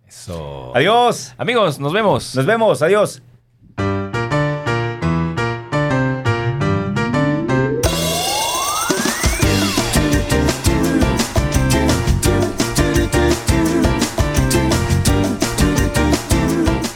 [0.06, 0.74] Eso.
[0.74, 1.34] Adiós.
[1.38, 2.34] Amigos, nos vemos.
[2.34, 2.82] Nos vemos.
[2.82, 3.22] Adiós.